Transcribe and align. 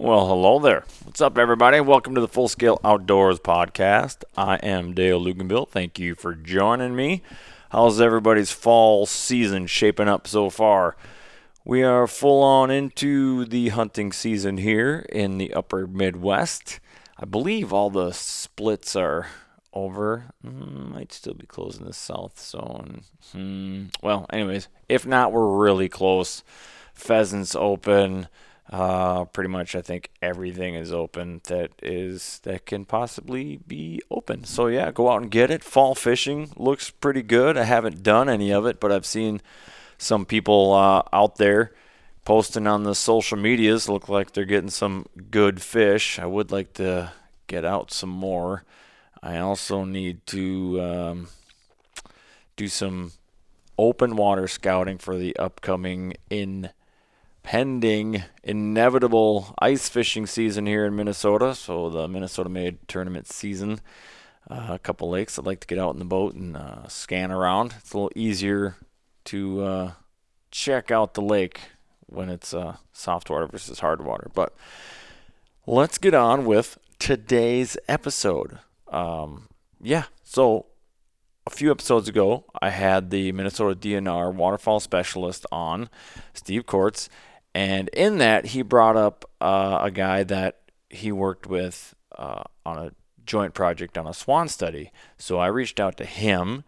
Well, 0.00 0.28
hello 0.28 0.60
there. 0.60 0.84
What's 1.02 1.20
up, 1.20 1.36
everybody? 1.36 1.80
Welcome 1.80 2.14
to 2.14 2.20
the 2.20 2.28
Full 2.28 2.46
Scale 2.46 2.80
Outdoors 2.84 3.40
Podcast. 3.40 4.22
I 4.36 4.54
am 4.58 4.94
Dale 4.94 5.20
Luganville. 5.20 5.68
Thank 5.68 5.98
you 5.98 6.14
for 6.14 6.36
joining 6.36 6.94
me. 6.94 7.20
How's 7.70 8.00
everybody's 8.00 8.52
fall 8.52 9.06
season 9.06 9.66
shaping 9.66 10.06
up 10.06 10.28
so 10.28 10.50
far? 10.50 10.96
We 11.64 11.82
are 11.82 12.06
full 12.06 12.44
on 12.44 12.70
into 12.70 13.44
the 13.44 13.70
hunting 13.70 14.12
season 14.12 14.58
here 14.58 15.04
in 15.10 15.36
the 15.36 15.52
upper 15.52 15.88
Midwest. 15.88 16.78
I 17.18 17.24
believe 17.24 17.72
all 17.72 17.90
the 17.90 18.12
splits 18.12 18.94
are 18.94 19.26
over. 19.72 20.26
Mm, 20.46 20.92
might 20.92 21.12
still 21.12 21.34
be 21.34 21.46
closing 21.46 21.84
the 21.84 21.92
south 21.92 22.38
zone. 22.38 23.02
Hmm. 23.32 23.86
Well, 24.00 24.26
anyways, 24.30 24.68
if 24.88 25.04
not, 25.04 25.32
we're 25.32 25.58
really 25.58 25.88
close. 25.88 26.44
Pheasants 26.94 27.56
open. 27.56 28.28
Uh, 28.70 29.24
pretty 29.24 29.48
much, 29.48 29.74
I 29.74 29.80
think 29.80 30.10
everything 30.20 30.74
is 30.74 30.92
open 30.92 31.40
that 31.44 31.70
is 31.82 32.40
that 32.42 32.66
can 32.66 32.84
possibly 32.84 33.60
be 33.66 34.02
open. 34.10 34.44
So 34.44 34.66
yeah, 34.66 34.90
go 34.90 35.10
out 35.10 35.22
and 35.22 35.30
get 35.30 35.50
it. 35.50 35.64
Fall 35.64 35.94
fishing 35.94 36.50
looks 36.56 36.90
pretty 36.90 37.22
good. 37.22 37.56
I 37.56 37.64
haven't 37.64 38.02
done 38.02 38.28
any 38.28 38.52
of 38.52 38.66
it, 38.66 38.78
but 38.78 38.92
I've 38.92 39.06
seen 39.06 39.40
some 39.96 40.26
people 40.26 40.74
uh, 40.74 41.02
out 41.12 41.36
there 41.36 41.72
posting 42.26 42.66
on 42.66 42.82
the 42.82 42.94
social 42.94 43.38
medias. 43.38 43.88
Look 43.88 44.10
like 44.10 44.32
they're 44.32 44.44
getting 44.44 44.70
some 44.70 45.06
good 45.30 45.62
fish. 45.62 46.18
I 46.18 46.26
would 46.26 46.52
like 46.52 46.74
to 46.74 47.12
get 47.46 47.64
out 47.64 47.90
some 47.90 48.10
more. 48.10 48.64
I 49.22 49.38
also 49.38 49.84
need 49.84 50.26
to 50.26 50.80
um, 50.82 51.28
do 52.54 52.68
some 52.68 53.12
open 53.78 54.14
water 54.14 54.46
scouting 54.46 54.98
for 54.98 55.16
the 55.16 55.34
upcoming 55.36 56.14
in 56.28 56.68
pending 57.42 58.22
inevitable 58.42 59.54
ice 59.58 59.88
fishing 59.88 60.26
season 60.26 60.66
here 60.66 60.84
in 60.84 60.96
Minnesota. 60.96 61.54
So 61.54 61.90
the 61.90 62.08
Minnesota 62.08 62.48
Made 62.48 62.86
tournament 62.88 63.26
season. 63.26 63.80
Uh, 64.50 64.68
a 64.70 64.78
couple 64.78 65.10
lakes 65.10 65.38
I'd 65.38 65.46
like 65.46 65.60
to 65.60 65.66
get 65.66 65.78
out 65.78 65.92
in 65.92 65.98
the 65.98 66.04
boat 66.04 66.34
and 66.34 66.56
uh, 66.56 66.88
scan 66.88 67.30
around. 67.30 67.74
It's 67.78 67.92
a 67.92 67.96
little 67.96 68.12
easier 68.14 68.76
to 69.26 69.62
uh, 69.62 69.92
check 70.50 70.90
out 70.90 71.14
the 71.14 71.22
lake 71.22 71.60
when 72.06 72.30
it's 72.30 72.54
uh, 72.54 72.76
soft 72.92 73.28
water 73.28 73.46
versus 73.46 73.80
hard 73.80 74.02
water. 74.04 74.30
But 74.34 74.54
let's 75.66 75.98
get 75.98 76.14
on 76.14 76.46
with 76.46 76.78
today's 76.98 77.76
episode. 77.88 78.58
Um, 78.90 79.48
yeah, 79.80 80.04
so 80.24 80.66
a 81.48 81.50
few 81.50 81.70
episodes 81.70 82.10
ago, 82.10 82.44
I 82.60 82.68
had 82.68 83.08
the 83.08 83.32
Minnesota 83.32 83.74
DNR 83.74 84.34
waterfowl 84.34 84.80
specialist 84.80 85.46
on, 85.50 85.88
Steve 86.34 86.66
Cordts, 86.66 87.08
and 87.54 87.88
in 87.88 88.18
that, 88.18 88.48
he 88.48 88.60
brought 88.60 88.98
up 88.98 89.24
uh, 89.40 89.78
a 89.80 89.90
guy 89.90 90.24
that 90.24 90.60
he 90.90 91.10
worked 91.10 91.46
with 91.46 91.94
uh, 92.16 92.42
on 92.66 92.76
a 92.76 92.92
joint 93.24 93.54
project 93.54 93.96
on 93.96 94.06
a 94.06 94.12
swan 94.12 94.48
study. 94.48 94.92
So 95.16 95.38
I 95.38 95.46
reached 95.46 95.80
out 95.80 95.96
to 95.96 96.04
him, 96.04 96.64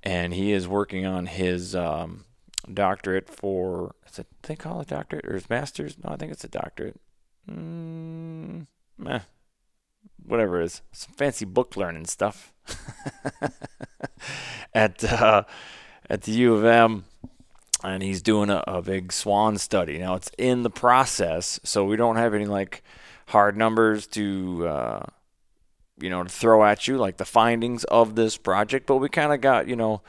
and 0.00 0.32
he 0.32 0.52
is 0.52 0.68
working 0.68 1.04
on 1.04 1.26
his 1.26 1.74
um, 1.74 2.24
doctorate 2.72 3.28
for. 3.28 3.96
Is 4.08 4.20
it, 4.20 4.28
they 4.42 4.54
call 4.54 4.80
it 4.80 4.86
doctorate 4.86 5.26
or 5.26 5.34
his 5.34 5.50
master's? 5.50 5.96
No, 6.04 6.10
I 6.10 6.16
think 6.16 6.30
it's 6.30 6.44
a 6.44 6.48
doctorate. 6.48 7.00
Mm, 7.50 8.68
meh, 8.96 9.20
whatever 10.24 10.60
it 10.60 10.66
is, 10.66 10.82
some 10.92 11.14
fancy 11.14 11.44
book 11.44 11.76
learning 11.76 12.06
stuff 12.06 12.52
at 14.74 15.02
uh, 15.04 15.44
at 16.08 16.22
the 16.22 16.32
U 16.32 16.54
of 16.54 16.64
M 16.64 17.04
and 17.82 18.02
he's 18.02 18.22
doing 18.22 18.50
a, 18.50 18.62
a 18.66 18.82
big 18.82 19.12
swan 19.12 19.58
study. 19.58 19.98
Now 19.98 20.14
it's 20.14 20.30
in 20.38 20.62
the 20.62 20.70
process, 20.70 21.60
so 21.64 21.84
we 21.84 21.96
don't 21.96 22.16
have 22.16 22.34
any 22.34 22.46
like 22.46 22.82
hard 23.26 23.56
numbers 23.56 24.06
to 24.08 24.66
uh, 24.66 25.06
you 25.98 26.10
know 26.10 26.22
to 26.22 26.28
throw 26.28 26.64
at 26.64 26.88
you 26.88 26.96
like 26.96 27.16
the 27.16 27.24
findings 27.24 27.84
of 27.84 28.14
this 28.14 28.36
project, 28.36 28.86
but 28.86 28.96
we 28.96 29.08
kind 29.08 29.32
of 29.32 29.40
got 29.40 29.68
you 29.68 29.76
know 29.76 30.02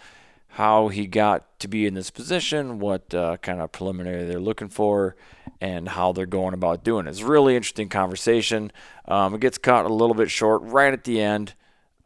how 0.56 0.90
he 0.90 1.08
got 1.08 1.60
to 1.60 1.68
be 1.70 1.86
in 1.86 1.94
this 1.94 2.12
position, 2.12 2.80
what 2.80 3.14
uh, 3.14 3.38
kind 3.38 3.62
of 3.62 3.72
preliminary 3.72 4.26
they're 4.26 4.40
looking 4.40 4.68
for, 4.68 5.16
and 5.62 5.88
how 5.90 6.12
they're 6.12 6.26
going 6.26 6.54
about 6.54 6.84
doing 6.84 7.08
it. 7.08 7.10
It's 7.10 7.22
a 7.22 7.26
really 7.26 7.56
interesting 7.56 7.88
conversation. 7.88 8.72
Um, 9.08 9.34
it 9.36 9.40
gets 9.40 9.58
cut 9.58 9.86
a 9.86 9.94
little 9.94 10.16
bit 10.16 10.30
short 10.30 10.62
right 10.64 10.92
at 10.92 11.06
the 11.06 11.22
end. 11.22 11.54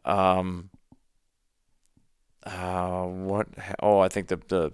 Um, 0.06 0.70
uh, 2.44 3.02
what? 3.04 3.48
Oh, 3.80 3.98
I 3.98 4.08
think 4.08 4.28
the 4.28 4.40
the 4.48 4.72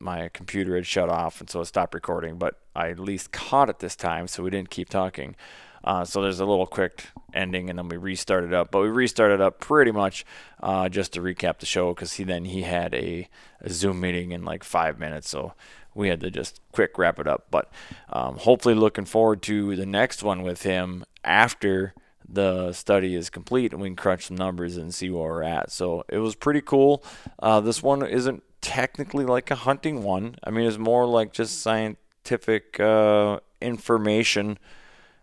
my 0.00 0.28
computer 0.28 0.74
had 0.74 0.86
shut 0.86 1.08
off, 1.08 1.40
and 1.40 1.48
so 1.48 1.60
it 1.60 1.66
stopped 1.66 1.94
recording. 1.94 2.38
But 2.38 2.58
I 2.74 2.90
at 2.90 2.98
least 2.98 3.32
caught 3.32 3.68
it 3.68 3.78
this 3.78 3.94
time, 3.94 4.26
so 4.26 4.42
we 4.42 4.50
didn't 4.50 4.70
keep 4.70 4.88
talking. 4.88 5.36
Uh, 5.84 6.04
so 6.04 6.22
there's 6.22 6.40
a 6.40 6.46
little 6.46 6.66
quick 6.66 7.06
ending, 7.34 7.68
and 7.68 7.78
then 7.78 7.88
we 7.88 7.96
restarted 7.96 8.54
up. 8.54 8.70
But 8.70 8.82
we 8.82 8.88
restarted 8.88 9.40
up 9.40 9.60
pretty 9.60 9.90
much 9.90 10.24
uh, 10.62 10.88
just 10.88 11.12
to 11.14 11.20
recap 11.20 11.58
the 11.58 11.66
show 11.66 11.92
because 11.94 12.14
he 12.14 12.24
then 12.24 12.44
he 12.44 12.62
had 12.62 12.94
a, 12.94 13.28
a, 13.60 13.70
Zoom 13.70 14.00
meeting 14.00 14.32
in 14.32 14.44
like 14.44 14.64
five 14.64 14.98
minutes, 14.98 15.28
so 15.28 15.54
we 15.94 16.08
had 16.08 16.20
to 16.20 16.30
just 16.30 16.60
quick 16.72 16.96
wrap 16.98 17.18
it 17.18 17.26
up. 17.26 17.46
But 17.50 17.70
um, 18.12 18.38
hopefully, 18.38 18.74
looking 18.74 19.04
forward 19.04 19.42
to 19.42 19.74
the 19.76 19.86
next 19.86 20.22
one 20.22 20.42
with 20.42 20.62
him 20.62 21.04
after 21.24 21.94
the 22.32 22.72
study 22.72 23.14
is 23.14 23.30
complete 23.30 23.72
and 23.72 23.82
we 23.82 23.88
can 23.88 23.96
crunch 23.96 24.26
some 24.26 24.36
numbers 24.36 24.76
and 24.76 24.94
see 24.94 25.10
where 25.10 25.22
we're 25.22 25.42
at. 25.42 25.70
So 25.70 26.04
it 26.08 26.18
was 26.18 26.34
pretty 26.34 26.62
cool. 26.62 27.04
Uh, 27.38 27.60
this 27.60 27.82
one 27.82 28.04
isn't 28.04 28.42
technically 28.60 29.24
like 29.24 29.50
a 29.50 29.54
hunting 29.54 30.02
one. 30.02 30.36
I 30.42 30.50
mean, 30.50 30.66
it's 30.66 30.78
more 30.78 31.06
like 31.06 31.32
just 31.32 31.60
scientific 31.60 32.80
uh, 32.80 33.40
information 33.60 34.58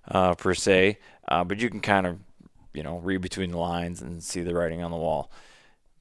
uh, 0.08 0.36
per 0.36 0.54
se, 0.54 1.00
uh, 1.28 1.44
but 1.44 1.60
you 1.60 1.70
can 1.70 1.80
kind 1.80 2.06
of, 2.06 2.20
you 2.74 2.84
know, 2.84 3.00
read 3.00 3.22
between 3.22 3.52
the 3.52 3.58
lines 3.58 4.02
and 4.02 4.24
see 4.24 4.42
the 4.42 4.54
writing 4.54 4.84
on 4.84 4.92
the 4.92 4.98
wall 4.98 5.32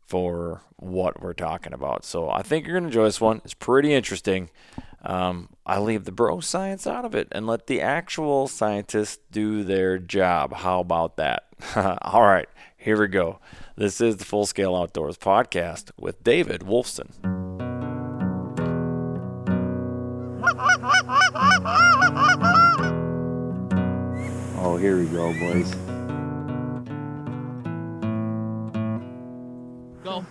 for 0.08 0.62
what 0.76 1.22
we're 1.22 1.34
talking 1.34 1.74
about. 1.74 2.04
So 2.04 2.30
I 2.30 2.42
think 2.42 2.66
you're 2.66 2.74
going 2.74 2.84
to 2.84 2.88
enjoy 2.88 3.04
this 3.04 3.20
one. 3.20 3.42
It's 3.44 3.54
pretty 3.54 3.92
interesting. 3.92 4.48
Um, 5.02 5.50
I 5.66 5.78
leave 5.78 6.04
the 6.04 6.12
bro 6.12 6.41
science 6.41 6.86
out 6.86 7.04
of 7.04 7.14
it 7.14 7.28
and 7.30 7.46
let 7.46 7.66
the 7.66 7.80
actual 7.80 8.48
scientists 8.48 9.19
do 9.30 9.62
their 9.62 9.99
job. 9.99 10.55
How 10.55 10.81
about 10.81 11.16
that? 11.16 11.44
All 12.02 12.22
right, 12.22 12.49
here 12.76 13.00
we 13.00 13.08
go. 13.08 13.38
This 13.76 14.00
is 14.00 14.16
the 14.16 14.25
Full 14.25 14.46
Scale 14.46 14.75
Outdoors 14.75 15.19
podcast 15.19 15.90
with 15.99 16.25
David 16.25 16.62
Wolfson. 16.62 17.11
Oh, 24.61 24.76
here 24.76 24.99
we 24.99 25.06
go, 25.06 25.32
boys. 25.38 25.72
Go. 30.08 30.25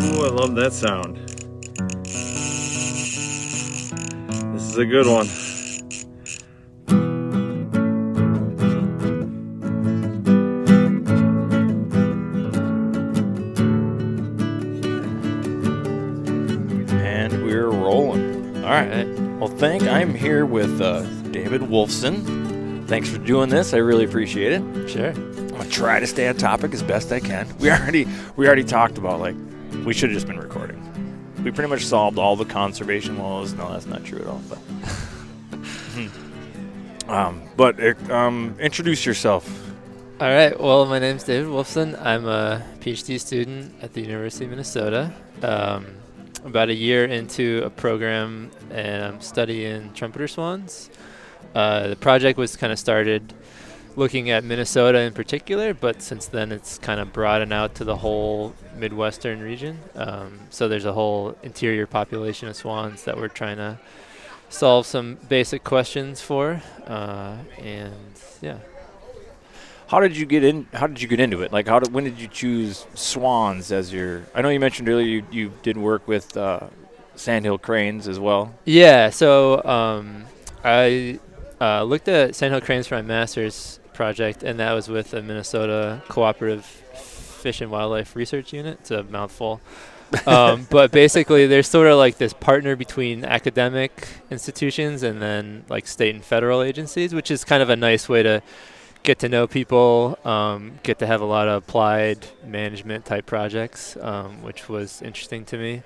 Ooh, 0.00 0.24
I 0.24 0.30
love 0.30 0.56
that 0.56 0.72
sound. 0.72 1.16
This 4.52 4.64
is 4.68 4.78
a 4.78 4.84
good 4.84 5.06
one. 5.06 5.28
And 17.00 17.44
we're 17.44 17.70
rolling. 17.70 18.56
All 18.64 18.70
right. 18.70 19.06
Well, 19.38 19.46
thank. 19.46 19.84
I'm 19.84 20.12
here 20.12 20.44
with 20.44 20.80
uh, 20.80 21.06
David 21.32 21.62
Wolfson. 21.62 22.86
Thanks 22.86 23.08
for 23.08 23.18
doing 23.18 23.48
this. 23.48 23.72
I 23.72 23.78
really 23.78 24.04
appreciate 24.04 24.52
it. 24.52 24.90
Sure. 24.90 25.10
I'm 25.10 25.48
gonna 25.48 25.68
try 25.70 25.98
to 25.98 26.06
stay 26.06 26.28
on 26.28 26.36
topic 26.36 26.74
as 26.74 26.82
best 26.82 27.10
I 27.10 27.20
can. 27.20 27.48
We 27.58 27.70
already 27.70 28.06
we 28.36 28.46
already 28.46 28.64
talked 28.64 28.98
about 28.98 29.18
like 29.20 29.34
we 29.84 29.94
should 29.94 30.10
have 30.10 30.16
just 30.16 30.26
been 30.26 30.38
recording. 30.38 30.78
We 31.42 31.50
pretty 31.50 31.70
much 31.70 31.86
solved 31.86 32.18
all 32.18 32.36
the 32.36 32.44
conservation 32.44 33.18
laws. 33.18 33.54
No, 33.54 33.72
that's 33.72 33.86
not 33.86 34.04
true 34.04 34.18
at 34.20 34.26
all. 34.26 34.42
But 34.48 34.58
um, 37.08 37.42
but 37.56 37.82
uh, 37.82 38.14
um, 38.14 38.54
introduce 38.60 39.06
yourself. 39.06 39.48
All 40.20 40.28
right. 40.28 40.58
Well, 40.60 40.86
my 40.86 40.98
name's 40.98 41.24
David 41.24 41.48
Wolfson. 41.48 42.00
I'm 42.00 42.28
a 42.28 42.62
PhD 42.80 43.18
student 43.18 43.74
at 43.82 43.94
the 43.94 44.02
University 44.02 44.44
of 44.44 44.50
Minnesota. 44.50 45.12
Um, 45.42 45.86
about 46.44 46.68
a 46.68 46.74
year 46.74 47.04
into 47.04 47.62
a 47.64 47.70
program, 47.70 48.50
and 48.70 49.02
I'm 49.02 49.20
studying 49.20 49.92
trumpeter 49.94 50.28
swans. 50.28 50.90
Uh, 51.54 51.88
the 51.88 51.96
project 51.96 52.38
was 52.38 52.56
kind 52.56 52.72
of 52.72 52.78
started 52.78 53.34
looking 53.96 54.30
at 54.30 54.44
Minnesota 54.44 55.00
in 55.00 55.12
particular, 55.12 55.74
but 55.74 56.02
since 56.02 56.26
then 56.26 56.52
it's 56.52 56.78
kind 56.78 57.00
of 57.00 57.12
broadened 57.12 57.52
out 57.52 57.74
to 57.76 57.84
the 57.84 57.96
whole 57.96 58.54
Midwestern 58.76 59.40
region. 59.40 59.78
Um, 59.94 60.40
so 60.50 60.68
there's 60.68 60.84
a 60.84 60.92
whole 60.92 61.36
interior 61.42 61.86
population 61.86 62.48
of 62.48 62.56
swans 62.56 63.04
that 63.04 63.16
we're 63.16 63.28
trying 63.28 63.58
to 63.58 63.78
solve 64.48 64.86
some 64.86 65.18
basic 65.28 65.64
questions 65.64 66.20
for, 66.20 66.62
uh, 66.86 67.36
and 67.58 67.94
yeah. 68.40 68.58
How 69.88 70.00
did 70.00 70.16
you 70.16 70.24
get 70.24 70.42
in? 70.42 70.66
How 70.72 70.86
did 70.86 71.02
you 71.02 71.08
get 71.08 71.20
into 71.20 71.42
it? 71.42 71.52
Like, 71.52 71.68
how 71.68 71.78
did 71.78 71.92
when 71.92 72.04
did 72.04 72.18
you 72.18 72.26
choose 72.26 72.86
swans 72.94 73.70
as 73.70 73.92
your? 73.92 74.22
I 74.34 74.40
know 74.40 74.48
you 74.48 74.58
mentioned 74.58 74.88
earlier 74.88 75.06
you, 75.06 75.24
you 75.30 75.52
did 75.62 75.76
work 75.76 76.08
with 76.08 76.34
uh, 76.34 76.68
sandhill 77.14 77.58
cranes 77.58 78.08
as 78.08 78.18
well. 78.18 78.54
Yeah, 78.64 79.10
so 79.10 79.62
um, 79.64 80.24
I 80.64 81.20
uh, 81.62 81.84
looked 81.84 82.08
at 82.08 82.34
sandhill 82.34 82.60
cranes 82.60 82.88
for 82.88 82.96
my 82.96 83.02
master's 83.02 83.78
project, 83.92 84.42
and 84.42 84.58
that 84.58 84.72
was 84.72 84.88
with 84.88 85.14
a 85.14 85.22
Minnesota 85.22 86.02
Cooperative 86.08 86.64
Fish 86.64 87.60
and 87.60 87.70
Wildlife 87.70 88.16
Research 88.16 88.52
Unit. 88.52 88.78
It's 88.80 88.90
a 88.90 89.04
mouthful. 89.04 89.60
um, 90.26 90.66
but 90.70 90.90
basically, 90.90 91.46
there's 91.46 91.68
sort 91.68 91.86
of 91.86 91.98
like 91.98 92.18
this 92.18 92.32
partner 92.32 92.74
between 92.74 93.24
academic 93.24 94.08
institutions 94.28 95.04
and 95.04 95.22
then 95.22 95.64
like 95.68 95.86
state 95.86 96.16
and 96.16 96.24
federal 96.24 96.62
agencies, 96.62 97.14
which 97.14 97.30
is 97.30 97.44
kind 97.44 97.62
of 97.62 97.70
a 97.70 97.76
nice 97.76 98.08
way 98.08 98.24
to 98.24 98.42
get 99.04 99.20
to 99.20 99.28
know 99.28 99.46
people, 99.46 100.18
um, 100.24 100.80
get 100.82 100.98
to 100.98 101.06
have 101.06 101.20
a 101.20 101.24
lot 101.24 101.46
of 101.46 101.62
applied 101.62 102.26
management 102.44 103.04
type 103.04 103.26
projects, 103.26 103.96
um, 104.00 104.42
which 104.42 104.68
was 104.68 105.00
interesting 105.00 105.44
to 105.44 105.56
me. 105.56 105.82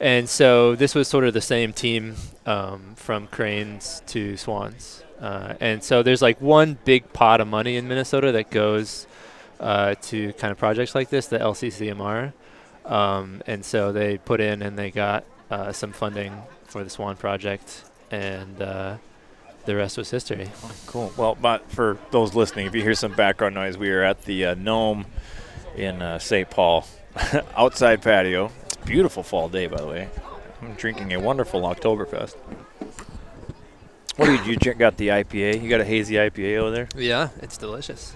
And 0.00 0.28
so 0.28 0.74
this 0.74 0.96
was 0.96 1.06
sort 1.06 1.22
of 1.22 1.32
the 1.32 1.40
same 1.40 1.72
team 1.72 2.16
um, 2.44 2.94
from 2.96 3.28
cranes 3.28 4.02
to 4.08 4.36
swans. 4.36 5.04
Uh, 5.22 5.54
and 5.60 5.84
so 5.84 6.02
there's 6.02 6.20
like 6.20 6.40
one 6.40 6.76
big 6.84 7.12
pot 7.12 7.40
of 7.40 7.46
money 7.46 7.76
in 7.76 7.86
Minnesota 7.86 8.32
that 8.32 8.50
goes 8.50 9.06
uh, 9.60 9.94
to 10.02 10.32
kind 10.34 10.50
of 10.50 10.58
projects 10.58 10.94
like 10.96 11.08
this, 11.10 11.26
the 11.28 11.38
LCCMR. 11.38 12.32
Um, 12.84 13.40
and 13.46 13.64
so 13.64 13.92
they 13.92 14.18
put 14.18 14.40
in 14.40 14.60
and 14.62 14.76
they 14.76 14.90
got 14.90 15.24
uh, 15.48 15.70
some 15.70 15.92
funding 15.92 16.36
for 16.64 16.82
the 16.82 16.90
Swan 16.90 17.16
project. 17.16 17.84
And 18.10 18.60
uh, 18.60 18.96
the 19.64 19.76
rest 19.76 19.96
was 19.96 20.10
history. 20.10 20.50
Oh, 20.64 20.72
cool. 20.86 21.12
Well, 21.16 21.36
but 21.40 21.70
for 21.70 21.98
those 22.10 22.34
listening, 22.34 22.66
if 22.66 22.74
you 22.74 22.82
hear 22.82 22.94
some 22.94 23.12
background 23.14 23.54
noise, 23.54 23.78
we 23.78 23.90
are 23.90 24.02
at 24.02 24.22
the 24.22 24.46
uh, 24.46 24.54
Nome 24.54 25.06
in 25.76 26.02
uh, 26.02 26.18
St. 26.18 26.50
Paul, 26.50 26.84
outside 27.56 28.02
patio. 28.02 28.50
It's 28.64 28.76
beautiful 28.76 29.22
fall 29.22 29.48
day, 29.48 29.68
by 29.68 29.76
the 29.76 29.86
way. 29.86 30.08
I'm 30.60 30.74
drinking 30.74 31.12
a 31.12 31.20
wonderful 31.20 31.62
Oktoberfest. 31.62 32.34
What 34.16 34.26
did 34.26 34.46
you 34.46 34.56
drink? 34.56 34.78
Got 34.78 34.96
the 34.96 35.08
IPA? 35.08 35.62
You 35.62 35.70
got 35.70 35.80
a 35.80 35.84
hazy 35.84 36.14
IPA 36.14 36.58
over 36.58 36.70
there? 36.70 36.88
Yeah, 36.96 37.30
it's 37.40 37.56
delicious. 37.56 38.14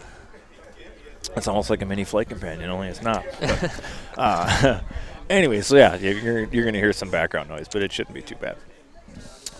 It's 1.35 1.49
almost 1.49 1.71
like 1.71 1.83
a 1.83 1.87
mini 1.87 2.05
flight 2.05 2.29
companion, 2.29 2.71
only 2.71 2.89
it's 2.89 3.03
not. 3.03 3.25
But, 3.41 3.81
uh, 4.19 4.81
anyway, 5.31 5.61
so 5.63 5.77
yeah, 5.77 5.97
you're, 5.97 6.45
you're 6.45 6.65
going 6.65 6.75
to 6.75 6.81
hear 6.81 6.93
some 6.93 7.11
background 7.11 7.49
noise, 7.49 7.67
but 7.71 7.83
it 7.83 7.93
shouldn't 7.93 8.15
be 8.15 8.23
too 8.23 8.37
bad. 8.37 8.57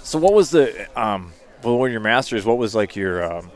So, 0.03 0.19
what 0.19 0.33
was 0.33 0.51
the 0.51 0.89
um, 0.99 1.33
well, 1.63 1.79
when 1.79 1.91
your 1.91 2.01
masters, 2.01 2.45
what 2.45 2.59
was 2.59 2.75
like 2.75 2.95
your, 2.97 3.25
um, 3.25 3.51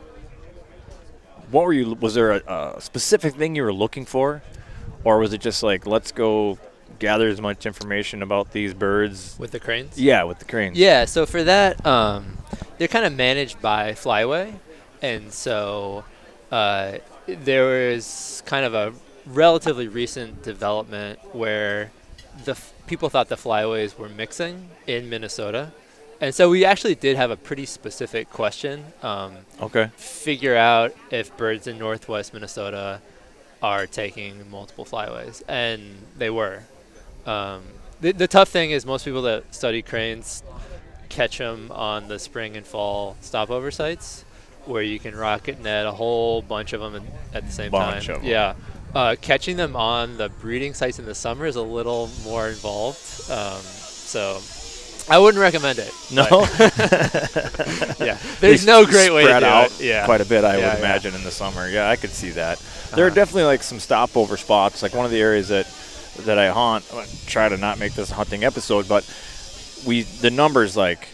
what 1.49 1.65
were 1.65 1.73
you? 1.73 1.93
Was 1.95 2.13
there 2.13 2.31
a, 2.31 2.75
a, 2.75 2.81
specific 2.81 3.35
thing 3.35 3.55
you 3.55 3.63
were 3.63 3.73
looking 3.73 4.05
for, 4.05 4.41
or 5.03 5.19
was 5.19 5.33
it 5.33 5.41
just 5.41 5.63
like 5.63 5.85
let's 5.85 6.11
go 6.11 6.57
gather 6.99 7.27
as 7.27 7.41
much 7.41 7.65
information 7.65 8.21
about 8.21 8.51
these 8.51 8.73
birds 8.73 9.35
with 9.39 9.51
the 9.51 9.59
cranes? 9.59 9.99
Yeah, 9.99 10.23
with 10.23 10.39
the 10.39 10.45
cranes. 10.45 10.77
Yeah. 10.77 11.05
So 11.05 11.25
for 11.25 11.43
that, 11.43 11.85
um, 11.85 12.37
they're 12.81 12.87
kind 12.87 13.05
of 13.05 13.15
managed 13.15 13.61
by 13.61 13.91
Flyway, 13.91 14.51
and 15.03 15.31
so 15.31 16.03
uh, 16.51 16.93
there 17.27 17.91
was 17.91 18.41
kind 18.47 18.65
of 18.65 18.73
a 18.73 18.91
relatively 19.27 19.87
recent 19.87 20.41
development 20.41 21.19
where 21.35 21.91
the 22.45 22.53
f- 22.53 22.73
people 22.87 23.07
thought 23.07 23.29
the 23.29 23.35
flyways 23.35 23.99
were 23.99 24.09
mixing 24.09 24.71
in 24.87 25.07
Minnesota 25.11 25.71
and 26.21 26.33
so 26.33 26.49
we 26.49 26.65
actually 26.65 26.93
did 26.93 27.17
have 27.17 27.31
a 27.31 27.35
pretty 27.35 27.65
specific 27.65 28.29
question. 28.29 28.85
Um, 29.01 29.37
okay. 29.59 29.89
Figure 29.95 30.55
out 30.55 30.93
if 31.09 31.35
birds 31.35 31.65
in 31.65 31.79
northwest 31.79 32.31
Minnesota 32.31 33.01
are 33.61 33.87
taking 33.87 34.49
multiple 34.49 34.85
flyways, 34.85 35.41
and 35.47 35.81
they 36.17 36.29
were. 36.29 36.63
Um, 37.25 37.63
the, 38.01 38.11
the 38.11 38.27
tough 38.27 38.49
thing 38.49 38.69
is 38.71 38.85
most 38.85 39.05
people 39.05 39.23
that 39.23 39.53
study 39.53 39.81
cranes 39.81 40.43
catch 41.11 41.37
them 41.37 41.71
on 41.71 42.07
the 42.07 42.17
spring 42.17 42.57
and 42.57 42.65
fall 42.65 43.17
stopover 43.21 43.69
sites, 43.69 44.25
where 44.65 44.81
you 44.81 44.99
can 44.99 45.15
rocket 45.15 45.61
net 45.61 45.85
a 45.85 45.91
whole 45.91 46.41
bunch 46.41 46.73
of 46.73 46.81
them 46.81 47.05
at 47.33 47.45
the 47.45 47.51
same 47.51 47.71
bunch 47.71 48.07
time. 48.07 48.23
Yeah. 48.23 48.55
Uh, 48.93 49.15
catching 49.21 49.55
them 49.55 49.75
on 49.75 50.17
the 50.17 50.29
breeding 50.29 50.73
sites 50.73 50.99
in 50.99 51.05
the 51.05 51.15
summer 51.15 51.45
is 51.45 51.55
a 51.55 51.61
little 51.61 52.09
more 52.23 52.49
involved. 52.49 52.99
Um, 53.31 53.61
so 53.61 54.41
I 55.09 55.17
wouldn't 55.17 55.41
recommend 55.41 55.79
it. 55.79 55.93
No. 56.11 56.25
yeah. 58.05 58.17
There's 58.39 58.65
no 58.65 58.85
great 58.85 59.13
way 59.13 59.23
to 59.23 59.39
do 59.39 59.45
out 59.45 59.71
it. 59.71 59.81
Yeah. 59.81 60.05
quite 60.05 60.21
a 60.21 60.25
bit. 60.25 60.43
I 60.43 60.57
yeah, 60.57 60.73
would 60.73 60.79
yeah. 60.79 60.85
imagine 60.85 61.15
in 61.15 61.23
the 61.23 61.31
summer. 61.31 61.69
Yeah, 61.69 61.89
I 61.89 61.95
could 61.95 62.11
see 62.11 62.31
that. 62.31 62.57
Uh-huh. 62.57 62.95
There 62.97 63.07
are 63.07 63.09
definitely 63.09 63.43
like 63.43 63.63
some 63.63 63.79
stopover 63.79 64.37
spots. 64.37 64.83
Like 64.83 64.93
one 64.93 65.05
of 65.05 65.11
the 65.11 65.21
areas 65.21 65.47
that 65.49 65.67
that 66.25 66.37
I 66.37 66.49
haunt. 66.49 66.85
I 66.93 67.05
try 67.25 67.49
to 67.49 67.57
not 67.57 67.79
make 67.79 67.93
this 67.93 68.11
a 68.11 68.15
hunting 68.15 68.43
episode, 68.43 68.87
but 68.87 69.09
we 69.85 70.03
the 70.03 70.31
numbers 70.31 70.75
like. 70.75 71.07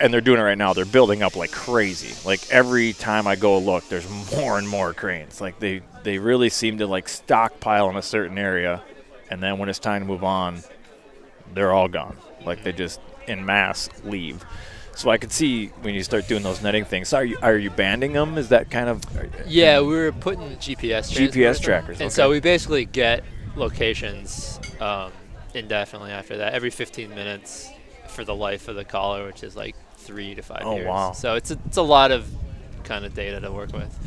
And 0.00 0.14
they're 0.14 0.22
doing 0.22 0.40
it 0.40 0.42
right 0.42 0.56
now. 0.56 0.72
They're 0.72 0.86
building 0.86 1.22
up 1.22 1.36
like 1.36 1.50
crazy. 1.50 2.14
Like 2.24 2.50
every 2.50 2.94
time 2.94 3.26
I 3.26 3.36
go 3.36 3.58
look, 3.58 3.86
there's 3.90 4.08
more 4.34 4.56
and 4.56 4.66
more 4.66 4.94
cranes. 4.94 5.42
Like 5.42 5.58
they 5.58 5.82
they 6.04 6.16
really 6.16 6.48
seem 6.48 6.78
to 6.78 6.86
like 6.86 7.06
stockpile 7.06 7.90
in 7.90 7.96
a 7.96 8.02
certain 8.02 8.38
area, 8.38 8.82
and 9.30 9.42
then 9.42 9.58
when 9.58 9.68
it's 9.68 9.78
time 9.78 10.00
to 10.00 10.06
move 10.06 10.24
on, 10.24 10.62
they're 11.52 11.72
all 11.72 11.88
gone. 11.88 12.16
Like 12.46 12.64
they 12.64 12.72
just 12.72 12.98
in 13.26 13.44
mass 13.44 13.90
leave. 14.04 14.42
So 14.96 15.10
I 15.10 15.18
could 15.18 15.32
see 15.32 15.66
when 15.82 15.94
you 15.94 16.02
start 16.02 16.28
doing 16.28 16.42
those 16.42 16.62
netting 16.62 16.84
things. 16.84 17.12
Are 17.12 17.24
you 17.24 17.36
are 17.42 17.56
you 17.56 17.70
banding 17.70 18.12
them? 18.12 18.38
Is 18.38 18.48
that 18.50 18.70
kind 18.70 18.88
of? 18.88 19.02
Yeah, 19.46 19.80
we 19.80 19.88
were 19.88 20.12
putting 20.12 20.56
GPS 20.56 21.12
GPS 21.12 21.60
trackers, 21.60 22.00
and 22.00 22.06
okay. 22.06 22.14
so 22.14 22.30
we 22.30 22.40
basically 22.40 22.84
get 22.84 23.24
locations 23.56 24.60
um, 24.80 25.12
indefinitely 25.52 26.10
after 26.10 26.36
that, 26.38 26.54
every 26.54 26.70
15 26.70 27.10
minutes 27.10 27.70
for 28.14 28.24
the 28.24 28.34
life 28.34 28.68
of 28.68 28.76
the 28.76 28.84
collar, 28.84 29.26
which 29.26 29.42
is 29.42 29.56
like 29.56 29.76
three 29.96 30.34
to 30.34 30.42
five 30.42 30.62
oh, 30.64 30.76
years. 30.76 30.86
wow! 30.86 31.12
So 31.12 31.34
it's 31.34 31.50
a, 31.50 31.58
it's 31.66 31.76
a 31.76 31.82
lot 31.82 32.10
of 32.10 32.28
kind 32.84 33.04
of 33.04 33.14
data 33.14 33.40
to 33.40 33.52
work 33.52 33.72
with. 33.72 33.98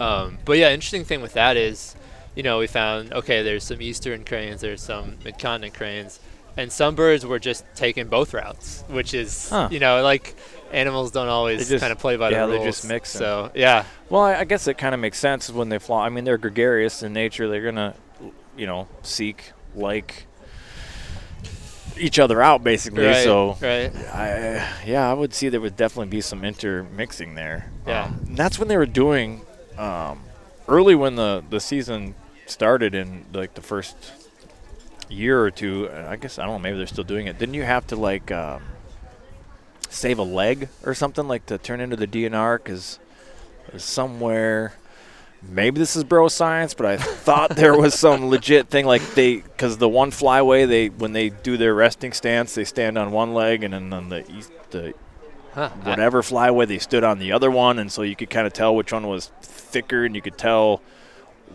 Um, 0.00 0.38
but 0.44 0.58
yeah, 0.58 0.70
interesting 0.70 1.04
thing 1.04 1.20
with 1.20 1.34
that 1.34 1.56
is, 1.56 1.94
you 2.34 2.42
know, 2.42 2.58
we 2.58 2.66
found 2.66 3.12
okay, 3.12 3.42
there's 3.42 3.64
some 3.64 3.80
eastern 3.80 4.24
cranes, 4.24 4.60
there's 4.60 4.82
some 4.82 5.16
mid-continent 5.24 5.74
cranes 5.74 6.20
and 6.56 6.70
some 6.70 6.94
birds 6.94 7.24
were 7.24 7.38
just 7.38 7.64
taking 7.74 8.08
both 8.08 8.34
routes, 8.34 8.84
which 8.88 9.14
is 9.14 9.48
huh. 9.48 9.68
you 9.70 9.80
know 9.80 10.02
like 10.02 10.36
animals 10.72 11.10
don't 11.10 11.28
always 11.28 11.68
just, 11.68 11.80
kind 11.80 11.92
of 11.92 11.98
play 11.98 12.16
by 12.16 12.30
yeah, 12.30 12.46
the 12.46 12.52
rules. 12.52 12.52
Yeah, 12.52 12.58
they 12.58 12.64
just 12.64 12.88
mix. 12.88 13.10
So 13.10 13.50
yeah. 13.54 13.84
Well, 14.08 14.22
I, 14.22 14.36
I 14.36 14.44
guess 14.44 14.66
it 14.66 14.78
kind 14.78 14.94
of 14.94 15.00
makes 15.00 15.18
sense 15.18 15.50
when 15.50 15.68
they 15.68 15.78
fly. 15.78 16.06
I 16.06 16.08
mean, 16.08 16.24
they're 16.24 16.38
gregarious 16.38 17.02
in 17.02 17.12
nature. 17.12 17.48
They're 17.48 17.64
gonna, 17.64 17.94
you 18.56 18.66
know, 18.66 18.88
seek 19.02 19.52
like 19.74 20.26
each 22.00 22.18
other 22.18 22.42
out 22.42 22.64
basically. 22.64 23.04
Right, 23.04 23.24
so 23.24 23.56
right. 23.60 23.94
I, 24.12 24.66
yeah, 24.86 25.10
I 25.10 25.12
would 25.12 25.34
see 25.34 25.48
there 25.48 25.60
would 25.60 25.76
definitely 25.76 26.10
be 26.10 26.20
some 26.20 26.44
intermixing 26.44 27.34
there. 27.34 27.70
Yeah. 27.86 28.04
Um, 28.04 28.20
that's 28.30 28.58
when 28.58 28.68
they 28.68 28.76
were 28.76 28.86
doing 28.86 29.42
um, 29.78 30.22
early 30.68 30.94
when 30.94 31.16
the 31.16 31.44
the 31.48 31.60
season 31.60 32.14
started 32.46 32.94
in 32.94 33.24
like 33.32 33.54
the 33.54 33.62
first 33.62 33.96
year 35.08 35.42
or 35.42 35.50
two, 35.50 35.90
I 35.90 36.16
guess 36.16 36.38
I 36.38 36.44
don't 36.44 36.54
know. 36.54 36.58
Maybe 36.58 36.76
they're 36.78 36.86
still 36.86 37.04
doing 37.04 37.26
it. 37.26 37.38
Didn't 37.38 37.54
you 37.54 37.64
have 37.64 37.86
to 37.88 37.96
like 37.96 38.30
um, 38.30 38.62
save 39.88 40.18
a 40.18 40.22
leg 40.24 40.68
or 40.84 40.94
something 40.94 41.26
like 41.28 41.46
to 41.46 41.58
turn 41.58 41.80
into 41.80 41.96
the 41.96 42.06
DNR? 42.06 42.58
Because 42.58 42.98
somewhere 43.76 44.74
maybe 45.42 45.78
this 45.78 45.96
is 45.96 46.04
bro 46.04 46.28
science, 46.28 46.74
but 46.74 46.86
I 46.86 46.96
thought 46.96 47.50
there 47.56 47.76
was 47.76 47.94
some 47.98 48.28
legit 48.28 48.68
thing 48.68 48.86
like 48.86 49.02
they 49.14 49.36
because 49.36 49.78
the 49.78 49.88
one 49.88 50.10
flyway 50.10 50.66
they 50.68 50.88
when 50.88 51.12
they 51.12 51.30
do 51.30 51.56
their 51.56 51.74
resting 51.74 52.12
stance 52.12 52.54
they 52.54 52.64
stand 52.64 52.96
on 52.98 53.10
one 53.12 53.34
leg 53.34 53.62
and 53.62 53.74
then 53.74 53.92
on 53.92 54.08
the 54.08 54.30
east 54.30 54.52
the 54.70 54.94
Huh. 55.54 55.70
I- 55.84 55.88
whatever 55.90 56.22
flyway 56.22 56.68
they 56.68 56.78
stood 56.78 57.02
on 57.02 57.18
the 57.18 57.32
other 57.32 57.50
one 57.50 57.78
and 57.80 57.90
so 57.90 58.02
you 58.02 58.14
could 58.14 58.30
kind 58.30 58.46
of 58.46 58.52
tell 58.52 58.74
which 58.74 58.92
one 58.92 59.08
was 59.08 59.32
thicker 59.42 60.04
and 60.04 60.14
you 60.14 60.22
could 60.22 60.38
tell 60.38 60.80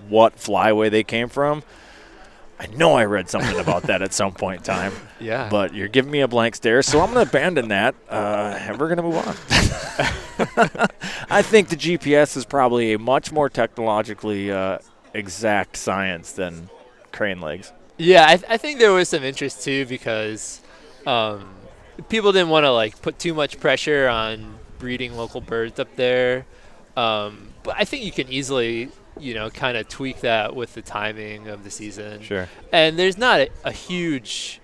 what 0.10 0.36
flyway 0.36 0.92
they 0.92 1.04
came 1.04 1.30
from. 1.30 1.64
I 2.60 2.68
know 2.68 2.94
I 2.94 3.06
read 3.06 3.30
something 3.30 3.60
about 3.60 3.84
that 3.84 4.02
at 4.02 4.14
some 4.14 4.34
point 4.34 4.60
in 4.60 4.64
time, 4.64 4.94
yeah. 5.20 5.50
but 5.50 5.74
you're 5.74 5.88
giving 5.88 6.12
me 6.12 6.22
a 6.22 6.28
blank 6.28 6.56
stare, 6.56 6.82
so 6.82 7.02
I'm 7.02 7.14
going 7.14 7.26
to 7.26 7.30
abandon 7.30 7.68
that 7.70 7.96
uh, 8.10 8.58
and 8.60 8.80
we're 8.80 8.88
going 8.88 8.98
to 8.98 9.04
move 9.04 9.18
on. 9.18 9.36
I 11.30 11.42
think 11.42 11.70
the 11.70 11.76
GPS 11.76 12.38
is 12.38 12.46
probably 12.46 12.94
a 12.94 13.00
much 13.00 13.32
more 13.32 13.50
technologically 13.50 14.52
uh, 14.52 14.80
exact 15.14 15.78
science 15.78 16.32
than 16.32 16.70
crane 17.12 17.42
legs. 17.42 17.72
Yeah, 17.98 18.26
I, 18.28 18.38
th- 18.38 18.50
I 18.50 18.58
think 18.58 18.80
there 18.80 18.92
was 18.92 19.10
some 19.10 19.24
interest 19.24 19.64
too 19.64 19.86
because 19.86 20.62
um, 21.08 21.56
people 22.10 22.32
didn't 22.32 22.50
want 22.50 22.66
to 22.66 22.72
like 22.72 23.02
put 23.02 23.20
too 23.20 23.34
much 23.34 23.60
pressure 23.60 24.08
on 24.08 24.58
breeding 24.80 25.16
local 25.16 25.42
birds 25.42 25.80
up 25.80 25.96
there. 25.96 26.46
Um, 26.98 27.50
but 27.64 27.76
I 27.78 27.86
think 27.86 28.04
you 28.04 28.12
can 28.12 28.30
easily, 28.30 28.90
you 29.20 29.34
know, 29.34 29.50
kind 29.50 29.78
of 29.78 29.88
tweak 29.88 30.22
that 30.22 30.56
with 30.56 30.74
the 30.74 30.82
timing 30.82 31.48
of 31.48 31.64
the 31.64 31.72
season. 31.72 32.22
Sure. 32.22 32.48
And 32.72 32.98
there's 33.00 33.18
not 33.18 33.40
a, 33.40 33.50
a 33.64 33.72
huge 33.72 34.60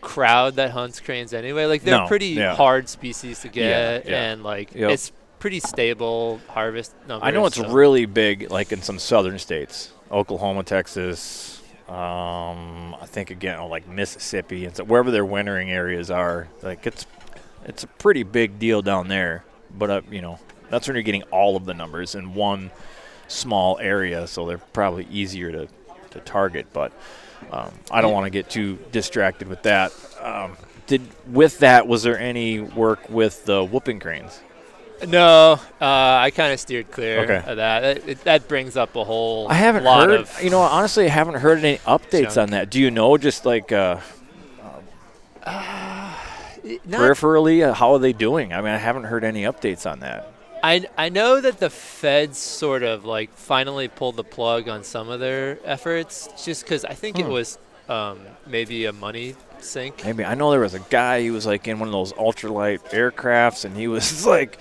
crowd 0.00 0.54
that 0.56 0.70
hunts 0.70 1.00
cranes 1.00 1.32
anyway. 1.32 1.64
Like 1.66 1.82
they're 1.82 1.98
No, 1.98 2.06
pretty 2.06 2.28
yeah. 2.28 2.54
hard 2.54 2.88
species 2.88 3.40
to 3.40 3.48
get, 3.48 4.06
yeah. 4.08 4.30
and 4.32 4.42
like 4.42 4.74
Yep. 4.74 4.90
it's 4.90 5.12
pretty 5.38 5.60
stable 5.60 6.40
harvest 6.48 6.94
numbers. 7.08 7.26
I 7.26 7.30
know 7.30 7.46
it's 7.46 7.56
so- 7.56 7.68
really 7.72 8.06
big, 8.06 8.50
like 8.50 8.72
in 8.72 8.82
some 8.82 8.98
southern 8.98 9.38
states, 9.38 9.92
Oklahoma, 10.10 10.62
Texas. 10.64 11.62
Um, 11.88 12.96
I 13.00 13.06
think 13.06 13.30
again, 13.30 13.60
like 13.68 13.86
Mississippi 13.86 14.64
and 14.64 14.74
so 14.74 14.82
wherever 14.84 15.10
their 15.12 15.24
wintering 15.24 15.70
areas 15.70 16.10
are. 16.10 16.48
Like 16.62 16.84
it's 16.86 17.06
it's 17.64 17.84
a 17.84 17.86
pretty 17.86 18.24
big 18.24 18.58
deal 18.58 18.82
down 18.82 19.06
there. 19.08 19.44
But 19.76 19.90
uh, 19.90 20.00
you 20.10 20.20
know, 20.20 20.38
that's 20.68 20.88
when 20.88 20.96
you're 20.96 21.02
getting 21.04 21.22
all 21.24 21.56
of 21.56 21.64
the 21.64 21.74
numbers 21.74 22.14
in 22.16 22.34
one 22.34 22.70
small 23.28 23.78
area, 23.80 24.26
so 24.26 24.46
they're 24.46 24.58
probably 24.58 25.06
easier 25.10 25.50
to 25.52 25.68
to 26.10 26.20
target. 26.20 26.66
But 26.72 26.92
um, 27.50 27.72
I 27.90 28.00
don't 28.00 28.12
want 28.12 28.24
to 28.26 28.30
get 28.30 28.48
too 28.50 28.78
distracted 28.92 29.48
with 29.48 29.62
that. 29.62 29.92
Um, 30.20 30.56
did 30.86 31.02
with 31.32 31.58
that 31.60 31.86
was 31.88 32.02
there 32.02 32.18
any 32.18 32.60
work 32.60 33.08
with 33.10 33.44
the 33.44 33.64
whooping 33.64 34.00
cranes? 34.00 34.40
No, 35.06 35.60
uh, 35.78 35.84
I 35.84 36.32
kind 36.34 36.54
of 36.54 36.60
steered 36.60 36.90
clear 36.90 37.20
Okay. 37.24 37.36
of 37.50 37.56
that. 37.58 37.80
That, 37.80 38.08
it, 38.08 38.24
that 38.24 38.48
brings 38.48 38.78
up 38.78 38.96
a 38.96 39.04
whole 39.04 39.46
I 39.46 39.52
haven't 39.54 39.84
heard. 39.84 40.26
you 40.42 40.48
know, 40.48 40.60
honestly, 40.60 41.04
I 41.04 41.08
haven't 41.10 41.34
heard 41.34 41.58
any 41.58 41.76
updates 41.78 42.22
junk. 42.34 42.38
on 42.38 42.50
that. 42.52 42.70
Do 42.70 42.80
you 42.80 42.90
know, 42.90 43.18
just 43.18 43.44
like 43.44 43.72
uh, 43.72 43.98
not 45.46 46.16
peripherally, 46.86 47.66
uh, 47.68 47.74
how 47.74 47.92
are 47.92 47.98
they 47.98 48.12
doing? 48.14 48.52
I 48.54 48.56
mean, 48.62 48.70
I 48.72 48.78
haven't 48.78 49.04
heard 49.04 49.22
any 49.24 49.42
updates 49.42 49.90
on 49.90 50.00
that. 50.00 50.32
I, 50.70 50.74
I 51.06 51.08
know 51.10 51.40
that 51.40 51.58
the 51.58 51.70
feds 51.70 52.38
sort 52.38 52.82
of 52.82 53.04
like 53.04 53.30
finally 53.34 53.88
pulled 53.88 54.16
the 54.16 54.24
plug 54.24 54.68
on 54.68 54.82
some 54.84 55.08
of 55.08 55.20
their 55.20 55.58
efforts 55.64 56.28
just 56.44 56.62
because 56.64 56.84
I 56.84 56.94
think 56.94 57.18
it 57.18 57.26
Hmm. 57.26 57.32
was 57.38 57.58
um, 57.88 58.18
maybe 58.46 58.86
a 58.86 58.92
money 58.92 59.36
sink. 59.60 60.04
Maybe 60.04 60.24
I 60.24 60.34
know 60.34 60.50
there 60.50 60.60
was 60.60 60.74
a 60.74 60.80
guy. 60.90 61.20
He 61.22 61.30
was 61.30 61.46
like 61.46 61.68
in 61.68 61.78
one 61.78 61.88
of 61.88 61.92
those 61.92 62.12
ultralight 62.14 62.80
aircrafts, 62.90 63.64
and 63.64 63.76
he 63.76 63.86
was 63.88 64.26
like 64.36 64.58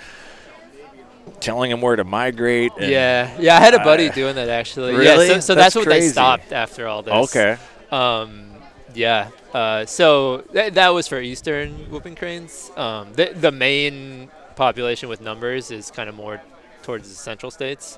telling 1.40 1.72
him 1.72 1.82
where 1.82 1.96
to 1.96 2.04
migrate. 2.04 2.72
and- 2.80 2.92
Yeah, 2.92 3.36
yeah, 3.40 3.58
I 3.58 3.60
had 3.60 3.74
a 3.74 3.80
buddy 3.80 4.10
Uh, 4.10 4.14
doing 4.14 4.36
that 4.36 4.50
actually. 4.50 4.94
really? 4.94 5.28
Yeah, 5.28 5.34
so, 5.36 5.40
so 5.40 5.56
That's 5.56 5.74
that's, 5.74 5.76
what 5.76 5.90
they 5.90 6.08
stopped 6.08 6.52
after 6.54 6.88
all 6.88 7.02
this. 7.02 7.14
Okay. 7.36 7.58
Um, 7.92 8.52
yeah. 8.94 9.30
Uh, 9.54 9.86
so 9.86 10.44
th- 10.54 10.74
that 10.74 10.90
was 10.90 11.08
for 11.08 11.20
eastern 11.20 11.90
whooping 11.90 12.16
cranes. 12.16 12.72
Um, 12.78 13.14
the 13.14 13.34
the 13.34 13.52
main 13.52 14.30
population 14.56 15.10
with 15.10 15.22
numbers 15.22 15.72
is 15.72 15.92
kind 15.92 16.10
of 16.10 16.16
more 16.16 16.42
towards 16.84 17.10
the 17.10 17.16
central 17.16 17.52
states. 17.52 17.98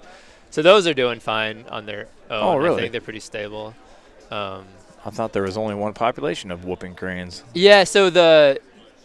So 0.50 0.62
those 0.62 0.88
are 0.88 0.94
doing 0.94 1.20
fine 1.20 1.66
on 1.70 1.86
their 1.86 2.08
own. 2.30 2.66
Oh, 2.66 2.74
I 2.74 2.80
think 2.80 2.92
they're 2.92 3.02
pretty 3.02 3.20
stable. 3.20 3.76
Um, 4.32 4.66
I 5.06 5.10
thought 5.10 5.34
there 5.34 5.44
was 5.44 5.58
only 5.58 5.76
one 5.76 5.94
population 5.94 6.52
of 6.52 6.66
whooping 6.66 6.96
cranes. 6.96 7.44
yeah. 7.54 7.84
So 7.84 8.10
the 8.10 8.60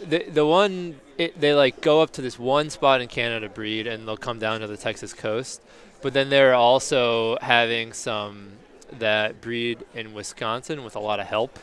the 0.09 0.25
the 0.31 0.47
one 0.47 1.01
it, 1.19 1.41
they 1.41 1.55
like 1.55 1.81
go 1.81 2.01
up 2.01 2.13
to 2.13 2.23
this 2.23 2.39
one 2.39 2.71
spot 2.71 3.01
in 3.01 3.09
Canada 3.09 3.49
breed, 3.49 3.87
and 3.87 4.07
they'll 4.07 4.17
come 4.17 4.39
down 4.39 4.61
to 4.61 4.67
the 4.67 4.77
Texas 4.77 5.13
coast. 5.13 5.61
But 6.01 6.13
then 6.15 6.31
they're 6.31 6.55
also 6.55 7.39
having 7.41 7.93
some 7.93 8.53
that 8.99 9.41
breed 9.41 9.79
in 9.95 10.13
Wisconsin 10.15 10.85
with 10.85 10.97
a 10.97 11.01
lot 11.01 11.21
of 11.21 11.27
help, 11.27 11.59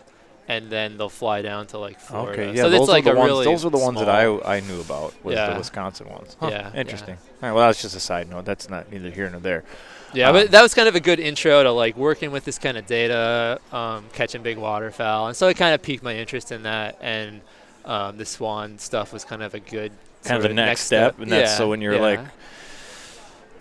and 0.50 0.70
then 0.70 0.98
they'll 0.98 1.08
fly 1.10 1.42
down 1.42 1.68
to 1.68 1.78
like 1.78 2.00
Florida. 2.00 2.42
Okay, 2.42 2.56
yeah, 2.56 2.64
so 2.64 2.70
those 2.70 2.82
it's 2.82 2.90
like 2.90 3.06
are 3.06 3.12
the 3.14 3.16
a 3.16 3.20
ones. 3.20 3.30
really 3.32 3.46
those 3.46 3.64
are 3.64 3.70
the 3.70 3.78
ones 3.78 4.00
that 4.00 4.10
I 4.10 4.26
I 4.58 4.60
knew 4.60 4.82
about 4.82 5.14
was 5.24 5.36
the 5.36 5.56
Wisconsin 5.58 6.10
ones. 6.10 6.36
Huh, 6.40 6.50
Yeah, 6.52 6.72
yeah. 6.74 6.80
interesting. 6.82 7.16
All 7.42 7.50
right, 7.50 7.52
well, 7.54 7.68
that's 7.68 7.82
just 7.82 7.96
a 7.96 8.00
side 8.02 8.30
note. 8.30 8.44
That's 8.46 8.70
not 8.70 8.92
neither 8.92 9.10
here 9.12 9.30
nor 9.30 9.40
there. 9.40 9.64
Yeah, 10.12 10.30
Um, 10.30 10.34
but 10.36 10.52
that 10.52 10.64
was 10.64 10.74
kind 10.74 10.88
of 10.88 10.96
a 10.96 11.00
good 11.00 11.20
intro 11.20 11.62
to 11.64 11.72
like 11.72 11.96
working 11.96 12.32
with 12.32 12.44
this 12.44 12.58
kind 12.58 12.78
of 12.78 12.88
data, 12.88 13.62
um, 13.72 14.06
catching 14.14 14.42
big 14.42 14.58
waterfowl, 14.58 15.28
and 15.28 15.38
so 15.38 15.48
it 15.48 15.56
kind 15.56 15.76
of 15.76 15.84
piqued 15.84 16.04
my 16.04 16.16
interest 16.16 16.52
in 16.52 16.64
that. 16.64 16.98
And 17.00 17.42
um, 17.86 18.18
the 18.18 18.26
swan 18.26 18.80
stuff 18.80 19.14
was 19.14 19.24
kind 19.24 19.44
of 19.44 19.54
a 19.54 19.60
good 19.60 19.92
kind 20.24 20.38
of 20.38 20.44
the 20.44 20.54
next, 20.54 20.82
step, 20.82 21.20
and 21.20 21.32
that's 21.32 21.52
Yeah, 21.52 21.58
so 21.58 21.70
when 21.70 21.80
you're 21.80 21.94
yeah. 21.94 22.02
like 22.02 22.20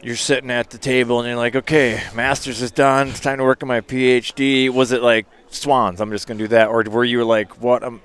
you're 0.02 0.16
sitting 0.16 0.50
at 0.50 0.70
the 0.70 0.78
table 0.78 1.18
and 1.20 1.26
you're 1.28 1.36
like 1.36 1.56
okay 1.56 2.00
masters 2.14 2.62
is 2.62 2.70
done 2.70 3.08
it's 3.08 3.18
time 3.20 3.38
to 3.38 3.42
work 3.44 3.62
on 3.64 3.68
my 3.68 3.80
phd 3.80 4.70
was 4.70 4.92
it 4.92 5.02
like 5.02 5.26
swans 5.50 6.00
i'm 6.00 6.10
just 6.10 6.26
going 6.26 6.38
to 6.38 6.44
do 6.44 6.48
that 6.48 6.68
or 6.68 6.82
were 6.84 7.04
you 7.04 7.24
like 7.24 7.60
what 7.62 7.82
um, 7.82 8.00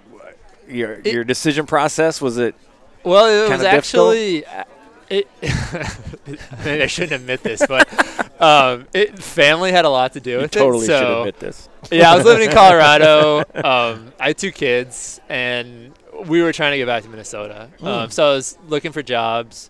your 0.68 0.94
It- 0.94 1.08
your 1.14 1.24
decision 1.24 1.66
process 1.66 2.22
was 2.22 2.38
it 2.38 2.56
Well, 3.04 3.26
it 3.28 3.48
kinda 3.50 3.58
was 3.58 3.66
actually. 3.66 4.46
uh, 4.46 4.64
It, 5.10 5.28
I 6.66 6.88
shouldn't 6.88 7.12
admit 7.22 7.44
this, 7.44 7.62
but 7.68 7.88
um, 8.42 8.88
it, 8.94 9.20
family 9.22 9.72
had 9.72 9.86
a 9.86 9.90
lot 9.90 10.14
to 10.14 10.20
do 10.20 10.32
you 10.32 10.38
with 10.40 10.52
totally 10.52 10.86
it. 10.86 10.88
should 10.88 10.98
So 10.98 11.00
should 11.00 11.18
admit 11.20 11.40
this 11.40 11.70
yeah, 11.92 12.12
I 12.12 12.16
was 12.16 12.26
living 12.26 12.48
in 12.48 12.54
Colorado. 12.56 13.44
Um, 13.56 14.14
I 14.20 14.28
had 14.28 14.38
two 14.38 14.52
kids, 14.52 15.20
and 15.30 15.92
we 16.26 16.42
were 16.42 16.54
trying 16.54 16.72
to 16.72 16.78
get 16.78 16.88
back 16.88 17.04
to 17.04 17.10
Minnesota. 17.10 17.70
Um, 17.82 18.10
so 18.10 18.26
I 18.32 18.34
was 18.36 18.58
looking 18.68 18.92
for 18.94 19.04
jobs. 19.04 19.70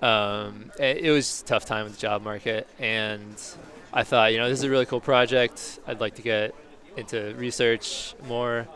Um, 0.00 0.70
it, 0.78 0.98
it 0.98 1.10
was 1.10 1.42
a 1.42 1.44
tough 1.44 1.64
time 1.66 1.84
with 1.84 1.94
the 1.94 2.00
job 2.00 2.22
market, 2.22 2.66
and 2.78 3.34
I 3.92 4.04
thought, 4.04 4.32
you 4.32 4.38
know, 4.38 4.48
this 4.48 4.58
is 4.60 4.64
a 4.64 4.70
really 4.70 4.86
cool 4.86 5.00
project. 5.00 5.80
I'd 5.86 6.00
like 6.00 6.14
to 6.14 6.22
get 6.22 6.54
into 6.96 7.34
research 7.36 8.14
more, 8.26 8.66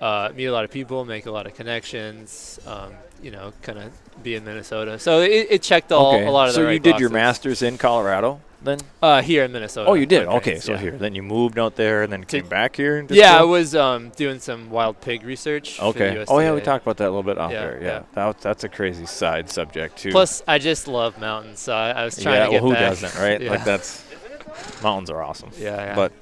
uh, 0.00 0.30
meet 0.34 0.46
a 0.46 0.52
lot 0.52 0.64
of 0.64 0.70
people, 0.70 1.04
make 1.04 1.26
a 1.26 1.30
lot 1.30 1.46
of 1.46 1.54
connections. 1.54 2.58
Um, 2.66 2.92
you 3.22 3.30
know, 3.30 3.52
kind 3.62 3.78
of 3.78 3.90
be 4.22 4.34
in 4.34 4.44
Minnesota. 4.44 4.98
So 4.98 5.20
it, 5.22 5.46
it 5.50 5.62
checked 5.62 5.90
all 5.92 6.14
okay 6.16 6.26
a 6.26 6.30
lot 6.30 6.48
of 6.48 6.54
so 6.54 6.64
the 6.66 6.72
you 6.74 6.78
did 6.78 6.98
your 7.00 7.08
masters 7.08 7.62
in 7.62 7.78
colorado 7.78 8.40
then 8.62 8.78
uh, 9.02 9.20
here 9.22 9.44
in 9.44 9.52
Minnesota. 9.52 9.88
oh 9.88 9.94
you 9.94 10.04
did 10.06 10.26
on 10.26 10.36
okay 10.36 10.58
so 10.58 10.72
yeah. 10.72 10.78
here 10.78 10.90
then 10.92 11.14
you 11.14 11.22
moved 11.22 11.58
out 11.58 11.76
there 11.76 12.02
and 12.02 12.12
then 12.12 12.22
To- 12.22 12.40
came 12.40 12.48
back 12.48 12.76
here 12.76 12.98
and 12.98 13.10
Yeah, 13.10 13.38
I 13.38 13.42
was 13.42 13.74
um, 13.74 14.10
doing 14.10 14.40
some 14.40 14.68
wild 14.70 15.00
pig 15.02 15.22
research. 15.22 15.76
for 15.78 15.84
okay 15.86 16.24
oh 16.28 16.38
yeah 16.38 16.52
we 16.52 16.60
talked 16.62 16.84
about 16.84 16.96
that 16.98 17.04
a 17.06 17.12
little 17.12 17.22
bit 17.22 17.36
off 17.38 17.52
Yeah, 17.52 17.60
there 17.60 17.78
yeah, 17.80 17.86
yeah. 17.86 18.02
That, 18.14 18.40
that's 18.40 18.64
a 18.64 18.68
crazy 18.68 19.06
side 19.06 19.48
subject 19.50 19.96
too 19.98 20.10
Plus, 20.10 20.42
I 20.48 20.58
just 20.58 20.86
love 20.88 21.18
mountains, 21.18 21.60
so 21.60 21.72
I, 21.74 21.90
I 21.90 22.04
was 22.04 22.20
trying 22.22 22.36
yeah 22.36 22.44
to 22.46 22.50
get 22.52 22.62
well 22.62 22.70
who 22.72 22.74
back. 22.76 22.90
doesn't 23.00 23.22
right 23.22 23.40
like 23.52 23.64
that's 23.64 24.02
mountains 24.82 25.08
are 25.10 25.22
awesome 25.22 25.50
Yeah, 25.58 25.76
yeah. 25.76 25.94
but 25.94 26.12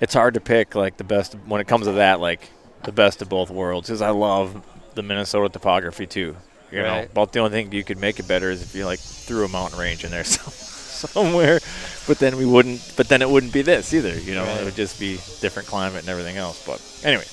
it's 0.00 0.14
hard 0.14 0.34
to 0.34 0.40
pick 0.40 0.74
like 0.74 0.96
the 0.96 1.04
best 1.04 1.34
when 1.46 1.60
it 1.60 1.66
comes 1.68 1.86
to 1.86 1.92
that 1.92 2.20
like 2.20 2.40
the 2.84 2.92
best 2.92 3.22
of 3.22 3.28
both 3.28 3.50
worlds 3.50 3.88
because 3.88 4.02
I 4.02 4.10
love 4.10 4.64
the 4.94 5.02
Minnesota 5.02 5.48
topography 5.48 6.06
too. 6.06 6.36
You 6.70 6.82
know, 6.82 6.88
Right. 6.88 7.10
about 7.10 7.32
the 7.32 7.40
only 7.40 7.50
thing 7.50 7.72
you 7.72 7.82
could 7.84 7.98
make 7.98 8.18
it 8.20 8.28
better 8.28 8.50
is 8.50 8.62
if 8.62 8.74
you 8.74 8.84
like 8.84 8.98
threw 9.00 9.44
a 9.44 9.48
mountain 9.48 9.78
range 9.78 10.04
in 10.04 10.10
there 10.10 10.24
some- 10.36 10.52
somewhere, 10.52 11.60
but 12.06 12.18
then 12.18 12.36
we 12.36 12.44
wouldn't. 12.44 12.92
But 12.96 13.08
then 13.08 13.22
it 13.22 13.30
wouldn't 13.30 13.52
be 13.52 13.62
this 13.62 13.94
either. 13.94 14.18
You 14.18 14.34
know, 14.34 14.44
Right. 14.44 14.60
it 14.60 14.64
would 14.64 14.74
just 14.76 14.98
be 15.00 15.14
different 15.40 15.68
climate 15.68 16.00
and 16.00 16.08
everything 16.08 16.36
else. 16.36 16.64
But 16.66 16.80
anyway, 17.04 17.24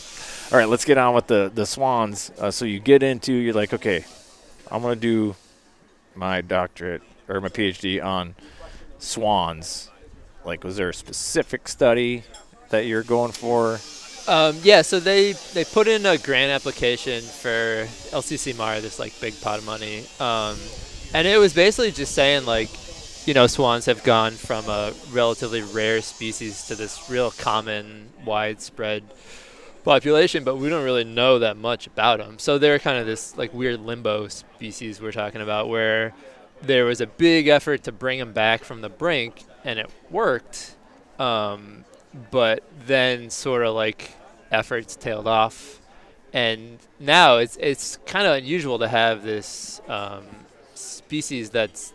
all 0.52 0.58
right, 0.58 0.70
let's 0.70 0.86
get 0.86 0.98
on 0.98 1.14
with 1.16 1.28
the 1.28 1.52
the 1.54 1.66
swans. 1.66 2.32
Uh, 2.40 2.50
so 2.52 2.64
you 2.66 2.80
get 2.80 3.04
into 3.04 3.34
you're 3.34 3.54
like, 3.54 3.74
okay, 3.74 4.06
I'm 4.72 4.82
gonna 4.82 4.96
do 4.96 5.36
my 6.16 6.42
doctorate 6.42 7.02
or 7.28 7.42
my 7.42 7.50
PhD 7.50 8.02
on 8.04 8.36
swans. 9.00 9.90
Like, 10.46 10.64
was 10.64 10.78
there 10.78 10.90
a 10.90 10.94
specific 10.94 11.68
study 11.68 12.24
that 12.70 12.86
you're 12.86 13.04
going 13.04 13.32
for? 13.32 13.80
Um, 14.28 14.58
yeah, 14.64 14.82
so 14.82 15.00
they 15.00 15.34
they 15.54 15.64
put 15.64 15.88
in 15.88 16.06
a 16.06 16.18
grant 16.18 16.52
application 16.52 17.22
for 17.22 17.88
LCCMR, 18.10 18.82
this 18.82 18.98
like 18.98 19.20
big 19.22 19.40
pot 19.40 19.60
of 19.60 19.66
money, 19.66 20.06
um, 20.20 20.58
and 21.14 21.28
it 21.28 21.38
was 21.38 21.54
basically 21.54 21.92
just 21.92 22.16
saying 22.16 22.46
like, 22.46 22.70
you 23.28 23.36
know, 23.36 23.46
swans 23.46 23.86
have 23.86 24.04
gone 24.04 24.32
from 24.32 24.68
a 24.68 24.94
relatively 25.12 25.62
rare 25.62 26.02
species 26.02 26.66
to 26.68 26.76
this 26.76 27.08
real 27.08 27.30
common, 27.32 28.10
widespread 28.26 29.04
population, 29.84 30.44
but 30.44 30.56
we 30.56 30.70
don't 30.70 30.84
really 30.84 31.04
know 31.04 31.38
that 31.38 31.56
much 31.56 31.86
about 31.86 32.18
them. 32.18 32.40
So 32.40 32.58
they're 32.58 32.80
kind 32.80 32.98
of 32.98 33.06
this 33.06 33.38
like 33.38 33.54
weird 33.54 33.80
limbo 33.80 34.28
species 34.28 35.00
we're 35.00 35.12
talking 35.12 35.42
about, 35.42 35.70
where 35.70 36.14
there 36.64 36.86
was 36.86 37.00
a 37.00 37.08
big 37.08 37.48
effort 37.48 37.84
to 37.84 37.92
bring 37.92 38.18
them 38.18 38.34
back 38.34 38.64
from 38.64 38.82
the 38.82 38.90
brink, 38.90 39.44
and 39.64 39.78
it 39.78 39.90
worked. 40.10 40.76
Um, 41.20 41.86
but 42.32 42.64
then 42.86 43.30
sort 43.30 43.66
of 43.66 43.76
like 43.76 44.12
efforts 44.52 44.96
tailed 44.96 45.28
off, 45.28 45.82
and 46.34 46.78
now 47.00 47.38
it's 47.38 47.58
it's 47.60 47.98
kind 48.06 48.28
of 48.28 48.36
unusual 48.36 48.80
to 48.80 48.88
have 48.88 49.24
this 49.24 49.82
um, 49.88 50.26
species 50.74 51.50
that's 51.50 51.94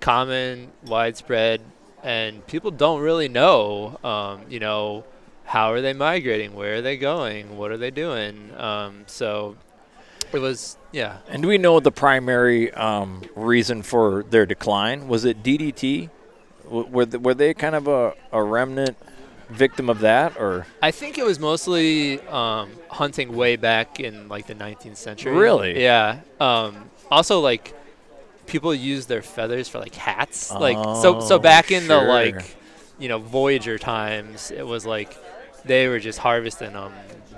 common, 0.00 0.72
widespread, 0.84 1.60
and 2.02 2.46
people 2.46 2.70
don't 2.70 3.00
really 3.00 3.28
know. 3.28 3.98
Um, 4.04 4.42
you 4.48 4.60
know, 4.60 5.04
how 5.44 5.72
are 5.72 5.80
they 5.80 5.92
migrating? 5.92 6.54
Where 6.54 6.76
are 6.76 6.82
they 6.82 6.96
going? 6.96 7.56
What 7.56 7.70
are 7.70 7.76
they 7.76 7.90
doing? 7.90 8.52
Um, 8.56 9.04
so 9.06 9.56
it 10.32 10.38
was 10.38 10.76
yeah. 10.92 11.18
And 11.28 11.42
do 11.42 11.48
we 11.48 11.58
know 11.58 11.80
the 11.80 11.92
primary 11.92 12.72
um, 12.72 13.22
reason 13.34 13.82
for 13.82 14.22
their 14.24 14.46
decline? 14.46 15.08
Was 15.08 15.24
it 15.24 15.42
DDT? 15.42 16.10
W- 16.64 16.88
were, 16.88 17.06
th- 17.06 17.22
were 17.22 17.34
they 17.34 17.54
kind 17.54 17.74
of 17.74 17.86
a, 17.86 18.14
a 18.32 18.42
remnant 18.42 18.96
victim 19.48 19.88
of 19.88 20.00
that, 20.00 20.36
or 20.38 20.66
I 20.82 20.90
think 20.90 21.18
it 21.18 21.24
was 21.24 21.38
mostly 21.38 22.20
um, 22.22 22.70
hunting 22.88 23.36
way 23.36 23.56
back 23.56 24.00
in 24.00 24.28
like 24.28 24.46
the 24.46 24.54
19th 24.54 24.96
century. 24.96 25.32
Really? 25.32 25.82
Yeah. 25.82 26.20
Um, 26.40 26.90
also, 27.10 27.40
like 27.40 27.74
people 28.46 28.74
used 28.74 29.08
their 29.08 29.22
feathers 29.22 29.68
for 29.68 29.78
like 29.78 29.94
hats. 29.94 30.52
like 30.52 30.76
so, 30.76 31.20
so 31.20 31.36
Oh, 31.36 31.38
back 31.38 31.70
in 31.70 31.88
the 31.88 31.98
like, 31.98 32.56
you 32.98 33.08
know, 33.08 33.18
Voyageur 33.20 33.78
times, 33.78 34.50
it 34.50 34.66
was 34.66 34.86
like 34.86 35.16
they 35.64 35.88
were 35.88 35.98
just 35.98 36.18
harvesting 36.18 36.74
um, 36.76 36.92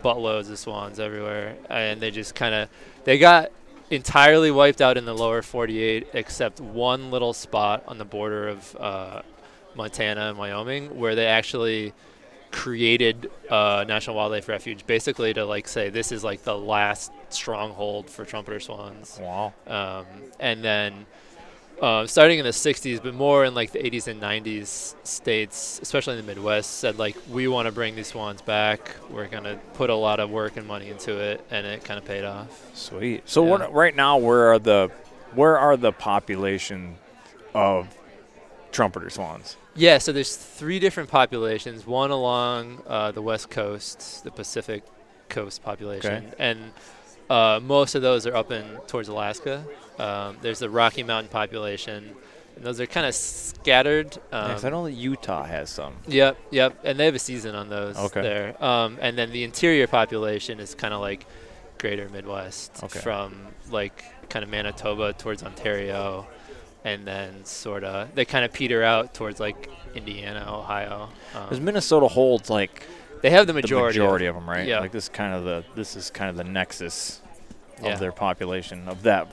buttloads 0.05 0.50
of 0.50 0.59
swans 0.59 1.00
everywhere, 1.00 1.57
and 1.69 2.00
they 2.00 2.11
just 2.11 2.35
kind 2.35 2.55
of 2.55 2.69
they 3.05 3.19
got 3.19 3.50
entirely 3.91 4.50
wiped 4.50 4.81
out 4.83 4.97
in 4.99 5.05
the 5.07 5.15
lower 5.15 5.41
48, 5.43 6.09
except 6.12 6.61
one 6.61 7.11
little 7.11 7.33
spot 7.33 7.83
on 7.88 7.97
the 7.99 8.05
border 8.05 8.49
of 8.49 8.77
uh, 8.79 9.23
Montana 9.75 10.29
and 10.29 10.39
Wyoming 10.39 10.99
where 10.99 11.15
they 11.15 11.27
actually 11.27 11.93
created 12.51 13.31
a 13.51 13.85
national 13.87 14.17
wildlife 14.17 14.49
refuge, 14.49 14.87
basically 14.87 15.35
to 15.35 15.45
like 15.45 15.69
say 15.69 15.91
this 15.91 16.13
is 16.13 16.25
like 16.25 16.43
the 16.45 16.57
last 16.57 17.13
stronghold 17.29 18.09
for 18.09 18.25
trumpeter 18.25 18.61
swans. 18.61 19.19
wow? 19.21 19.53
Um, 19.67 20.07
and 20.41 20.65
then 20.65 21.07
uh, 21.81 22.07
starting 22.07 22.39
in 22.39 22.45
the 22.45 22.51
60s, 22.51 23.03
but 23.03 23.15
more 23.15 23.45
in 23.45 23.55
like 23.55 23.71
the 23.73 23.79
80s 23.79 24.09
and 24.09 24.21
90s, 24.21 24.95
states, 25.05 25.79
especially 25.83 26.19
in 26.19 26.27
the 26.27 26.35
Midwest, 26.35 26.79
said 26.79 26.99
like 26.99 27.17
we 27.31 27.49
want 27.49 27.67
to 27.67 27.73
bring 27.73 27.95
these 27.95 28.09
swans 28.09 28.43
back. 28.43 28.97
We're 29.11 29.29
gonna 29.29 29.59
put 29.75 29.91
a 29.91 29.95
lot 29.95 30.21
of 30.21 30.31
work 30.31 30.57
and 30.57 30.67
money 30.67 30.89
into 30.89 31.19
it, 31.19 31.45
and 31.51 31.67
it 31.67 31.85
kind 31.85 31.99
of 31.99 32.05
paid 32.05 32.25
off. 32.25 32.71
Sweet. 32.75 33.29
So 33.29 33.45
Yeah. 33.45 33.51
what, 33.51 33.73
right 33.73 33.95
now, 33.95 34.17
where 34.17 34.53
are 34.53 34.59
the 34.59 34.91
where 35.35 35.59
are 35.59 35.77
the 35.77 35.93
population 35.93 36.97
of 37.55 37.87
trumpeter 38.73 39.11
swans? 39.11 39.57
Yeah, 39.75 39.99
so 39.99 40.13
there's 40.13 40.37
three 40.37 40.79
different 40.79 41.09
populations. 41.09 41.87
One 41.87 42.11
along 42.11 42.83
uh, 42.87 43.13
the 43.13 43.23
west 43.23 43.51
coast, 43.51 44.25
the 44.25 44.31
Pacific 44.31 44.83
coast 45.29 45.63
population, 45.63 46.27
Okay. 46.27 46.35
and 46.39 46.73
uh, 47.31 47.61
most 47.63 47.95
of 47.95 48.03
those 48.03 48.27
are 48.27 48.35
up 48.35 48.51
in 48.51 48.65
towards 48.87 49.09
Alaska. 49.09 49.65
Um, 49.99 50.37
there's 50.41 50.59
the 50.61 50.71
Rocky 50.71 51.03
Mountain 51.03 51.29
population, 51.31 52.17
and 52.57 52.65
those 52.65 52.81
are 52.81 52.87
kind 52.87 53.07
of 53.07 53.15
scattered. 53.15 54.17
Um, 54.33 54.51
Yes, 54.53 54.65
I 54.65 54.71
know 54.71 54.85
that 54.85 54.93
Utah 54.93 55.45
has 55.45 55.71
some. 55.71 55.95
Yep, 56.07 56.39
yep, 56.51 56.79
and 56.85 56.99
they 56.99 57.05
have 57.05 57.15
a 57.15 57.19
season 57.19 57.55
on 57.55 57.69
those 57.69 57.97
Okay. 57.97 58.23
there. 58.23 58.65
Um, 58.65 58.99
and 59.01 59.17
then 59.19 59.31
the 59.31 59.45
interior 59.45 59.87
population 59.87 60.59
is 60.61 60.75
kind 60.75 60.95
of 60.95 61.01
like 61.01 61.27
greater 61.79 62.09
Midwest, 62.09 62.83
Okay. 62.83 62.99
from 63.01 63.47
like 63.71 64.03
kind 64.31 64.43
of 64.43 64.49
Manitoba 64.51 65.13
towards 65.13 65.43
Ontario, 65.43 66.27
and 66.85 67.07
then 67.07 67.45
sort 67.45 67.85
of 67.85 68.15
they 68.15 68.25
kind 68.25 68.45
of 68.45 68.53
peter 68.53 68.83
out 68.83 69.15
towards 69.15 69.41
like 69.41 69.71
Indiana, 69.95 70.45
Ohio. 70.49 71.09
Because 71.33 71.59
Um, 71.59 71.65
Minnesota 71.65 72.09
holds 72.09 72.49
like 72.51 72.85
they 73.23 73.31
have 73.31 73.47
the 73.47 73.53
the 73.53 73.61
majority. 73.61 73.99
majority 73.99 74.27
of, 74.27 74.37
of 74.37 74.43
them, 74.43 74.51
right? 74.51 74.67
Yeah. 74.67 74.81
Like 74.81 74.93
this 74.93 75.05
is 75.05 75.09
kind 75.09 75.35
of 75.35 75.45
the 75.45 75.65
this 75.75 75.97
is 75.97 76.11
kind 76.11 76.31
of 76.31 76.37
the 76.37 76.45
nexus 76.45 77.21
Yeah. 77.83 77.93
of 77.95 78.01
their 78.01 78.13
population 78.13 78.89
of 78.89 79.03
that 79.03 79.29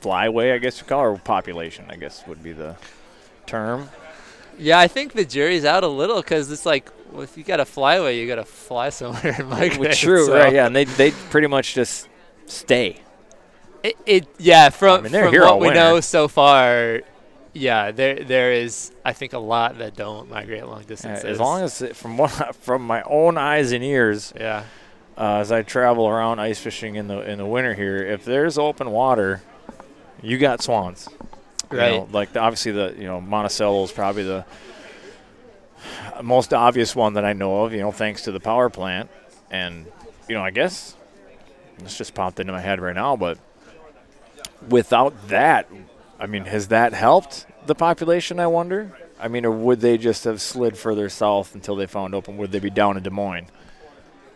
flyway, 0.00 0.54
I 0.54 0.58
guess 0.58 0.78
you 0.80 0.86
call 0.86 1.00
it, 1.04 1.08
or 1.08 1.18
population, 1.18 1.86
I 1.88 1.96
guess 1.96 2.26
would 2.26 2.42
be 2.42 2.52
the 2.52 2.76
term. 3.46 3.90
yeah, 4.58 4.78
I 4.78 4.88
think 4.88 5.12
the 5.12 5.24
jury's 5.24 5.64
out 5.64 5.82
a 5.84 5.88
little 5.88 6.16
because 6.22 6.50
it's 6.52 6.66
like, 6.66 6.90
well, 7.12 7.22
if 7.22 7.36
you 7.36 7.44
got 7.44 7.58
a 7.60 7.64
flyway, 7.64 8.16
you 8.18 8.26
got 8.26 8.36
to 8.36 8.44
fly 8.44 8.90
somewhere 8.90 9.34
and 9.38 9.48
migrate. 9.48 9.94
True, 9.96 10.26
so 10.26 10.36
right? 10.36 10.52
Yeah, 10.52 10.66
and 10.66 10.74
they 10.76 10.84
they 10.84 11.10
pretty 11.30 11.46
much 11.48 11.74
just 11.74 12.08
stay. 12.46 13.00
It, 13.82 13.96
it 14.06 14.28
yeah, 14.38 14.70
from, 14.70 15.00
I 15.00 15.02
mean, 15.02 15.12
from 15.12 15.34
what 15.34 15.60
we 15.60 15.68
winter. 15.68 15.80
know 15.80 16.00
so 16.00 16.28
far, 16.28 17.02
yeah, 17.52 17.90
there 17.90 18.22
there 18.24 18.52
is 18.52 18.92
I 19.04 19.12
think 19.12 19.32
a 19.32 19.38
lot 19.38 19.78
that 19.78 19.96
don't 19.96 20.30
migrate 20.30 20.66
long 20.66 20.82
distances. 20.82 21.24
as 21.24 21.40
long 21.40 21.62
as 21.62 21.82
it, 21.82 21.96
from 21.96 22.16
what 22.16 22.56
from 22.60 22.86
my 22.86 23.02
own 23.02 23.38
eyes 23.38 23.72
and 23.72 23.84
ears, 23.84 24.32
yeah, 24.36 24.64
uh, 25.16 25.38
as 25.38 25.52
I 25.52 25.62
travel 25.62 26.08
around 26.08 26.38
ice 26.40 26.58
fishing 26.58 26.96
in 26.96 27.08
the 27.08 27.20
in 27.28 27.38
the 27.38 27.46
winter 27.46 27.74
here, 27.74 27.96
if 27.96 28.24
there's 28.24 28.58
open 28.58 28.90
water, 28.90 29.42
you 30.22 30.38
got 30.38 30.62
swans. 30.62 31.08
You 31.70 31.78
right. 31.78 31.92
know, 31.92 32.08
like 32.12 32.32
the, 32.32 32.40
obviously 32.40 32.72
the 32.72 32.94
you 32.96 33.04
know 33.04 33.20
Monticello 33.20 33.84
is 33.84 33.92
probably 33.92 34.24
the 34.24 34.44
most 36.22 36.54
obvious 36.54 36.96
one 36.96 37.14
that 37.14 37.24
I 37.24 37.32
know 37.32 37.64
of. 37.64 37.72
You 37.72 37.80
know, 37.80 37.92
thanks 37.92 38.22
to 38.22 38.32
the 38.32 38.40
power 38.40 38.70
plant, 38.70 39.10
and 39.50 39.86
you 40.28 40.34
know 40.34 40.42
I 40.42 40.50
guess 40.50 40.94
this 41.78 41.96
just 41.96 42.14
popped 42.14 42.40
into 42.40 42.52
my 42.52 42.60
head 42.60 42.80
right 42.80 42.94
now. 42.94 43.16
But 43.16 43.38
without 44.68 45.28
that, 45.28 45.68
I 46.18 46.26
mean, 46.26 46.44
has 46.46 46.68
that 46.68 46.92
helped 46.92 47.46
the 47.66 47.74
population? 47.74 48.40
I 48.40 48.46
wonder. 48.46 48.96
I 49.20 49.28
mean, 49.28 49.44
or 49.44 49.50
would 49.50 49.80
they 49.80 49.98
just 49.98 50.24
have 50.24 50.40
slid 50.40 50.76
further 50.76 51.08
south 51.08 51.54
until 51.54 51.76
they 51.76 51.86
found 51.86 52.14
open? 52.14 52.36
Would 52.36 52.52
they 52.52 52.60
be 52.60 52.70
down 52.70 52.96
in 52.96 53.02
Des 53.02 53.10
Moines? 53.10 53.48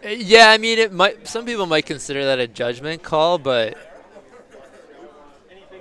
Yeah, 0.05 0.51
I 0.51 0.59
mean, 0.59 0.79
it 0.79 0.93
might. 0.93 1.29
Some 1.29 1.45
people 1.45 1.67
might 1.67 1.87
consider 1.87 2.25
that 2.25 2.41
a 2.41 2.49
judgment 2.49 3.03
call, 3.03 3.39
but 3.39 3.77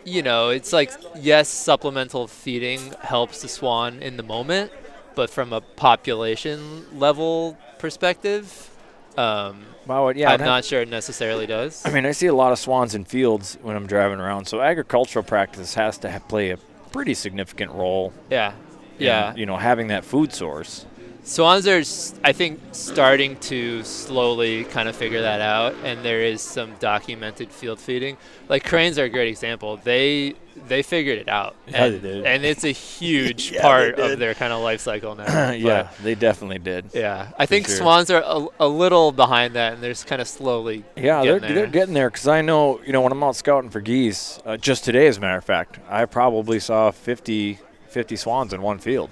you 0.04 0.22
know, 0.22 0.50
it's 0.50 0.72
like 0.72 0.92
yes, 1.16 1.50
supplemental 1.50 2.28
feeding 2.28 2.94
helps 3.02 3.42
the 3.42 3.48
swan 3.48 4.02
in 4.04 4.18
the 4.18 4.24
moment, 4.24 4.72
but 5.16 5.30
from 5.30 5.54
a 5.54 5.62
population 5.62 6.86
level 6.98 7.58
perspective, 7.80 8.70
um, 9.18 9.66
Well, 9.88 10.16
yeah, 10.16 10.32
I'm 10.32 10.40
not 10.40 10.66
sure 10.66 10.82
it 10.82 10.90
necessarily 10.90 11.46
does. 11.48 11.86
I 11.86 11.92
mean, 11.92 12.06
I 12.06 12.12
see 12.12 12.28
a 12.28 12.34
lot 12.34 12.52
of 12.52 12.60
swans 12.60 12.96
in 12.96 13.06
fields 13.06 13.58
when 13.62 13.76
I'm 13.76 13.88
driving 13.88 14.20
around. 14.20 14.46
So 14.46 14.62
agricultural 14.62 15.24
practice 15.24 15.74
has 15.76 15.98
to 16.00 16.12
ha- 16.12 16.20
play 16.20 16.52
a 16.52 16.58
pretty 16.92 17.14
significant 17.14 17.72
role. 17.72 18.14
yeah, 18.30 18.54
in, 18.98 19.06
yeah. 19.06 19.36
you 19.36 19.46
know, 19.46 19.58
having 19.58 19.88
that 19.88 20.06
food 20.06 20.34
source. 20.34 20.86
Swans 21.24 21.68
are, 21.68 21.84
I 22.24 22.34
think, 22.34 22.60
starting 22.72 23.38
to 23.42 23.84
slowly 23.84 24.64
kind 24.66 24.90
of 24.90 24.96
figure 24.96 25.22
that 25.22 25.40
out, 25.40 25.76
and 25.84 26.04
there 26.04 26.22
is 26.22 26.42
some 26.42 26.74
documented 26.80 27.52
field 27.52 27.80
feeding. 27.80 28.18
Like 28.50 28.64
cranes 28.64 28.98
are 28.98 29.04
a 29.04 29.10
great 29.10 29.28
example. 29.28 29.78
They 29.78 30.34
they 30.68 30.82
figured 30.84 31.18
it 31.20 31.28
out, 31.30 31.56
Yeah, 31.68 31.86
and, 31.86 32.06
and 32.06 32.46
it's 32.46 32.64
a 32.64 32.72
huge 32.72 33.52
Yeah, 33.54 33.62
part 33.62 34.00
of 34.00 34.20
their 34.20 34.34
kind 34.34 34.52
of 34.54 34.62
life 34.62 34.82
cycle 34.82 35.16
now. 35.16 35.52
yeah, 35.52 35.84
But, 35.84 36.04
they 36.04 36.16
definitely 36.16 36.60
did. 36.60 36.86
yeah. 36.94 37.32
I 37.38 37.46
think 37.46 37.68
sure. 37.68 37.78
swans 37.78 38.10
are 38.12 38.22
a, 38.26 38.48
a 38.60 38.68
little 38.68 39.12
behind 39.12 39.54
that, 39.56 39.74
and 39.74 39.84
they're 39.84 39.92
just 39.92 40.08
kind 40.08 40.22
of 40.22 40.28
slowly. 40.28 40.84
Yeah, 40.96 41.24
they're, 41.24 41.40
getting 41.40 41.56
they're 41.56 41.64
there. 41.64 41.68
getting 41.68 41.94
there 41.94 42.10
because 42.10 42.28
I 42.28 42.42
know, 42.42 42.82
you 42.86 42.92
know, 42.94 43.02
when 43.02 43.12
I'm 43.12 43.24
out 43.24 43.36
scouting 43.36 43.70
for 43.70 43.82
geese, 43.82 44.40
uh, 44.46 44.58
just 44.58 44.84
today, 44.84 45.08
as 45.08 45.18
a 45.18 45.22
matter 45.22 45.38
of 45.38 45.46
fact, 45.46 45.80
I 45.90 46.06
probably 46.06 46.60
saw 46.60 46.92
50, 46.92 47.60
50 47.90 48.16
swans 48.16 48.54
in 48.54 48.62
one 48.62 48.80
field. 48.80 49.10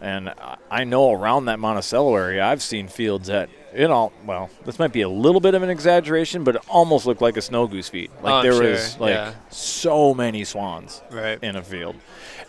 And 0.00 0.28
I- 0.30 0.56
I 0.70 0.84
know 0.84 1.12
around 1.12 1.46
that 1.46 1.58
Monticello 1.58 2.14
area, 2.16 2.44
I've 2.44 2.62
seen 2.62 2.88
fields 2.88 3.28
that, 3.28 3.48
you 3.76 3.86
all 3.90 4.12
well, 4.26 4.50
this 4.64 4.78
might 4.78 4.92
be 4.92 5.02
a 5.02 5.08
little 5.08 5.40
bit 5.40 5.54
of 5.54 5.62
an 5.62 5.70
exaggeration, 5.70 6.44
but 6.44 6.56
it 6.56 6.62
almost 6.68 7.06
looked 7.06 7.20
like 7.22 7.36
a 7.36 7.42
snow 7.42 7.66
goose 7.66 7.88
feed. 7.88 8.10
Like 8.22 8.32
Oh, 8.34 8.42
there 8.42 8.52
sure, 8.52 8.70
was 8.70 8.98
like 9.00 9.14
yeah. 9.14 9.34
so 9.50 10.14
many 10.14 10.44
swans 10.44 11.02
Right. 11.10 11.38
in 11.42 11.56
a 11.56 11.62
field. 11.62 11.96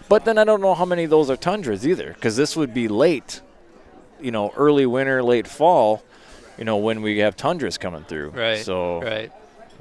But 0.08 0.24
then 0.26 0.38
I 0.38 0.44
don't 0.44 0.62
know 0.62 0.76
how 0.76 0.86
many 0.86 1.06
of 1.06 1.10
those 1.10 1.30
are 1.30 1.38
tundras 1.38 1.88
either, 1.88 2.14
because 2.14 2.36
this 2.36 2.56
would 2.56 2.74
be 2.74 2.88
late, 2.88 3.42
you 4.22 4.32
know, 4.32 4.52
early 4.56 4.86
winter, 4.86 5.24
late 5.24 5.48
fall, 5.48 6.04
you 6.60 6.64
know, 6.64 6.78
when 6.78 7.02
we 7.02 7.18
have 7.20 7.36
tundras 7.36 7.78
coming 7.78 8.04
through. 8.04 8.30
Right. 8.30 8.60
So 8.60 9.02
Right. 9.02 9.32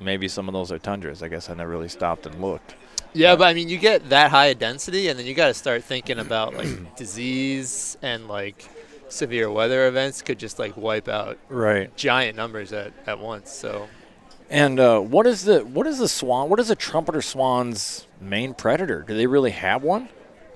maybe 0.01 0.29
some 0.29 0.49
of 0.49 0.55
those 0.55 0.73
are 0.73 0.79
tundras. 0.79 1.23
I 1.23 1.29
guess 1.29 1.51
I 1.51 1.55
never 1.55 1.71
really 1.71 1.89
stopped 1.91 2.25
and 2.27 2.41
looked. 2.41 2.75
Yeah, 3.13 3.37
but 3.37 3.45
I 3.45 3.55
mean, 3.55 3.69
you 3.69 3.79
get 3.79 4.09
that 4.09 4.31
high 4.33 4.47
a 4.47 4.55
density, 4.57 5.07
and 5.09 5.17
then 5.19 5.25
you 5.27 5.35
got 5.35 5.47
to 5.49 5.55
start 5.55 5.85
thinking 5.85 6.19
about 6.19 6.55
like 6.55 6.97
disease 6.97 7.97
and 8.03 8.27
like 8.27 8.69
severe 9.09 9.51
weather 9.51 9.87
events 9.87 10.23
could 10.23 10.39
just 10.39 10.59
like 10.59 10.77
wipe 10.77 11.09
out 11.09 11.39
Right. 11.49 11.95
giant 11.97 12.37
numbers 12.37 12.73
at, 12.73 12.93
at 13.07 13.19
once. 13.19 13.51
So 13.53 13.89
And 14.51 14.79
uh, 14.81 15.01
what 15.01 15.27
is 15.27 15.45
the 15.45 15.61
what 15.61 15.87
is 15.87 15.99
the 15.99 16.09
swan? 16.09 16.49
What 16.51 16.61
is 16.61 16.71
a 16.71 16.75
trumpeter 16.77 17.23
swan's 17.23 18.07
main 18.21 18.55
predator? 18.55 19.03
Do 19.07 19.15
they 19.17 19.27
really 19.27 19.51
have 19.53 19.83
one? 19.83 20.09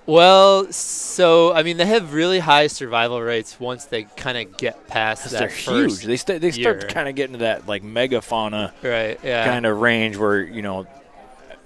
well, 0.07 0.73
so 0.73 1.53
I 1.53 1.63
mean, 1.63 1.77
they 1.77 1.85
have 1.85 2.15
really 2.15 2.39
high 2.39 2.67
survival 2.69 3.21
rates 3.21 3.61
once 3.61 3.85
they 3.85 4.05
kind 4.05 4.39
of 4.39 4.57
get 4.57 4.89
past 4.89 5.25
that 5.31 5.39
they're 5.39 5.49
first. 5.51 5.69
huge. 6.01 6.03
They 6.05 6.17
st- 6.17 6.41
they 6.41 6.51
start 6.51 6.89
kind 6.89 7.09
of 7.11 7.15
getting 7.15 7.35
to 7.35 7.41
that 7.41 7.67
like 7.69 7.83
megafauna 7.83 8.73
right. 8.83 9.21
Yeah. 9.23 9.45
kind 9.45 9.67
of 9.67 9.79
range 9.81 10.17
where 10.17 10.41
you 10.43 10.63
know 10.63 10.87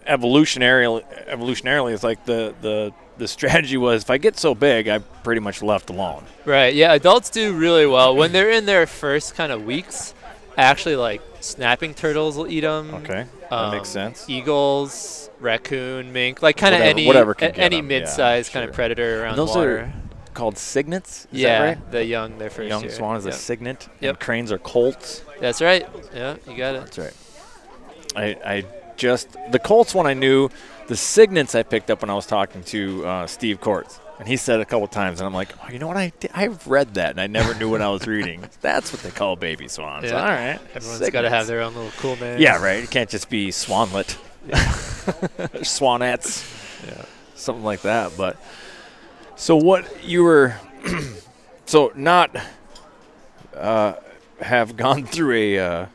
evolutionarily, 0.06 1.02
evolutionarily, 1.28 1.92
it's 1.94 2.02
like 2.02 2.24
the 2.24 2.54
the 2.60 2.92
the 3.18 3.28
strategy 3.28 3.76
was 3.76 4.02
if 4.02 4.10
I 4.10 4.18
get 4.18 4.38
so 4.38 4.54
big, 4.54 4.88
I'm 4.88 5.04
pretty 5.22 5.40
much 5.40 5.62
left 5.62 5.90
alone. 5.90 6.24
Right. 6.44 6.74
Yeah. 6.74 6.92
Adults 6.94 7.30
do 7.30 7.52
really 7.52 7.86
well 7.86 8.14
when 8.16 8.32
they're 8.32 8.50
in 8.50 8.66
their 8.66 8.86
first 8.86 9.34
kind 9.34 9.52
of 9.52 9.64
weeks. 9.64 10.14
Actually, 10.56 10.96
like 10.96 11.22
snapping 11.40 11.94
turtles 11.94 12.36
will 12.36 12.46
eat 12.46 12.60
them. 12.60 12.92
Okay, 12.94 13.24
that 13.50 13.70
makes 13.72 13.88
um, 13.96 14.12
sense. 14.14 14.28
Eagles, 14.28 15.30
raccoon, 15.40 16.12
mink, 16.12 16.42
like 16.42 16.58
kind 16.58 16.74
of 16.74 16.82
any 16.82 17.06
whatever 17.06 17.32
can 17.32 17.48
a- 17.48 17.52
get 17.52 17.60
any 17.64 17.78
'em, 17.78 17.86
mid-sized 17.88 18.52
kind 18.52 18.64
sure. 18.64 18.68
of 18.68 18.74
predator 18.74 19.22
around 19.22 19.30
And 19.30 19.38
those 19.38 19.56
water. 19.56 19.78
are 19.78 19.92
called 20.34 20.58
cygnets. 20.58 21.26
Is 21.32 21.40
yeah, 21.40 21.58
that 21.58 21.64
right? 21.66 21.90
the 21.90 22.04
young, 22.04 22.36
their 22.36 22.50
first 22.50 22.68
Young 22.68 22.82
year. 22.82 22.90
swan 22.90 23.16
is 23.16 23.24
a 23.24 23.32
cygnet. 23.32 23.88
Yep. 24.00 24.10
And 24.10 24.20
cranes 24.20 24.52
are 24.52 24.58
colts. 24.58 25.24
That's 25.40 25.62
right. 25.62 25.88
Yeah, 26.14 26.36
you 26.46 26.54
got 26.56 26.74
it. 26.74 26.80
That's 26.84 26.98
right. 26.98 27.14
I, 28.14 28.24
I 28.44 28.64
just 28.96 29.28
the 29.52 29.58
Colts 29.58 29.94
one 29.94 30.06
I 30.06 30.12
knew. 30.14 30.50
The 30.92 30.98
Cygnets 30.98 31.54
I 31.54 31.62
picked 31.62 31.90
up 31.90 32.02
when 32.02 32.10
I 32.10 32.14
was 32.14 32.26
talking 32.26 32.62
to 32.64 33.06
uh, 33.06 33.26
Steve 33.26 33.62
Cordts, 33.62 33.98
and 34.18 34.28
he 34.28 34.36
said 34.36 34.60
a 34.60 34.66
couple 34.66 34.86
times, 34.88 35.20
and 35.20 35.26
I'm 35.26 35.32
like, 35.32 35.48
oh, 35.64 35.72
you 35.72 35.78
know 35.78 35.86
what? 35.88 35.96
I 35.96 36.12
di- 36.20 36.28
I've 36.34 36.66
read 36.66 36.92
that, 36.96 37.12
and 37.12 37.18
I 37.18 37.28
never 37.28 37.54
knew 37.54 37.70
what 37.70 37.80
I 37.80 37.88
was 37.88 38.06
reading. 38.06 38.44
That's 38.60 38.92
what 38.92 39.02
they 39.02 39.10
call 39.10 39.34
baby 39.36 39.68
swans. 39.68 40.04
Yeah. 40.04 40.20
All 40.20 40.28
right, 40.28 40.60
Everyone's 40.74 41.08
got 41.08 41.22
to 41.22 41.30
have 41.30 41.46
their 41.46 41.62
own 41.62 41.74
little 41.74 41.92
cool 41.92 42.16
name. 42.16 42.38
Yeah, 42.42 42.62
right. 42.62 42.84
It 42.84 42.90
can't 42.90 43.08
just 43.08 43.30
be 43.30 43.48
swanlet, 43.48 44.18
swanettes, 45.64 46.44
Yeah. 46.86 47.06
something 47.36 47.64
like 47.64 47.80
that. 47.80 48.12
But 48.18 48.36
so 49.34 49.56
what 49.56 50.04
you 50.04 50.24
were, 50.24 50.56
so 51.64 51.90
not 51.94 52.36
uh, 53.56 53.94
have 54.42 54.76
gone 54.76 55.06
through 55.06 55.32
a 55.36 55.58
uh, 55.58 55.86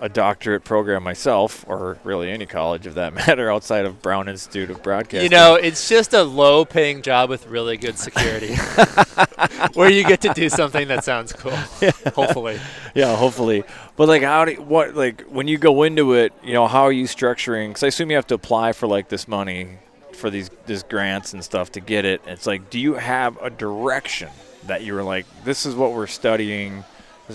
a 0.00 0.08
doctorate 0.08 0.64
program 0.64 1.02
myself, 1.02 1.64
or 1.68 1.98
really 2.04 2.30
any 2.30 2.46
college 2.46 2.86
of 2.86 2.94
that 2.94 3.12
matter, 3.26 3.50
outside 3.50 3.84
of 3.84 4.00
Brown 4.02 4.28
Institute 4.28 4.70
of 4.70 4.82
Broadcasting. 4.82 5.22
You 5.22 5.28
know, 5.28 5.54
it's 5.54 5.88
just 5.88 6.14
a 6.14 6.22
low-paying 6.22 7.02
job 7.02 7.28
with 7.28 7.46
really 7.46 7.76
good 7.76 7.98
security, 7.98 8.54
where 9.74 9.90
you 9.90 10.02
get 10.04 10.22
to 10.22 10.32
do 10.32 10.48
something 10.48 10.88
that 10.88 11.04
sounds 11.04 11.32
cool. 11.32 11.50
Hopefully. 12.14 12.58
yeah, 12.94 13.14
hopefully. 13.14 13.62
But 13.96 14.08
like, 14.08 14.22
how 14.22 14.46
do 14.46 14.54
what 14.54 14.94
like 14.94 15.22
when 15.22 15.46
you 15.48 15.58
go 15.58 15.82
into 15.82 16.14
it? 16.14 16.32
You 16.42 16.54
know, 16.54 16.66
how 16.66 16.82
are 16.82 16.92
you 16.92 17.04
structuring? 17.04 17.68
Because 17.68 17.82
I 17.82 17.86
assume 17.88 18.10
you 18.10 18.16
have 18.16 18.26
to 18.28 18.34
apply 18.34 18.72
for 18.72 18.86
like 18.86 19.08
this 19.08 19.28
money 19.28 19.78
for 20.14 20.30
these 20.30 20.50
these 20.66 20.82
grants 20.82 21.32
and 21.34 21.44
stuff 21.44 21.72
to 21.72 21.80
get 21.80 22.04
it. 22.04 22.22
It's 22.26 22.46
like, 22.46 22.70
do 22.70 22.78
you 22.78 22.94
have 22.94 23.36
a 23.42 23.50
direction 23.50 24.30
that 24.66 24.82
you 24.82 24.94
were 24.94 25.02
like, 25.02 25.26
this 25.44 25.66
is 25.66 25.74
what 25.74 25.92
we're 25.92 26.06
studying? 26.06 26.84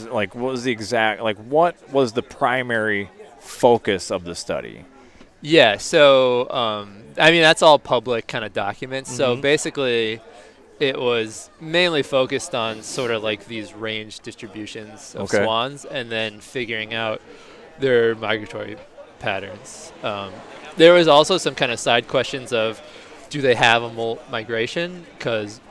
Like, 0.04 0.36
what 0.36 0.52
was 0.52 0.64
the 0.64 0.72
exact 0.72 1.22
like? 1.22 1.38
What 1.38 1.76
was 1.92 2.14
the 2.14 2.22
primary 2.22 3.10
focus 3.40 4.12
of 4.12 4.24
the 4.26 4.36
study? 4.36 4.86
Yeah. 5.42 5.78
So, 5.78 6.50
um, 6.50 7.04
I 7.18 7.32
mean, 7.32 7.42
that's 7.42 7.62
all 7.62 7.80
public 7.80 8.28
kind 8.28 8.44
of 8.44 8.54
documents. 8.54 9.12
So 9.16 9.36
Mhm. 9.36 9.42
basically, 9.42 10.20
it 10.80 11.00
was 11.00 11.50
mainly 11.62 12.04
focused 12.04 12.54
on 12.54 12.82
sort 12.82 13.12
of 13.12 13.24
like 13.24 13.46
these 13.48 13.74
range 13.74 14.20
distributions 14.20 15.16
of 15.16 15.22
Okay. 15.24 15.44
swans, 15.44 15.86
and 15.86 16.12
then 16.12 16.40
figuring 16.42 16.94
out 16.94 17.22
their 17.80 18.16
migratory 18.16 18.78
patterns. 19.20 19.94
Um, 20.04 20.32
there 20.78 20.94
was 20.94 21.08
also 21.08 21.38
some 21.38 21.56
kind 21.56 21.72
of 21.72 21.80
side 21.80 22.08
questions 22.08 22.52
of, 22.52 22.82
do 23.30 23.42
they 23.42 23.56
have 23.56 23.84
a 23.84 23.90
molt 23.90 24.22
migration? 24.30 25.06
Because, 25.18 25.62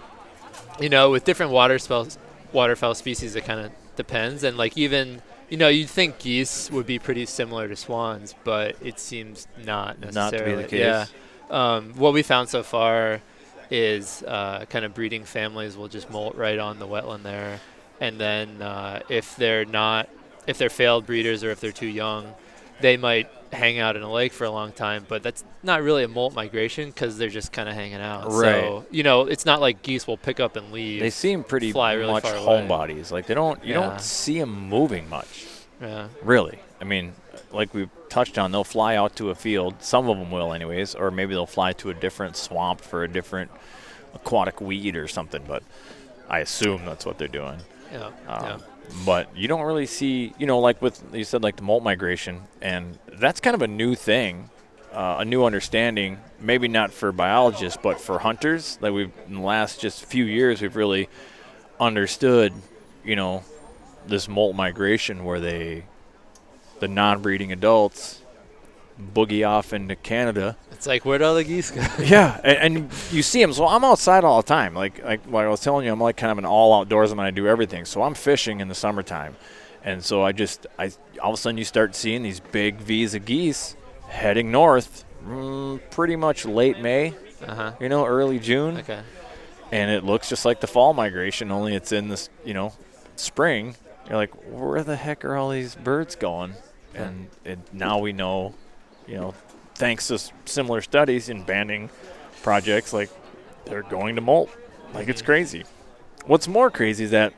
you 0.81 0.89
know, 0.89 1.11
with 1.11 1.25
different 1.25 1.53
waterfowl 1.53 2.95
species, 2.95 3.37
it 3.37 3.45
kind 3.45 3.61
of 3.61 3.71
depends. 3.97 4.43
And 4.43 4.57
like 4.57 4.77
even, 4.77 5.23
you 5.49 5.57
know, 5.57 5.69
you'd 5.69 5.89
think 5.91 6.19
geese 6.19 6.71
would 6.71 6.87
be 6.87 6.99
pretty 6.99 7.27
similar 7.27 7.69
to 7.69 7.77
swans, 7.77 8.35
but 8.45 8.77
it 8.83 8.99
seems 8.99 9.47
not 9.59 10.01
Not 10.01 10.15
necessarily. 10.15 10.51
to 10.51 10.57
be 10.57 10.63
the 10.63 10.69
case. 10.69 10.81
Yeah. 10.81 11.07
Um, 11.51 11.93
what 11.95 12.13
we 12.13 12.23
found 12.23 12.49
so 12.49 12.63
far 12.63 13.21
is 13.71 14.23
uh, 14.27 14.65
kind 14.69 14.85
of 14.85 14.95
breeding 14.95 15.25
families 15.25 15.77
will 15.77 15.89
just 15.89 16.11
molt 16.11 16.37
right 16.37 16.59
on 16.59 16.79
the 16.79 16.87
wetland 16.87 17.23
there, 17.23 17.61
and 18.01 18.19
then 18.19 18.61
uh, 18.63 19.01
if 19.09 19.37
they're 19.37 19.65
not, 19.65 20.09
if 20.47 20.59
they're 20.59 20.71
failed 20.71 21.07
breeders 21.07 21.43
or 21.45 21.51
if 21.51 21.61
they're 21.61 21.73
too 21.73 21.87
young, 21.87 22.35
they 22.81 22.97
might 22.97 23.31
hang 23.53 23.79
out 23.79 23.95
in 23.97 24.03
a 24.03 24.11
lake 24.11 24.33
for 24.33 24.45
a 24.45 24.51
long 24.51 24.73
time. 24.73 25.07
But 25.09 25.23
that's 25.23 25.45
not 25.63 25.83
really 25.83 26.03
a 26.05 26.09
molt 26.09 26.35
migration 26.35 26.89
because 26.91 27.17
they're 27.19 27.29
just 27.29 27.53
kind 27.53 27.69
of 27.69 27.75
hanging 27.75 28.01
out. 28.01 28.31
Right. 28.33 28.63
So 28.63 28.85
you 28.91 29.03
know, 29.03 29.23
it's 29.23 29.47
not 29.47 29.61
like 29.61 29.83
geese 29.83 30.07
will 30.07 30.17
pick 30.17 30.41
up 30.41 30.57
and 30.57 30.73
leave. 30.73 31.01
They 31.01 31.11
seem 31.11 31.45
pretty 31.45 31.73
fly 31.73 31.93
really 31.93 32.13
much 32.13 32.25
homebodies. 32.25 33.11
Like 33.11 33.27
they 33.27 33.35
don't, 33.35 33.63
you 33.65 33.75
Yeah. 33.75 33.81
don't 33.81 34.01
see 34.01 34.39
them 34.41 34.69
moving 34.69 35.09
much. 35.09 35.47
yeah. 35.81 36.09
Really? 36.23 36.59
I 36.81 36.85
mean, 36.85 37.13
like 37.53 37.73
we've 37.73 37.91
touched 38.09 38.37
on, 38.39 38.51
they'll 38.53 38.65
fly 38.65 38.97
out 38.97 39.17
to 39.17 39.31
a 39.31 39.35
field. 39.35 39.77
Some 39.83 40.09
of 40.09 40.19
them 40.19 40.31
will, 40.31 40.53
anyways, 40.53 40.95
or 40.95 41.11
maybe 41.11 41.35
they'll 41.35 41.47
fly 41.47 41.73
to 41.75 41.91
a 41.91 41.95
different 41.95 42.37
swamp 42.37 42.81
for 42.81 43.05
a 43.05 43.09
different 43.09 43.51
aquatic 44.15 44.61
weed 44.61 44.97
or 44.97 45.07
something. 45.09 45.43
But 45.47 45.63
I 46.29 46.41
assume 46.41 46.85
that's 46.85 47.07
what 47.07 47.19
they're 47.19 47.29
doing. 47.29 47.59
Yeah. 47.93 48.07
Um, 48.07 48.45
yeah. 48.45 48.59
But 49.05 49.37
you 49.37 49.49
don't 49.49 49.63
really 49.63 49.87
see, 49.87 50.33
you 50.39 50.47
know, 50.47 50.61
like 50.61 50.81
with 50.81 51.03
you 51.13 51.25
said, 51.25 51.43
like 51.43 51.57
the 51.57 51.63
molt 51.63 51.83
migration, 51.83 52.43
and 52.63 52.99
that's 53.13 53.41
kind 53.41 53.55
of 53.55 53.63
a 53.63 53.67
new 53.67 53.95
thing, 53.95 54.51
uh, 54.93 55.17
a 55.19 55.25
new 55.25 55.45
understanding. 55.45 56.19
Maybe 56.41 56.69
not 56.69 56.93
for 56.93 57.11
biologists, 57.11 57.79
but 57.83 58.01
for 58.01 58.21
hunters. 58.21 58.79
Like 58.81 58.93
we've 58.93 59.13
in 59.27 59.35
the 59.35 59.41
last 59.41 59.81
just 59.81 60.05
few 60.05 60.25
years, 60.25 60.63
we've 60.63 60.77
really 60.77 61.09
understood, 61.81 62.53
you 63.05 63.17
know, 63.17 63.43
this 64.07 64.29
molt 64.29 64.55
migration 64.55 65.25
where 65.25 65.41
they, 65.41 65.85
the 66.81 66.89
non-breeding 66.89 67.53
adults, 67.53 68.21
boogie 69.01 69.47
off 69.49 69.73
into 69.73 69.97
Canada 69.97 70.57
It's 70.73 70.87
like 70.87 71.05
where'd 71.05 71.23
all 71.23 71.35
the 71.35 71.45
geese 71.45 71.71
go? 71.71 71.83
yeah, 72.03 72.41
and, 72.45 72.77
and 72.77 72.91
you 73.11 73.23
see 73.23 73.41
them. 73.41 73.53
So 73.53 73.67
I'm 73.67 73.85
outside 73.85 74.23
all 74.25 74.41
the 74.43 74.47
time. 74.49 74.75
Like 74.75 75.03
like 75.05 75.25
what 75.27 75.45
I 75.45 75.49
was 75.49 75.61
telling 75.61 75.87
you, 75.87 75.93
I'm 75.93 76.01
like 76.01 76.17
kind 76.17 76.31
of 76.33 76.39
an 76.39 76.45
all 76.45 76.85
outdoorsman. 76.85 77.21
I 77.21 77.31
do 77.31 77.47
everything. 77.49 77.85
So 77.85 78.03
I'm 78.03 78.15
fishing 78.15 78.61
in 78.61 78.69
the 78.69 78.75
summertime, 78.75 79.37
and 79.83 80.05
so 80.05 80.23
I 80.23 80.33
just 80.33 80.67
I 80.79 80.93
all 81.23 81.31
of 81.33 81.35
a 81.35 81.37
sudden 81.37 81.59
you 81.59 81.65
start 81.65 81.95
seeing 81.97 82.23
these 82.23 82.41
big 82.41 82.77
V's 82.77 83.15
of 83.15 83.25
geese 83.25 83.77
heading 84.09 84.53
north, 84.53 85.05
mm, 85.27 85.81
pretty 85.91 86.15
much 86.17 86.45
late 86.45 86.79
May, 86.81 87.15
uh 87.47 87.55
huh. 87.55 87.73
you 87.81 87.89
know, 87.89 88.07
early 88.07 88.39
June, 88.39 88.77
Okay. 88.79 89.01
and 89.73 89.91
it 89.91 90.05
looks 90.05 90.29
just 90.29 90.45
like 90.45 90.61
the 90.61 90.69
fall 90.69 90.93
migration, 90.95 91.51
only 91.51 91.75
it's 91.75 91.91
in 91.91 92.09
this 92.09 92.29
you 92.45 92.55
know 92.55 92.73
spring. 93.17 93.75
You're 94.09 94.19
like, 94.19 94.35
where 94.51 94.85
the 94.85 94.97
heck 94.97 95.25
are 95.25 95.35
all 95.35 95.49
these 95.51 95.75
birds 95.75 96.15
going? 96.15 96.53
And 96.95 97.29
it, 97.45 97.59
now 97.73 97.99
we 97.99 98.13
know, 98.13 98.55
you 99.07 99.17
know, 99.17 99.35
thanks 99.75 100.09
to 100.09 100.19
similar 100.47 100.81
studies 100.81 101.29
in 101.29 101.43
banding 101.43 101.91
projects, 102.43 102.93
like 102.93 103.11
they're 103.67 103.83
going 103.83 104.15
to 104.17 104.21
molt. 104.21 104.51
Like 104.93 105.09
it's 105.09 105.23
crazy. 105.23 105.65
What's 106.27 106.47
more 106.49 106.71
crazy 106.71 107.05
is 107.05 107.11
that 107.11 107.33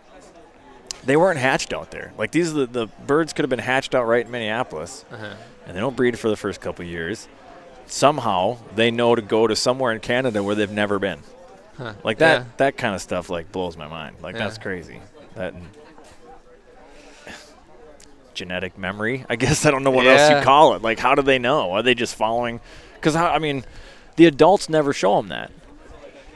they 1.05 1.17
weren't 1.17 1.39
hatched 1.39 1.73
out 1.73 1.91
there. 1.91 2.13
Like 2.19 2.33
these, 2.33 2.51
are 2.53 2.67
the, 2.67 2.67
the 2.67 2.87
birds 3.07 3.33
could 3.33 3.43
have 3.45 3.51
been 3.51 3.59
hatched 3.59 3.95
out 3.95 4.07
right 4.07 4.25
in 4.25 4.31
Minneapolis, 4.31 5.05
Uh 5.11 5.17
huh. 5.17 5.35
and 5.67 5.77
they 5.77 5.81
don't 5.81 5.97
breed 5.97 6.19
for 6.19 6.29
the 6.29 6.37
first 6.37 6.61
couple 6.61 6.85
of 6.85 6.91
years. 6.91 7.29
Somehow 7.87 8.59
they 8.75 8.91
know 8.91 9.15
to 9.15 9.23
go 9.23 9.47
to 9.47 9.55
somewhere 9.55 9.93
in 9.93 10.01
Canada 10.01 10.43
where 10.43 10.55
they've 10.57 10.71
never 10.71 10.99
been. 10.99 11.21
Huh. 11.79 11.95
Like 12.03 12.19
that, 12.19 12.41
Yeah. 12.41 12.45
that 12.57 12.77
kind 12.77 12.95
of 12.95 13.01
stuff 13.03 13.31
like 13.31 13.53
blows 13.53 13.77
my 13.77 13.87
mind. 13.87 14.17
Like 14.23 14.37
that's 14.37 14.59
crazy. 14.59 15.01
That 15.35 15.55
genetic 18.37 18.79
memory. 18.79 19.25
I 19.29 19.35
guess 19.35 19.67
I 19.67 19.73
don't 19.73 19.83
know 19.83 19.91
what 19.91 20.07
else 20.07 20.31
you 20.31 20.41
call 20.45 20.75
it. 20.75 20.83
Like, 20.83 21.01
how 21.01 21.15
do 21.17 21.23
they 21.23 21.39
know? 21.39 21.73
Are 21.73 21.83
they 21.83 21.95
just 21.95 22.15
following? 22.15 22.61
Because 22.95 23.17
I 23.17 23.39
mean, 23.39 23.65
the 24.17 24.27
adults 24.27 24.69
never 24.69 24.93
show 24.93 25.17
them 25.17 25.29
that. 25.29 25.51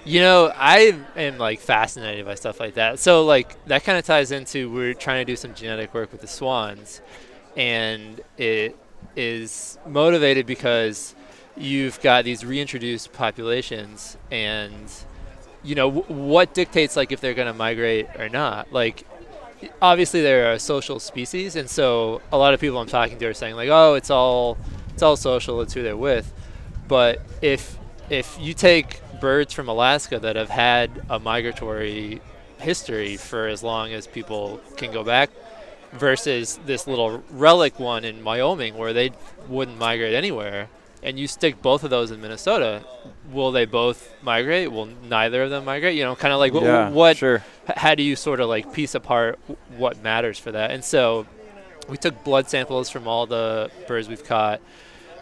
You 0.04 0.20
know, 0.20 0.52
I 0.56 0.98
am 1.14 1.38
like 1.38 1.60
fascinated 1.60 2.24
by 2.24 2.34
stuff 2.34 2.58
like 2.58 2.74
that. 2.74 2.98
So 2.98 3.24
like 3.24 3.62
that 3.66 3.84
kind 3.84 3.98
of 3.98 4.04
ties 4.04 4.32
into 4.32 4.70
we're 4.70 4.94
trying 4.94 5.24
to 5.24 5.30
do 5.30 5.36
some 5.36 5.54
genetic 5.54 5.92
work 5.92 6.10
with 6.10 6.22
the 6.22 6.26
swans, 6.26 7.02
and 7.56 8.20
it 8.38 8.76
is 9.14 9.78
motivated 9.86 10.46
because 10.46 11.14
you've 11.56 12.00
got 12.00 12.24
these 12.24 12.44
reintroduced 12.46 13.12
populations, 13.12 14.16
and 14.30 14.90
you 15.62 15.74
know 15.74 15.90
w- 15.90 16.14
what 16.14 16.54
dictates 16.54 16.96
like 16.96 17.12
if 17.12 17.20
they're 17.20 17.34
going 17.34 17.48
to 17.48 17.54
migrate 17.54 18.08
or 18.18 18.30
not. 18.30 18.72
Like 18.72 19.04
obviously 19.82 20.22
they're 20.22 20.52
a 20.52 20.58
social 20.58 20.98
species, 21.00 21.56
and 21.56 21.68
so 21.68 22.20
a 22.32 22.38
lot 22.38 22.54
of 22.54 22.60
people 22.60 22.78
I'm 22.78 22.86
talking 22.88 23.18
to 23.18 23.26
are 23.26 23.34
saying 23.34 23.56
like, 23.56 23.68
oh, 23.70 23.94
it's 23.94 24.10
all 24.10 24.58
it's 24.92 25.02
all 25.02 25.16
social. 25.16 25.60
It's 25.60 25.72
who 25.74 25.82
they're 25.82 25.96
with. 25.96 26.32
But 26.88 27.20
if 27.42 27.78
if 28.08 28.36
you 28.40 28.54
take 28.54 29.00
birds 29.20 29.52
from 29.52 29.68
Alaska 29.68 30.18
that 30.18 30.36
have 30.36 30.50
had 30.50 30.90
a 31.10 31.18
migratory 31.18 32.20
history 32.58 33.16
for 33.16 33.46
as 33.46 33.62
long 33.62 33.92
as 33.92 34.06
people 34.06 34.60
can 34.76 34.92
go 34.92 35.02
back 35.04 35.30
versus 35.92 36.58
this 36.66 36.86
little 36.86 37.22
relic 37.30 37.78
one 37.80 38.04
in 38.04 38.22
Wyoming 38.24 38.76
where 38.76 38.92
they 38.92 39.10
wouldn't 39.48 39.78
migrate 39.78 40.14
anywhere 40.14 40.68
and 41.02 41.18
you 41.18 41.26
stick 41.26 41.60
both 41.62 41.82
of 41.84 41.90
those 41.90 42.10
in 42.10 42.20
Minnesota 42.20 42.82
will 43.32 43.50
they 43.50 43.64
both 43.64 44.14
migrate 44.22 44.70
will 44.70 44.86
neither 45.08 45.42
of 45.42 45.50
them 45.50 45.64
migrate 45.64 45.96
you 45.96 46.04
know 46.04 46.14
kind 46.14 46.32
of 46.32 46.38
like 46.38 46.52
wh- 46.52 46.62
what 46.90 47.16
Sure. 47.16 47.42
How 47.76 47.94
do 47.94 48.02
you 48.02 48.16
sort 48.16 48.40
of 48.40 48.48
like 48.48 48.72
piece 48.72 48.94
apart 48.94 49.38
what 49.76 50.02
matters 50.02 50.38
for 50.38 50.52
that? 50.52 50.70
And 50.70 50.84
so 50.84 51.26
we 51.88 51.96
took 51.96 52.22
blood 52.24 52.48
samples 52.48 52.90
from 52.90 53.08
all 53.08 53.26
the 53.26 53.70
birds 53.88 54.08
we've 54.08 54.24
caught, 54.24 54.60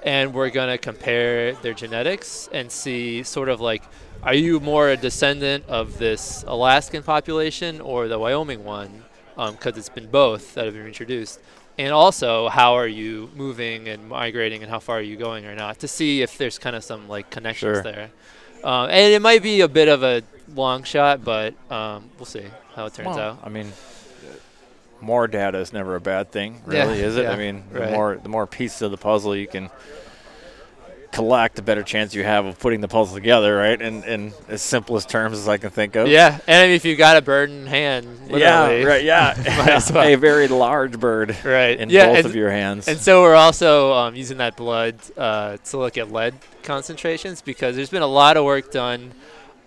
and 0.02 0.34
we're 0.34 0.50
going 0.50 0.70
to 0.70 0.78
compare 0.78 1.54
their 1.54 1.74
genetics 1.74 2.48
and 2.52 2.70
see 2.70 3.22
sort 3.22 3.48
of 3.48 3.60
like 3.60 3.82
are 4.22 4.34
you 4.34 4.58
more 4.58 4.90
a 4.90 4.96
descendant 4.96 5.64
of 5.68 5.98
this 5.98 6.44
Alaskan 6.46 7.04
population 7.04 7.80
or 7.80 8.08
the 8.08 8.18
Wyoming 8.18 8.64
one? 8.64 9.04
Because 9.36 9.72
um, 9.74 9.78
it's 9.78 9.88
been 9.88 10.10
both 10.10 10.54
that 10.54 10.64
have 10.64 10.74
been 10.74 10.86
introduced. 10.86 11.38
And 11.78 11.92
also, 11.92 12.48
how 12.48 12.74
are 12.74 12.88
you 12.88 13.30
moving 13.36 13.86
and 13.86 14.08
migrating, 14.08 14.62
and 14.62 14.70
how 14.70 14.80
far 14.80 14.98
are 14.98 15.02
you 15.02 15.16
going 15.16 15.46
or 15.46 15.54
not, 15.54 15.78
to 15.78 15.88
see 15.88 16.22
if 16.22 16.36
there's 16.36 16.58
kind 16.58 16.74
of 16.74 16.82
some 16.82 17.08
like 17.08 17.30
connections 17.30 17.76
Sure. 17.76 17.82
there. 17.84 18.10
Um, 18.64 18.90
and 18.90 19.14
it 19.14 19.22
might 19.22 19.44
be 19.44 19.60
a 19.60 19.68
bit 19.68 19.86
of 19.86 20.02
a 20.02 20.22
long 20.54 20.82
shot, 20.82 21.24
but 21.24 21.54
um, 21.70 22.10
we'll 22.18 22.26
see 22.26 22.44
how 22.74 22.86
it 22.86 22.94
turns 22.94 23.08
Well, 23.08 23.18
out. 23.18 23.38
I 23.44 23.48
mean, 23.48 23.72
more 25.00 25.26
data 25.28 25.58
is 25.58 25.72
never 25.72 25.94
a 25.96 26.00
bad 26.00 26.32
thing, 26.32 26.60
Yeah, 26.70 26.84
really, 26.84 27.00
is 27.00 27.16
it? 27.16 27.24
yeah, 27.24 27.32
I 27.32 27.36
mean, 27.36 27.64
the 27.72 27.80
right. 27.80 27.92
more 27.92 28.16
the 28.22 28.28
more 28.28 28.46
pieces 28.46 28.82
of 28.82 28.90
the 28.90 28.96
puzzle 28.96 29.36
you 29.36 29.46
can 29.46 29.70
collect, 31.12 31.56
the 31.56 31.62
better 31.62 31.82
chance 31.82 32.14
you 32.14 32.22
have 32.22 32.44
of 32.44 32.58
putting 32.58 32.80
the 32.80 32.88
puzzle 32.88 33.14
together, 33.14 33.56
right? 33.56 33.80
In 33.80 34.04
in 34.04 34.32
as 34.48 34.60
simplest 34.60 35.08
terms 35.08 35.38
as 35.38 35.48
I 35.48 35.56
can 35.56 35.70
think 35.70 35.96
of. 35.96 36.08
Yeah, 36.08 36.38
and 36.46 36.72
if 36.72 36.84
you've 36.84 36.98
got 36.98 37.16
a 37.16 37.22
bird 37.22 37.50
in 37.50 37.66
hand, 37.66 38.06
Yeah, 38.28 38.82
right. 38.82 39.02
Yeah, 39.04 39.34
well. 39.92 40.06
a 40.06 40.16
very 40.16 40.48
large 40.48 40.98
bird 41.00 41.36
right, 41.44 41.78
in 41.78 41.90
yeah, 41.90 42.06
both 42.08 42.16
and, 42.18 42.26
of 42.26 42.34
your 42.36 42.50
hands. 42.50 42.88
and 42.88 42.98
so 42.98 43.22
we're 43.22 43.34
also 43.34 43.92
um, 43.94 44.16
using 44.16 44.38
that 44.38 44.56
blood 44.56 44.96
uh, 45.16 45.56
to 45.66 45.78
look 45.78 45.96
at 45.96 46.12
lead 46.12 46.34
concentrations 46.62 47.40
because 47.40 47.76
there's 47.76 47.90
been 47.90 48.02
a 48.02 48.06
lot 48.06 48.36
of 48.36 48.44
work 48.44 48.70
done 48.70 49.12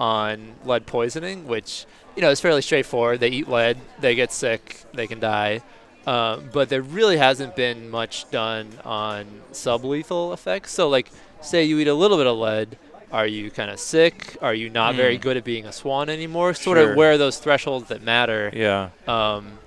on 0.01 0.55
lead 0.65 0.85
poisoning, 0.87 1.47
which 1.47 1.85
you 2.15 2.21
know 2.23 2.31
is 2.31 2.39
fairly 2.41 2.61
straightforward. 2.63 3.19
They 3.19 3.29
eat 3.29 3.47
lead, 3.47 3.77
they 3.99 4.15
get 4.15 4.31
sick, 4.31 4.83
they 4.93 5.05
can 5.07 5.19
die. 5.19 5.61
Um, 6.07 6.49
but 6.51 6.69
there 6.69 6.81
really 6.81 7.17
hasn't 7.17 7.55
been 7.55 7.89
much 7.91 8.29
done 8.31 8.67
on 8.83 9.25
sublethal 9.51 10.33
effects. 10.33 10.71
So, 10.71 10.89
like, 10.89 11.11
say 11.41 11.63
you 11.63 11.77
eat 11.79 11.87
a 11.87 11.93
little 11.93 12.17
bit 12.17 12.25
of 12.25 12.37
lead, 12.37 12.75
are 13.11 13.27
you 13.27 13.51
kind 13.51 13.69
of 13.69 13.79
sick? 13.79 14.35
Are 14.41 14.55
you 14.55 14.67
not 14.71 14.95
very 14.95 15.17
Mm. 15.19 15.21
good 15.21 15.37
at 15.37 15.43
being 15.43 15.65
a 15.67 15.71
swan 15.71 16.09
anymore? 16.09 16.55
Sort 16.55 16.79
Sure. 16.79 16.89
of 16.91 16.97
where 16.97 17.11
are 17.11 17.17
those 17.19 17.37
thresholds 17.37 17.87
that 17.89 18.01
matter 18.01 18.49
yeah, 18.51 18.89
um, 19.07 19.59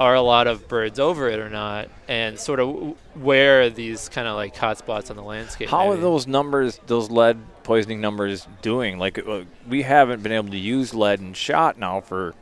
are 0.00 0.14
a 0.14 0.22
lot 0.22 0.46
of 0.46 0.66
birds 0.68 0.98
over 0.98 1.28
it 1.28 1.38
or 1.38 1.48
not, 1.50 1.88
and 2.08 2.38
sort 2.38 2.58
of 2.60 2.96
where 3.14 3.62
are 3.62 3.70
these 3.70 4.08
kind 4.08 4.26
of 4.26 4.34
like 4.36 4.56
hot 4.56 4.78
spots 4.78 5.10
on 5.10 5.16
the 5.16 5.22
landscape. 5.22 5.68
how 5.68 5.90
are 5.90 5.96
those 5.96 6.26
numbers, 6.26 6.80
those 6.86 7.10
lead 7.10 7.38
poisoning 7.62 8.00
numbers, 8.00 8.46
doing? 8.62 8.98
Like, 8.98 9.18
uh, 9.26 9.42
we 9.68 9.82
haven't 9.82 10.22
been 10.22 10.32
able 10.32 10.50
to 10.50 10.58
use 10.58 10.92
lead 10.94 11.20
in 11.20 11.34
shot 11.34 11.78
now 11.78 12.00
for 12.00 12.34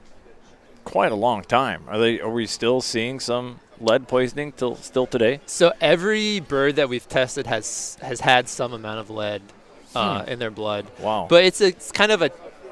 quite 0.84 1.12
a 1.12 1.16
long 1.16 1.42
time. 1.42 1.82
Are 1.88 1.98
they? 1.98 2.20
Are 2.20 2.30
we 2.30 2.46
still 2.46 2.80
seeing 2.80 3.20
some 3.20 3.60
lead 3.80 4.08
poisoning 4.08 4.52
till 4.52 4.76
still 4.76 5.06
today? 5.06 5.40
So 5.46 5.72
every 5.80 6.40
bird 6.40 6.76
that 6.76 6.88
we've 6.88 7.08
tested 7.08 7.46
has 7.46 7.98
has 8.00 8.20
had 8.20 8.48
some 8.48 8.72
amount 8.72 9.00
of 9.00 9.10
lead 9.10 9.42
uh, 9.94 10.22
Hmm. 10.22 10.28
in 10.30 10.38
their 10.38 10.50
blood, 10.52 10.86
Wow. 11.00 11.26
but 11.28 11.44
it's 11.44 11.60
a, 11.60 11.66
it's 11.66 11.90
kind 11.92 12.12
of 12.12 12.22
a 12.22 12.30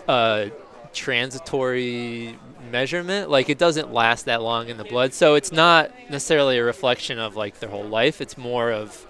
uh, 0.09 0.49
transitory 0.95 2.38
measurement. 2.68 3.31
Like 3.31 3.48
it 3.48 3.59
doesn't 3.59 3.92
last 3.92 4.26
that 4.26 4.42
long 4.42 4.68
in 4.68 4.76
the 4.76 4.85
blood, 4.85 5.14
so 5.14 5.35
it's 5.35 5.52
not 5.52 5.90
necessarily 6.11 6.59
a 6.59 6.64
reflection 6.64 7.18
of 7.18 7.37
like 7.37 7.59
their 7.61 7.70
whole 7.70 7.85
life. 7.85 8.20
It's 8.20 8.37
more 8.38 8.70
of 8.70 9.07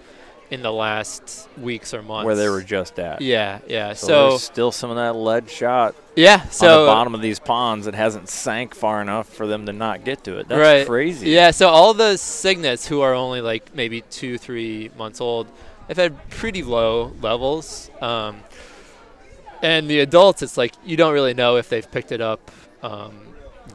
in 0.51 0.63
the 0.63 0.71
last 0.71 1.47
weeks 1.57 1.93
or 1.93 2.01
months 2.01 2.25
where 2.25 2.35
they 2.35 2.49
were 2.49 2.63
just 2.63 2.97
at. 2.99 3.21
Yeah, 3.21 3.59
yeah. 3.67 3.93
So, 3.93 4.07
So, 4.07 4.29
there's 4.29 4.43
still 4.43 4.71
some 4.71 4.89
of 4.89 4.95
that 4.95 5.15
lead 5.15 5.49
shot 5.49 5.95
yeah, 6.15 6.41
on 6.43 6.51
so 6.51 6.85
the 6.85 6.91
bottom 6.91 7.13
of 7.13 7.21
these 7.21 7.39
ponds 7.39 7.87
it 7.87 7.93
hasn't 7.93 8.29
sank 8.29 8.73
far 8.75 9.01
enough 9.01 9.29
for 9.29 9.47
them 9.47 9.67
to 9.67 9.73
not 9.73 10.03
get 10.03 10.23
to 10.23 10.39
it. 10.39 10.47
That's 10.47 10.59
right. 10.59 10.87
crazy. 10.87 11.29
Yeah, 11.29 11.51
so 11.51 11.69
all 11.69 11.93
the 11.93 12.17
cygnets 12.17 12.87
who 12.87 13.01
are 13.01 13.13
only 13.13 13.41
like 13.41 13.75
maybe 13.75 14.01
two, 14.09 14.37
three 14.37 14.89
months 14.97 15.21
old, 15.21 15.47
they've 15.87 15.95
had 15.95 16.29
pretty 16.29 16.63
low 16.63 17.13
levels. 17.21 17.91
Um, 18.01 18.41
and 19.61 19.89
the 19.89 19.99
adults, 19.99 20.41
it's 20.41 20.57
like 20.57 20.73
you 20.83 20.97
don't 20.97 21.13
really 21.13 21.33
know 21.33 21.57
if 21.57 21.69
they've 21.69 21.89
picked 21.89 22.11
it 22.11 22.21
up, 22.21 22.51
um, 22.81 23.19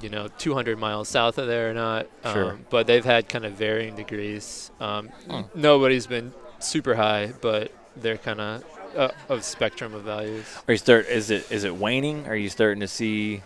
you 0.05 0.11
know, 0.11 0.29
200 0.39 0.79
miles 0.79 1.09
south 1.09 1.39
of 1.39 1.47
there 1.47 1.71
or 1.71 1.75
not. 1.75 2.07
Um, 2.23 2.33
Sure. 2.35 2.59
But 2.69 2.87
they've 2.87 3.05
had 3.05 3.27
kind 3.29 3.47
of 3.47 3.55
varying 3.55 3.97
degrees. 3.97 4.71
Um, 4.79 5.09
Hmm. 5.31 5.41
Nobody's 5.55 6.07
been 6.07 6.33
super 6.59 6.95
high, 6.95 7.33
but 7.41 7.73
they're 7.97 8.19
kind 8.19 8.41
of 8.41 8.65
uh, 8.95 9.09
of 9.31 9.43
spectrum 9.45 9.95
of 9.95 10.03
values. 10.03 10.45
Are 10.69 10.73
you 10.73 10.79
start? 10.79 11.07
Is 11.09 11.31
it 11.31 11.51
is 11.51 11.65
it 11.65 11.75
waning? 11.75 12.27
Are 12.29 12.37
you 12.37 12.51
starting 12.51 12.81
to 12.81 12.89
see 12.89 13.43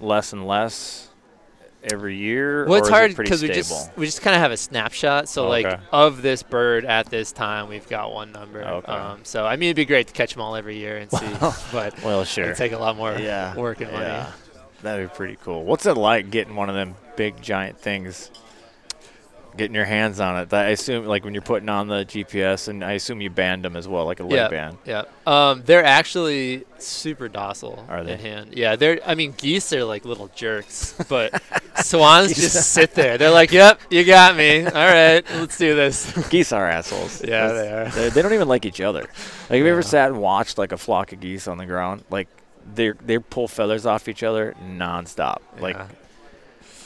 less 0.00 0.32
and 0.32 0.46
less 0.46 1.08
every 1.92 2.16
year? 2.16 2.66
Well, 2.66 2.78
it's 2.78 2.88
it 2.88 2.92
hard 2.92 3.16
because 3.16 3.40
we 3.42 3.48
just 3.48 3.96
we 3.96 4.04
just 4.06 4.20
kind 4.20 4.34
of 4.34 4.42
have 4.42 4.50
a 4.52 4.56
snapshot. 4.56 5.28
So 5.28 5.44
Okay. 5.52 5.68
like 5.68 5.80
of 5.92 6.22
this 6.22 6.42
bird 6.42 6.84
at 6.84 7.06
this 7.06 7.30
time, 7.32 7.68
we've 7.68 7.88
got 7.88 8.12
one 8.12 8.32
number. 8.32 8.62
Okay. 8.62 8.92
Um, 8.92 9.20
so 9.22 9.46
I 9.46 9.56
mean, 9.56 9.68
it'd 9.68 9.76
be 9.76 9.84
great 9.84 10.08
to 10.08 10.12
catch 10.12 10.32
them 10.34 10.42
all 10.42 10.56
every 10.56 10.76
year 10.76 10.96
and 10.98 11.10
see, 11.10 11.26
but 11.72 12.02
well, 12.02 12.24
sure. 12.24 12.44
it'd 12.44 12.56
take 12.56 12.72
a 12.72 12.78
lot 12.78 12.96
more 12.96 13.16
yeah. 13.18 13.54
work 13.54 13.80
and 13.80 13.92
money. 13.92 14.26
That'd 14.82 15.08
be 15.10 15.14
pretty 15.14 15.38
cool. 15.42 15.64
What's 15.64 15.86
it 15.86 15.96
like 15.96 16.30
getting 16.30 16.56
one 16.56 16.68
of 16.68 16.74
them 16.74 16.96
big 17.16 17.40
giant 17.40 17.78
things? 17.78 18.30
Getting 19.54 19.74
your 19.74 19.84
hands 19.84 20.18
on 20.18 20.38
it. 20.40 20.52
I 20.54 20.68
assume, 20.68 21.04
like 21.04 21.24
when 21.26 21.34
you're 21.34 21.42
putting 21.42 21.68
on 21.68 21.86
the 21.86 22.06
GPS, 22.06 22.68
and 22.68 22.82
I 22.82 22.92
assume 22.92 23.20
you 23.20 23.28
band 23.28 23.62
them 23.66 23.76
as 23.76 23.86
well, 23.86 24.06
like 24.06 24.18
a 24.20 24.22
leg 24.22 24.32
Yeah, 24.32 24.48
band. 24.48 24.78
yeah. 24.86 25.02
Um, 25.26 25.62
they're 25.66 25.84
actually 25.84 26.64
super 26.78 27.28
docile 27.28 27.84
Are 27.90 28.02
they? 28.02 28.14
in 28.14 28.18
hand. 28.18 28.54
Yeah, 28.54 28.76
they're. 28.76 28.98
I 29.06 29.14
mean, 29.14 29.34
geese 29.36 29.70
are 29.74 29.84
like 29.84 30.06
little 30.06 30.28
jerks, 30.34 30.94
but 31.08 31.42
swans 31.84 32.34
just 32.34 32.72
sit 32.72 32.94
there. 32.94 33.18
They're 33.18 33.30
like, 33.30 33.52
"Yep, 33.52 33.78
you 33.90 34.04
got 34.04 34.38
me. 34.38 34.64
All 34.64 34.72
right, 34.72 35.22
let's 35.34 35.58
do 35.58 35.74
this." 35.76 36.10
Geese 36.30 36.50
are 36.52 36.66
assholes. 36.66 37.22
Yeah, 37.22 37.48
That's- 37.48 37.94
they 37.94 38.00
are. 38.00 38.04
They, 38.04 38.08
they 38.14 38.22
don't 38.22 38.32
even 38.32 38.48
like 38.48 38.64
each 38.64 38.80
other. 38.80 39.00
Like, 39.02 39.10
have 39.50 39.58
you 39.58 39.68
ever 39.68 39.82
sat 39.82 40.10
and 40.12 40.18
watched 40.22 40.56
like 40.56 40.72
a 40.72 40.78
flock 40.78 41.12
of 41.12 41.20
geese 41.20 41.46
on 41.46 41.58
the 41.58 41.66
ground? 41.66 42.04
Like, 42.08 42.28
they 42.74 42.90
they 42.90 43.18
pull 43.18 43.48
feathers 43.48 43.86
off 43.86 44.08
each 44.08 44.22
other 44.22 44.54
nonstop. 44.64 45.38
Like, 45.58 45.76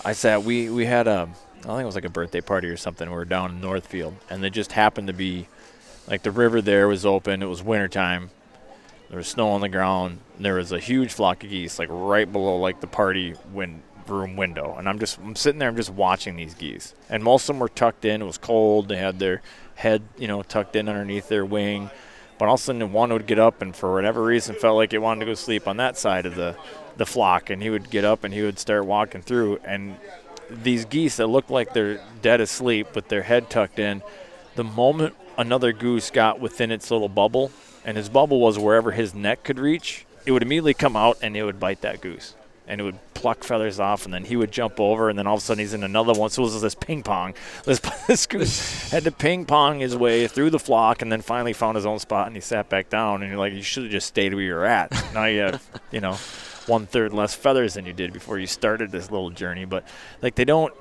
I 0.05 0.13
said, 0.13 0.45
We 0.45 0.71
we 0.71 0.87
had 0.87 1.07
a. 1.07 1.29
I 1.61 1.69
think 1.69 1.81
it 1.81 1.87
was 1.87 1.95
like 1.97 2.05
a 2.05 2.11
birthday 2.11 2.41
party 2.41 2.69
or 2.69 2.77
something. 2.77 3.09
We 3.09 3.15
were 3.17 3.25
down 3.25 3.51
in 3.53 3.61
Northfield, 3.61 4.15
and 4.31 4.43
they 4.43 4.51
just 4.51 4.73
happened 4.73 5.09
to 5.09 5.13
be, 5.13 5.49
like 6.07 6.23
the 6.23 6.31
river 6.31 6.61
there 6.63 6.87
was 6.87 7.05
open. 7.05 7.43
It 7.43 7.47
was 7.47 7.63
wintertime. 7.63 8.31
There 9.09 9.19
was 9.19 9.27
snow 9.29 9.49
on 9.51 9.61
the 9.61 9.69
ground. 9.69 10.21
And 10.37 10.45
there 10.45 10.55
was 10.55 10.71
a 10.71 10.79
huge 10.79 11.13
flock 11.13 11.43
of 11.43 11.51
geese, 11.51 11.79
like 11.79 11.89
right 11.91 12.31
below 12.31 12.57
like 12.59 12.81
the 12.81 12.87
party 12.87 13.35
win- 13.53 13.83
room 14.07 14.37
window. 14.37 14.77
And 14.79 14.89
I'm 14.89 14.99
just 14.99 15.19
I'm 15.19 15.35
sitting 15.35 15.59
there. 15.59 15.69
I'm 15.69 15.77
just 15.77 15.91
watching 15.91 16.37
these 16.37 16.55
geese, 16.55 16.95
and 17.09 17.25
most 17.25 17.45
of 17.49 17.55
them 17.55 17.61
were 17.61 17.69
tucked 17.69 18.05
in. 18.05 18.23
It 18.23 18.27
was 18.27 18.39
cold. 18.39 18.89
They 18.89 18.97
had 18.97 19.19
their 19.19 19.43
head, 19.75 20.03
you 20.17 20.29
know, 20.29 20.43
tucked 20.43 20.77
in 20.77 20.89
underneath 20.89 21.29
their 21.29 21.45
wing. 21.45 21.91
But 22.39 22.49
all 22.49 22.55
of 22.55 22.61
a 22.61 22.63
sudden, 22.63 22.93
one 22.93 23.13
would 23.13 23.27
get 23.27 23.39
up 23.39 23.63
and 23.63 23.75
for 23.75 23.93
whatever 23.95 24.23
reason 24.23 24.55
felt 24.55 24.77
like 24.77 24.93
it 24.93 24.99
wanted 24.99 25.21
to 25.21 25.27
go 25.27 25.35
sleep 25.35 25.67
on 25.67 25.79
that 25.79 25.97
side 25.97 26.27
of 26.27 26.35
the, 26.35 26.57
the 26.97 27.07
flock. 27.07 27.51
And 27.51 27.63
he 27.63 27.71
would 27.71 27.91
get 27.91 28.05
up 28.05 28.25
and 28.25 28.35
he 28.35 28.43
would 28.43 28.59
start 28.59 28.85
walking 28.85 29.23
through. 29.23 29.59
And 29.65 29.97
these 30.51 30.85
geese 30.85 31.17
that 31.17 31.27
looked 31.27 31.51
like 31.51 31.73
they're 31.73 32.01
dead 32.23 32.41
asleep 32.41 32.95
with 32.95 33.09
their 33.09 33.23
head 33.23 33.51
tucked 33.51 33.79
in, 33.79 34.03
the 34.55 34.65
moment 34.65 35.15
another 35.39 35.73
goose 35.73 36.11
got 36.11 36.41
within 36.41 36.71
its 36.71 36.91
little 36.91 37.09
bubble, 37.09 37.51
and 37.85 37.97
his 37.97 38.09
bubble 38.09 38.41
was 38.41 38.59
wherever 38.59 38.93
his 38.93 39.15
neck 39.15 39.45
could 39.45 39.59
reach, 39.59 40.07
it 40.25 40.33
would 40.33 40.43
immediately 40.43 40.75
come 40.75 40.97
out 40.97 41.19
and 41.23 41.37
it 41.37 41.45
would 41.45 41.61
bite 41.61 41.83
that 41.83 42.01
goose. 42.01 42.35
And 42.69 42.81
it 42.81 42.85
would 42.85 42.99
pluck 43.15 43.45
feathers 43.45 43.81
off, 43.81 44.05
and 44.05 44.13
then 44.13 44.25
he 44.25 44.37
would 44.37 44.51
jump 44.51 44.81
over, 44.81 45.09
and 45.09 45.19
then 45.19 45.27
all 45.27 45.35
of 45.35 45.41
a 45.41 45.45
sudden 45.45 45.61
he's 45.61 45.75
in 45.75 45.85
another 45.85 46.13
one. 46.13 46.31
So 46.31 46.43
it 46.43 46.47
was 46.47 46.63
this 46.63 46.75
ping 46.75 47.03
pong. 47.03 47.35
This, 47.65 47.81
this 48.09 48.91
had 48.91 49.05
to 49.05 49.11
ping 49.11 49.45
pong 49.45 49.81
his 49.81 49.97
way 49.97 50.29
through 50.29 50.51
the 50.51 50.59
flock, 50.59 51.03
and 51.03 51.11
then 51.11 51.21
finally 51.23 51.53
found 51.53 51.77
his 51.77 51.87
own 51.87 51.99
spot, 51.99 52.27
and 52.27 52.37
he 52.37 52.41
sat 52.41 52.69
back 52.69 52.89
down. 52.89 53.23
And 53.23 53.31
you're 53.31 53.39
like, 53.39 53.53
you 53.53 53.63
should 53.63 53.85
have 53.85 53.93
just 53.93 54.07
stayed 54.07 54.35
where 54.35 54.43
you're 54.43 54.65
at. 54.65 54.93
Now 55.15 55.25
you 55.25 55.41
have, 55.41 55.81
you 55.91 56.01
know, 56.01 56.17
one 56.67 56.87
third 56.87 57.13
less 57.13 57.35
feathers 57.35 57.75
than 57.75 57.87
you 57.87 57.93
did 57.93 58.13
before 58.13 58.39
you 58.39 58.47
started 58.47 58.91
this 58.91 59.11
little 59.11 59.31
journey. 59.31 59.65
But 59.65 59.85
like 60.21 60.35
they 60.35 60.45
don't, 60.45 60.75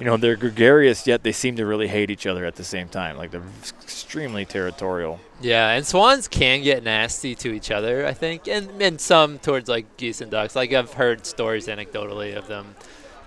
you 0.00 0.06
know, 0.06 0.16
they're 0.16 0.34
gregarious 0.34 1.06
yet 1.06 1.22
they 1.22 1.30
seem 1.32 1.54
to 1.56 1.66
really 1.66 1.86
hate 1.86 2.10
each 2.10 2.26
other 2.26 2.44
at 2.46 2.56
the 2.56 2.64
same 2.64 2.88
time. 2.88 3.16
Like 3.16 3.30
they're 3.30 3.42
extremely 3.82 4.44
territorial. 4.44 5.20
Yeah, 5.40 5.70
and 5.70 5.86
swans 5.86 6.26
can 6.26 6.62
get 6.62 6.82
nasty 6.82 7.34
to 7.36 7.52
each 7.52 7.70
other, 7.70 8.06
I 8.06 8.14
think, 8.14 8.48
and 8.48 8.82
and 8.82 9.00
some 9.00 9.38
towards 9.38 9.68
like 9.68 9.96
geese 9.96 10.20
and 10.20 10.30
ducks. 10.30 10.56
Like 10.56 10.72
I've 10.72 10.94
heard 10.94 11.26
stories 11.26 11.66
anecdotally 11.68 12.36
of 12.36 12.48
them 12.48 12.74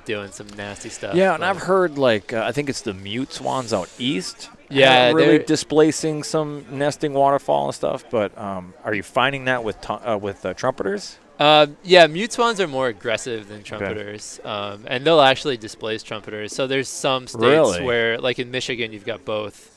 doing 0.05 0.31
some 0.31 0.47
nasty 0.57 0.89
stuff. 0.89 1.15
Yeah, 1.15 1.33
and 1.35 1.45
I've 1.45 1.61
heard 1.61 1.97
like 1.97 2.33
uh, 2.33 2.43
I 2.45 2.51
think 2.51 2.69
it's 2.69 2.81
the 2.81 2.93
mute 2.93 3.31
swans 3.31 3.71
out 3.71 3.89
east. 3.97 4.49
Yeah, 4.69 5.11
really 5.11 5.37
they're- 5.37 5.45
displacing 5.45 6.23
some 6.23 6.65
nesting 6.71 7.13
waterfowl 7.13 7.65
and 7.67 7.75
stuff. 7.75 8.03
But 8.09 8.35
um, 8.37 8.73
are 8.83 8.93
you 8.93 9.03
finding 9.03 9.45
that 9.45 9.63
with 9.63 9.79
tu- 9.81 9.93
uh, 9.93 10.17
with 10.17 10.45
uh, 10.45 10.53
trumpeters? 10.55 11.17
Uh, 11.39 11.67
yeah, 11.83 12.05
mute 12.07 12.31
swans 12.31 12.59
are 12.59 12.67
more 12.67 12.87
aggressive 12.87 13.47
than 13.47 13.63
trumpeters, 13.63 14.39
um, 14.45 14.85
and 14.87 15.03
they'll 15.05 15.19
actually 15.21 15.57
displace 15.57 16.03
trumpeters. 16.03 16.53
So 16.53 16.67
there's 16.67 16.87
some 16.87 17.27
states 17.27 17.43
Really? 17.43 17.83
where, 17.83 18.19
like 18.19 18.37
in 18.39 18.51
Michigan, 18.51 18.93
you've 18.93 19.05
got 19.05 19.25
both, 19.25 19.75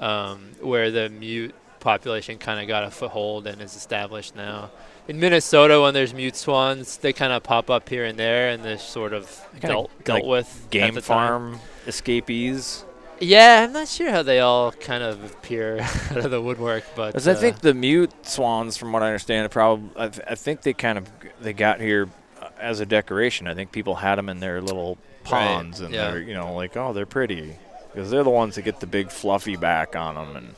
um, 0.00 0.50
where 0.60 0.90
the 0.90 1.08
mute 1.08 1.54
population 1.80 2.36
kind 2.38 2.60
of 2.60 2.68
got 2.68 2.84
a 2.84 2.90
foothold 2.90 3.46
and 3.46 3.62
is 3.62 3.74
established 3.74 4.36
now. 4.36 4.70
In 5.08 5.18
Minnesota, 5.18 5.80
when 5.80 5.94
there's 5.94 6.12
mute 6.12 6.36
swans, 6.36 6.98
they 6.98 7.14
kind 7.14 7.32
of 7.32 7.42
pop 7.42 7.70
up 7.70 7.88
here 7.88 8.04
and 8.04 8.18
there, 8.18 8.50
and 8.50 8.62
they're 8.62 8.78
sort 8.78 9.14
of 9.14 9.40
Kinda 9.52 9.66
dealt, 9.68 9.90
like 9.96 10.04
dealt 10.04 10.26
with 10.26 10.66
Game 10.70 10.94
the 10.94 11.00
time. 11.00 11.06
farm 11.16 11.60
escapees. 11.86 12.84
Yeah, 13.20 13.64
I'm 13.64 13.72
not 13.72 13.88
sure 13.88 14.10
how 14.10 14.22
they 14.22 14.40
all 14.40 14.72
kind 14.72 15.02
of 15.02 15.24
appear 15.24 15.80
out 16.10 16.18
of 16.18 16.30
the 16.30 16.40
woodwork, 16.40 16.84
but 16.94 17.08
Because 17.08 17.28
I 17.28 17.32
uh, 17.32 17.36
think 17.36 17.60
the 17.60 17.74
mute 17.74 18.12
swans, 18.26 18.76
from 18.76 18.92
what 18.92 19.02
I 19.02 19.06
understand, 19.06 19.50
probably 19.50 19.90
I, 19.96 20.08
th- 20.08 20.26
I 20.28 20.34
think 20.34 20.62
they 20.62 20.72
kind 20.72 20.98
of 20.98 21.08
they 21.40 21.52
got 21.52 21.80
here 21.80 22.08
uh, 22.40 22.48
as 22.58 22.80
a 22.80 22.86
decoration. 22.86 23.48
I 23.48 23.54
think 23.54 23.72
people 23.72 23.96
had 23.96 24.16
them 24.16 24.28
in 24.28 24.40
their 24.40 24.60
little 24.60 24.98
ponds, 25.24 25.80
and 25.80 25.92
yeah. 25.92 26.10
they're 26.10 26.20
you 26.20 26.34
know 26.34 26.54
like 26.54 26.76
oh 26.76 26.92
they're 26.92 27.06
pretty 27.06 27.56
because 27.92 28.10
they're 28.10 28.24
the 28.24 28.30
ones 28.30 28.54
that 28.54 28.62
get 28.62 28.80
the 28.80 28.86
big 28.86 29.10
fluffy 29.10 29.56
back 29.56 29.96
on 29.96 30.14
them, 30.14 30.36
and 30.36 30.54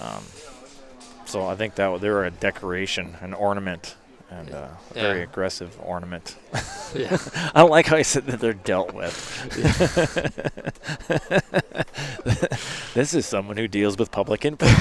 um, 0.00 0.24
so 1.24 1.46
I 1.46 1.54
think 1.54 1.76
that 1.76 2.00
they 2.00 2.10
were 2.10 2.24
a 2.24 2.30
decoration, 2.30 3.16
an 3.20 3.34
ornament. 3.34 3.94
And 4.30 4.50
uh, 4.54 4.68
a 4.90 4.94
very 4.94 5.18
Yeah. 5.18 5.24
aggressive 5.24 5.76
ornament. 5.82 6.36
yeah. 6.94 7.16
I 7.54 7.60
don't 7.60 7.70
like 7.70 7.86
how 7.86 7.96
he 7.96 8.04
said 8.04 8.26
that 8.26 8.38
they're 8.40 8.52
dealt 8.52 8.94
with. 8.94 9.12
this 12.94 13.12
is 13.14 13.26
someone 13.26 13.56
who 13.56 13.66
deals 13.68 13.96
with 13.98 14.10
public 14.12 14.44
input. 14.44 14.68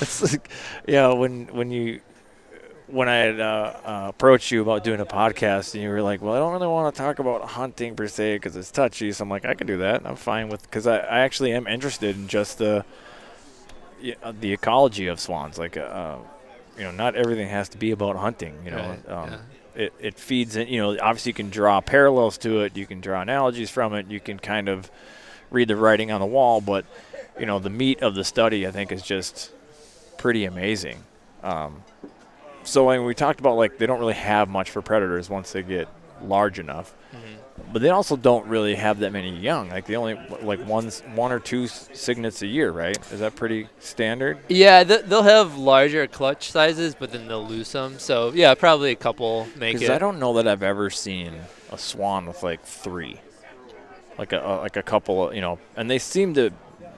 it's 0.00 0.32
like, 0.32 0.48
yeah, 0.86 1.12
when 1.12 1.46
when 1.48 1.70
you 1.70 2.00
when 2.86 3.08
I 3.08 3.16
had 3.16 3.38
uh, 3.40 3.72
uh, 3.84 4.06
approached 4.08 4.50
you 4.50 4.62
about 4.62 4.82
doing 4.82 5.00
a 5.00 5.06
podcast, 5.06 5.74
and 5.74 5.82
you 5.82 5.90
were 5.90 6.02
like, 6.02 6.22
"Well, 6.22 6.34
I 6.34 6.38
don't 6.38 6.52
really 6.52 6.66
want 6.68 6.94
to 6.94 6.98
talk 7.00 7.18
about 7.18 7.42
hunting 7.50 7.94
per 7.94 8.08
se 8.08 8.36
because 8.36 8.56
it's 8.56 8.70
touchy." 8.70 9.12
So 9.12 9.22
I'm 9.24 9.30
like, 9.30 9.44
"I 9.44 9.54
can 9.54 9.66
do 9.66 9.76
that. 9.78 10.02
I'm 10.06 10.16
fine 10.16 10.48
with 10.48 10.62
because 10.62 10.86
I, 10.86 10.98
I 10.98 11.20
actually 11.20 11.52
am 11.52 11.66
interested 11.66 12.16
in 12.16 12.28
just 12.28 12.58
the 12.58 12.78
uh, 12.78 12.82
the 14.40 14.52
ecology 14.52 15.06
of 15.06 15.20
swans. 15.20 15.58
Like, 15.58 15.76
uh, 15.76 16.16
you 16.76 16.84
know, 16.84 16.90
not 16.90 17.14
everything 17.14 17.48
has 17.48 17.68
to 17.70 17.78
be 17.78 17.90
about 17.90 18.16
hunting. 18.16 18.54
You 18.64 18.70
know, 18.70 18.76
Right, 18.76 19.08
um, 19.08 19.30
yeah. 19.30 19.38
it, 19.74 19.92
it 20.00 20.18
feeds 20.18 20.56
in, 20.56 20.68
you 20.68 20.80
know, 20.80 20.98
obviously 21.00 21.30
you 21.30 21.34
can 21.34 21.50
draw 21.50 21.80
parallels 21.80 22.38
to 22.38 22.60
it, 22.60 22.76
you 22.76 22.86
can 22.86 23.00
draw 23.00 23.20
analogies 23.20 23.70
from 23.70 23.94
it, 23.94 24.06
you 24.06 24.20
can 24.20 24.38
kind 24.38 24.68
of 24.68 24.90
read 25.50 25.68
the 25.68 25.76
writing 25.76 26.10
on 26.10 26.20
the 26.20 26.26
wall, 26.26 26.60
but, 26.60 26.84
you 27.38 27.46
know, 27.46 27.58
the 27.58 27.70
meat 27.70 28.00
of 28.02 28.14
the 28.14 28.24
study, 28.24 28.66
I 28.66 28.70
think, 28.70 28.92
is 28.92 29.02
just 29.02 29.50
pretty 30.16 30.44
amazing. 30.44 31.04
Um, 31.42 31.82
so 32.62 32.86
when 32.86 33.04
we 33.04 33.14
talked 33.14 33.40
about, 33.40 33.56
like, 33.56 33.78
they 33.78 33.86
don't 33.86 33.98
really 33.98 34.14
have 34.14 34.48
much 34.48 34.70
for 34.70 34.80
predators 34.82 35.28
once 35.28 35.52
they 35.52 35.62
get 35.62 35.88
large 36.22 36.58
enough. 36.58 36.94
But 37.72 37.82
they 37.82 37.90
also 37.90 38.16
don't 38.16 38.46
really 38.46 38.74
have 38.74 39.00
that 39.00 39.12
many 39.12 39.36
young. 39.36 39.68
Like 39.68 39.86
they 39.86 39.96
only 39.96 40.18
like 40.42 40.60
one 40.66 40.90
one 41.14 41.32
or 41.32 41.38
two 41.38 41.68
cygnets 41.68 42.42
a 42.42 42.46
year, 42.46 42.70
right? 42.70 42.98
Is 43.12 43.20
that 43.20 43.36
pretty 43.36 43.68
standard? 43.78 44.38
Yeah, 44.48 44.84
th- 44.84 45.04
they'll 45.04 45.22
have 45.22 45.56
larger 45.56 46.06
clutch 46.06 46.50
sizes, 46.50 46.94
but 46.94 47.12
then 47.12 47.28
they'll 47.28 47.46
lose 47.46 47.68
some. 47.68 47.98
So 47.98 48.32
yeah, 48.34 48.54
probably 48.54 48.90
a 48.90 48.96
couple 48.96 49.46
make 49.56 49.76
it. 49.76 49.80
Because. 49.80 49.90
I 49.90 49.98
don't 49.98 50.18
know 50.18 50.34
that 50.34 50.48
I've 50.48 50.62
ever 50.62 50.90
seen 50.90 51.34
a 51.70 51.78
swan 51.78 52.26
with 52.26 52.42
like 52.42 52.62
three, 52.64 53.20
like 54.18 54.32
a, 54.32 54.40
a 54.40 54.54
like 54.60 54.76
a 54.76 54.82
couple, 54.82 55.28
of, 55.28 55.34
you 55.34 55.40
know, 55.40 55.58
and 55.76 55.90
they 55.90 55.98
seem 55.98 56.34
to. 56.34 56.50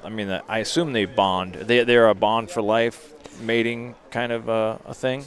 I 0.04 0.08
mean, 0.08 0.28
I 0.48 0.58
assume 0.58 0.92
they 0.92 1.04
bond. 1.04 1.54
They 1.54 1.84
they're 1.84 2.08
a 2.08 2.14
bond 2.14 2.50
for 2.50 2.62
life 2.62 3.12
mating 3.40 3.94
kind 4.10 4.32
of 4.32 4.48
uh, 4.48 4.78
a 4.86 4.94
thing. 4.94 5.24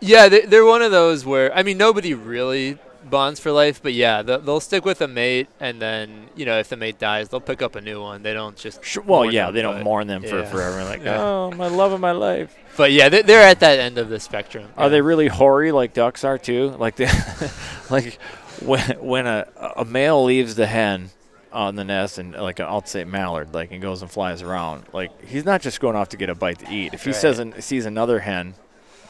Yeah, 0.00 0.28
they, 0.28 0.42
they're 0.42 0.64
one 0.64 0.82
of 0.82 0.90
those 0.90 1.24
where 1.24 1.54
I 1.54 1.62
mean 1.62 1.78
nobody 1.78 2.14
really 2.14 2.78
bonds 3.10 3.40
for 3.40 3.52
life, 3.52 3.80
but 3.82 3.92
yeah, 3.92 4.22
they'll, 4.22 4.40
they'll 4.40 4.60
stick 4.60 4.84
with 4.84 5.00
a 5.00 5.08
mate, 5.08 5.48
and 5.60 5.80
then 5.80 6.28
you 6.34 6.44
know 6.44 6.58
if 6.58 6.68
the 6.68 6.76
mate 6.76 6.98
dies, 6.98 7.28
they'll 7.28 7.40
pick 7.40 7.62
up 7.62 7.76
a 7.76 7.80
new 7.80 8.00
one. 8.00 8.22
They 8.22 8.32
don't 8.34 8.56
just 8.56 8.84
Sure, 8.84 9.02
well, 9.02 9.24
yeah, 9.24 9.46
them, 9.46 9.54
they 9.54 9.62
don't 9.62 9.82
mourn 9.82 10.06
them 10.06 10.22
for 10.22 10.40
yeah. 10.40 10.44
forever. 10.46 10.84
Like, 10.84 11.02
Yeah. 11.04 11.20
oh, 11.22 11.50
my 11.56 11.68
love 11.68 11.92
of 11.92 12.00
my 12.00 12.12
life. 12.12 12.54
But 12.76 12.92
yeah, 12.92 13.08
they, 13.08 13.22
they're 13.22 13.42
at 13.46 13.60
that 13.60 13.78
end 13.78 13.98
of 13.98 14.08
the 14.08 14.18
spectrum. 14.20 14.68
Are 14.76 14.84
yeah. 14.86 14.88
they 14.90 15.00
really 15.00 15.28
hoary 15.28 15.70
like 15.72 15.92
ducks 15.94 16.24
are 16.24 16.38
too? 16.38 16.70
Like 16.78 16.96
they, 16.96 17.08
like 17.90 18.18
when 18.62 18.80
when 19.00 19.26
a 19.26 19.46
a 19.76 19.84
male 19.84 20.24
leaves 20.24 20.54
the 20.54 20.66
hen 20.66 21.10
on 21.52 21.76
the 21.76 21.84
nest 21.84 22.18
and 22.18 22.32
like 22.34 22.58
I'll 22.58 22.84
say 22.84 23.04
mallard 23.04 23.54
like 23.54 23.70
and 23.70 23.80
goes 23.80 24.02
and 24.02 24.10
flies 24.10 24.42
around 24.42 24.86
like 24.92 25.24
he's 25.24 25.44
not 25.44 25.60
just 25.62 25.78
going 25.78 25.94
off 25.94 26.08
to 26.08 26.16
get 26.16 26.28
a 26.28 26.34
bite 26.34 26.58
to 26.60 26.72
eat. 26.72 26.92
If 26.94 27.04
he 27.04 27.10
Right. 27.10 27.16
says 27.16 27.38
an, 27.38 27.60
sees 27.62 27.86
another 27.86 28.18
hen, 28.18 28.54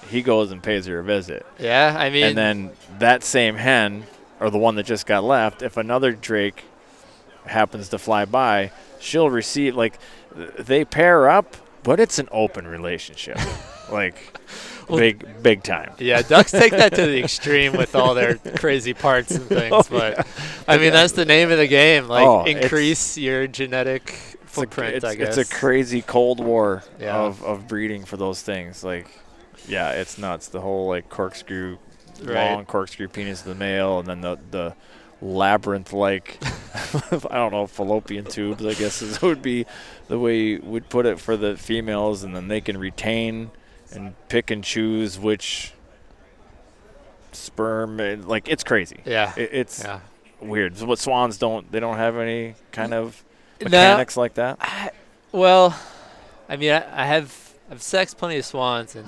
he 0.08 0.22
goes 0.22 0.50
and 0.50 0.62
pays 0.62 0.86
her 0.86 0.98
a 1.00 1.04
visit. 1.04 1.44
Yeah, 1.58 1.94
I 1.98 2.10
mean, 2.10 2.24
and 2.24 2.36
then 2.38 2.70
that 2.98 3.24
same 3.24 3.56
hen 3.56 4.04
or 4.40 4.50
the 4.50 4.58
one 4.58 4.74
that 4.76 4.84
just 4.86 5.06
got 5.06 5.24
left, 5.24 5.62
if 5.62 5.76
another 5.76 6.12
drake 6.12 6.64
happens 7.46 7.88
to 7.90 7.98
fly 7.98 8.24
by, 8.24 8.70
she'll 9.00 9.30
receive 9.30 9.76
like 9.76 9.98
they 10.34 10.84
pair 10.84 11.28
up, 11.28 11.56
but 11.82 12.00
it's 12.00 12.18
an 12.18 12.28
open 12.32 12.66
relationship, 12.66 13.38
like 13.90 14.38
Well- 14.88 14.98
big 14.98 15.42
big 15.42 15.62
time. 15.62 15.92
yeah, 15.98 16.20
ducks 16.20 16.50
take 16.50 16.72
that 16.72 16.94
to 16.94 17.06
the 17.06 17.18
extreme 17.24 17.72
with 17.74 17.94
all 17.96 18.12
their 18.14 18.34
crazy 18.36 18.92
parts 18.92 19.30
and 19.30 19.44
things. 19.46 19.72
Oh, 19.72 19.82
but 19.88 20.26
I 20.68 20.76
mean, 20.76 20.92
that's 20.92 21.12
the 21.14 21.24
name 21.24 21.50
of 21.50 21.56
the 21.58 21.66
game. 21.66 22.06
Like 22.06 22.26
Oh, 22.26 22.44
increase 22.44 23.16
your 23.16 23.46
genetic 23.46 24.08
It's 24.10 24.34
a, 24.34 24.46
footprint. 24.46 24.96
it's, 24.96 25.04
I 25.06 25.14
guess 25.14 25.38
it's 25.38 25.50
a 25.50 25.54
crazy 25.54 26.02
cold 26.02 26.38
war 26.40 26.82
Yeah. 27.00 27.16
of, 27.16 27.42
of 27.42 27.66
breeding 27.66 28.04
for 28.04 28.18
those 28.18 28.42
things. 28.42 28.84
Like, 28.84 29.08
yeah, 29.68 29.90
it's 29.92 30.18
nuts. 30.18 30.48
The 30.48 30.60
whole 30.60 30.88
like 30.88 31.08
corkscrew, 31.08 31.78
Right. 32.22 32.52
long 32.54 32.64
corkscrew 32.64 33.08
penis 33.08 33.40
of 33.40 33.46
the 33.48 33.54
male, 33.54 33.98
and 33.98 34.08
then 34.08 34.20
the 34.20 34.38
the 34.50 34.74
labyrinth 35.22 35.92
like 35.92 36.38
I 37.30 37.34
don't 37.36 37.52
know 37.52 37.66
fallopian 37.66 38.24
tubes. 38.24 38.64
I 38.64 38.74
guess 38.74 39.00
is 39.02 39.20
would 39.22 39.42
be 39.42 39.66
the 40.08 40.18
way 40.18 40.56
we'd 40.56 40.88
put 40.88 41.06
it 41.06 41.18
for 41.18 41.36
the 41.36 41.56
females, 41.56 42.22
and 42.22 42.34
then 42.36 42.48
they 42.48 42.60
can 42.60 42.78
retain 42.78 43.50
and 43.92 44.14
pick 44.28 44.50
and 44.50 44.62
choose 44.64 45.18
which 45.18 45.72
sperm. 47.32 48.00
And, 48.00 48.26
like 48.26 48.48
it's 48.48 48.64
crazy. 48.64 49.00
yeah, 49.04 49.32
It, 49.36 49.50
it's 49.52 49.82
yeah. 49.82 50.00
weird. 50.40 50.80
What 50.80 50.98
swans 50.98 51.38
don't? 51.38 51.70
They 51.70 51.80
don't 51.80 51.96
have 51.96 52.16
any 52.16 52.54
kind 52.72 52.94
of 52.94 53.22
No. 53.60 53.64
mechanics 53.66 54.16
like 54.16 54.34
that. 54.34 54.58
I, 54.60 54.90
well, 55.32 55.76
I 56.48 56.56
mean, 56.56 56.72
I, 56.72 57.02
I 57.02 57.06
have 57.06 57.54
I've 57.70 57.82
sexed 57.82 58.18
plenty 58.18 58.36
of 58.38 58.44
swans, 58.44 58.94
and 58.94 59.06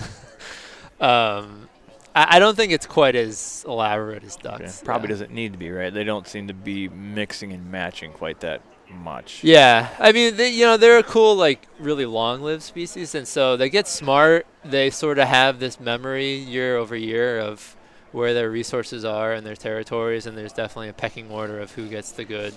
um, 1.00 1.68
I, 2.14 2.36
I 2.36 2.38
don't 2.38 2.56
think 2.56 2.72
it's 2.72 2.86
quite 2.86 3.14
as 3.14 3.64
elaborate 3.68 4.24
as 4.24 4.36
ducks. 4.36 4.80
Yeah, 4.80 4.84
probably 4.84 5.08
yeah. 5.08 5.14
doesn't 5.14 5.32
need 5.32 5.52
to 5.52 5.58
be, 5.58 5.70
right? 5.70 5.92
They 5.92 6.04
don't 6.04 6.26
seem 6.26 6.48
to 6.48 6.54
be 6.54 6.88
mixing 6.88 7.52
and 7.52 7.70
matching 7.70 8.12
quite 8.12 8.40
that 8.40 8.62
much. 8.90 9.42
Yeah, 9.42 9.88
I 9.98 10.12
mean, 10.12 10.36
they, 10.36 10.50
you 10.50 10.64
know, 10.64 10.76
they're 10.76 10.98
a 10.98 11.02
cool, 11.02 11.34
like, 11.34 11.66
really 11.78 12.06
long-lived 12.06 12.62
species, 12.62 13.14
and 13.14 13.26
so 13.26 13.56
they 13.56 13.68
get 13.68 13.88
smart. 13.88 14.46
They 14.64 14.90
sort 14.90 15.18
of 15.18 15.28
have 15.28 15.58
this 15.58 15.78
memory 15.78 16.34
year 16.34 16.76
over 16.76 16.96
year 16.96 17.38
of 17.38 17.76
where 18.12 18.32
their 18.32 18.50
resources 18.50 19.04
are 19.04 19.32
and 19.32 19.46
their 19.46 19.56
territories, 19.56 20.26
and 20.26 20.38
there's 20.38 20.52
definitely 20.52 20.88
a 20.88 20.94
pecking 20.94 21.30
order 21.30 21.60
of 21.60 21.72
who 21.72 21.88
gets 21.88 22.12
the 22.12 22.24
good 22.24 22.54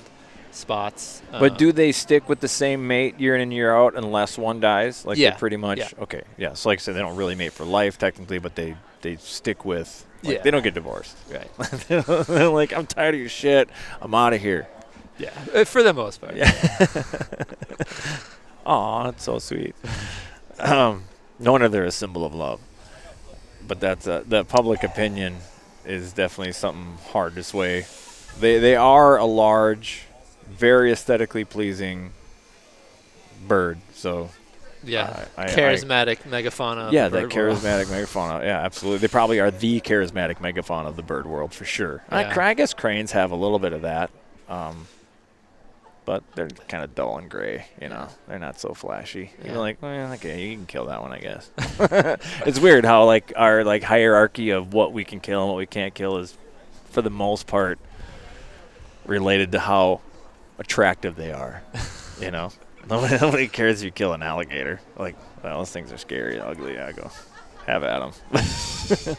spots. 0.56 1.22
But 1.32 1.54
Uh, 1.54 1.56
do 1.56 1.72
they 1.72 1.92
stick 1.92 2.28
with 2.30 2.40
the 2.40 2.48
same 2.48 2.88
mate 2.88 3.20
year 3.20 3.36
in 3.36 3.42
and 3.42 3.54
year 3.54 3.76
out 3.76 3.96
unless 3.96 4.38
one 4.38 4.60
dies? 4.60 5.06
Like 5.06 5.18
Yeah, 5.18 5.36
pretty 5.36 5.58
much 5.58 5.80
yeah. 5.80 5.90
okay. 6.04 6.24
Yeah. 6.38 6.54
So 6.54 6.70
like 6.70 6.80
I 6.80 6.82
said, 6.82 6.96
they 6.96 7.00
don't 7.02 7.16
really 7.16 7.36
mate 7.36 7.54
for 7.54 7.66
life 7.66 7.98
technically, 7.98 8.40
but 8.40 8.56
they 8.56 8.76
they 9.02 9.16
stick 9.18 9.64
with 9.66 10.06
like, 10.24 10.36
Yeah. 10.38 10.42
they 10.44 10.52
don't 10.52 10.64
get 10.64 10.74
divorced. 10.74 11.16
right? 11.32 11.50
They're 12.28 12.50
like, 12.50 12.74
I'm 12.74 12.86
tired 12.86 13.14
of 13.16 13.20
your 13.22 13.30
shit. 13.30 13.70
I'm 14.02 14.14
out 14.14 14.34
of 14.34 14.42
here. 14.42 14.68
Yeah, 15.18 15.32
uh, 15.54 15.66
for 15.66 15.84
the 15.84 15.94
most 15.94 16.22
part. 16.22 16.36
Yeah. 16.36 16.50
Aw, 18.66 19.04
that's 19.06 19.24
so 19.24 19.40
sweet. 19.40 19.76
Um, 20.60 21.04
no 21.40 21.52
wonder 21.54 21.70
they're 21.70 21.86
a 21.86 21.92
symbol 21.92 22.26
of 22.26 22.34
love. 22.36 22.60
But 23.68 23.80
that's 23.80 24.08
uh, 24.08 24.24
the 24.28 24.44
public 24.46 24.84
opinion 24.84 25.38
is 25.86 26.14
definitely 26.14 26.54
something 26.54 26.98
hard 27.12 27.36
to 27.36 27.44
sway. 27.44 27.86
They 28.40 28.60
they 28.60 28.76
are 28.76 29.18
a 29.18 29.26
large, 29.26 30.04
very 30.50 30.92
aesthetically 30.92 31.46
pleasing 31.46 32.12
bird. 33.48 33.80
So 33.94 34.30
Yeah, 34.84 35.26
I- 35.38 35.44
I- 35.44 35.48
charismatic 35.48 36.20
megafauna. 36.24 36.92
yeah, 36.92 37.10
that 37.10 37.26
charismatic 37.30 37.86
megafauna. 37.86 38.44
Yeah, 38.44 38.60
absolutely. 38.60 39.00
They 39.00 39.08
probably 39.08 39.40
are 39.40 39.52
the 39.52 39.82
charismatic 39.82 40.38
megafauna 40.38 40.88
of 40.88 40.96
the 40.96 41.04
bird 41.04 41.26
world 41.26 41.54
for 41.54 41.66
sure. 41.66 42.04
I, 42.10 42.22
Yeah. 42.22 42.40
I 42.48 42.54
guess 42.54 42.74
cranes 42.74 43.12
have 43.14 43.32
a 43.32 43.36
little 43.36 43.60
bit 43.60 43.74
of 43.74 43.82
that, 43.84 44.10
um, 44.50 44.88
but 46.06 46.24
they're 46.36 46.50
kind 46.68 46.84
of 46.84 46.96
dull 46.96 47.18
and 47.18 47.30
gray. 47.30 47.66
You 47.82 47.90
know, 47.90 48.08
they're 48.28 48.40
not 48.40 48.60
so 48.60 48.74
flashy. 48.74 49.32
Yeah. 49.44 49.52
You're 49.52 49.60
like, 49.60 49.82
well, 49.82 50.14
okay, 50.14 50.48
you 50.48 50.56
can 50.56 50.66
kill 50.66 50.86
that 50.86 51.02
one, 51.02 51.12
I 51.14 51.20
guess. 51.20 51.50
it's 52.46 52.60
weird 52.60 52.84
how 52.86 53.06
like 53.06 53.32
our 53.36 53.64
like 53.64 53.84
hierarchy 53.84 54.50
of 54.50 54.74
what 54.74 54.92
we 54.92 55.04
can 55.04 55.20
kill 55.20 55.42
and 55.42 55.50
what 55.50 55.58
we 55.58 55.66
can't 55.68 55.94
kill 55.94 56.18
is, 56.18 56.36
for 56.92 57.02
the 57.04 57.10
most 57.12 57.46
part, 57.48 57.78
related 59.06 59.52
to 59.52 59.60
how 59.60 60.02
attractive 60.60 61.16
they 61.16 61.32
are. 61.32 61.64
you 62.22 62.30
know, 62.30 62.52
nobody, 62.90 63.18
nobody 63.20 63.48
cares 63.48 63.82
if 63.82 63.86
you 63.86 63.92
kill 63.92 64.14
an 64.14 64.22
alligator. 64.22 64.80
Like, 64.98 65.16
well, 65.44 65.60
those 65.60 65.72
things 65.72 65.92
are 65.92 65.98
scary, 65.98 66.40
ugly. 66.40 66.78
I 66.78 66.92
go, 66.92 67.10
have 67.66 67.84
at 67.84 68.00
them. 68.00 68.14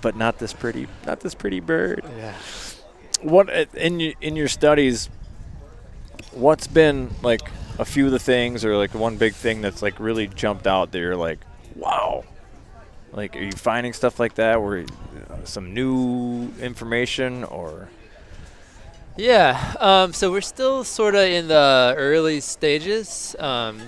but 0.00 0.16
not 0.16 0.38
this 0.38 0.52
pretty, 0.52 0.86
not 1.06 1.20
this 1.20 1.34
pretty 1.34 1.60
bird. 1.60 2.04
Yeah. 2.16 2.34
What 3.22 3.50
uh, 3.50 3.66
in 3.74 4.00
in 4.00 4.36
your 4.36 4.48
studies? 4.48 5.10
What's 6.32 6.66
been 6.68 7.10
like 7.22 7.42
a 7.78 7.84
few 7.84 8.06
of 8.06 8.12
the 8.12 8.18
things, 8.18 8.64
or 8.64 8.76
like 8.76 8.94
one 8.94 9.16
big 9.16 9.34
thing 9.34 9.60
that's 9.60 9.82
like 9.82 9.98
really 9.98 10.28
jumped 10.28 10.66
out 10.66 10.92
that 10.92 10.98
you're 10.98 11.16
like, 11.16 11.40
wow. 11.74 12.24
Like, 13.12 13.34
are 13.34 13.40
you 13.40 13.52
finding 13.52 13.92
stuff 13.92 14.20
like 14.20 14.36
that, 14.36 14.62
where 14.62 14.84
uh, 15.30 15.44
some 15.44 15.74
new 15.74 16.52
information, 16.60 17.42
or 17.42 17.88
Yeah, 19.20 19.74
um, 19.80 20.14
so 20.14 20.30
we're 20.30 20.40
still 20.40 20.82
sort 20.82 21.14
of 21.14 21.24
in 21.24 21.48
the 21.48 21.94
early 21.98 22.40
stages. 22.40 23.36
Um, 23.38 23.78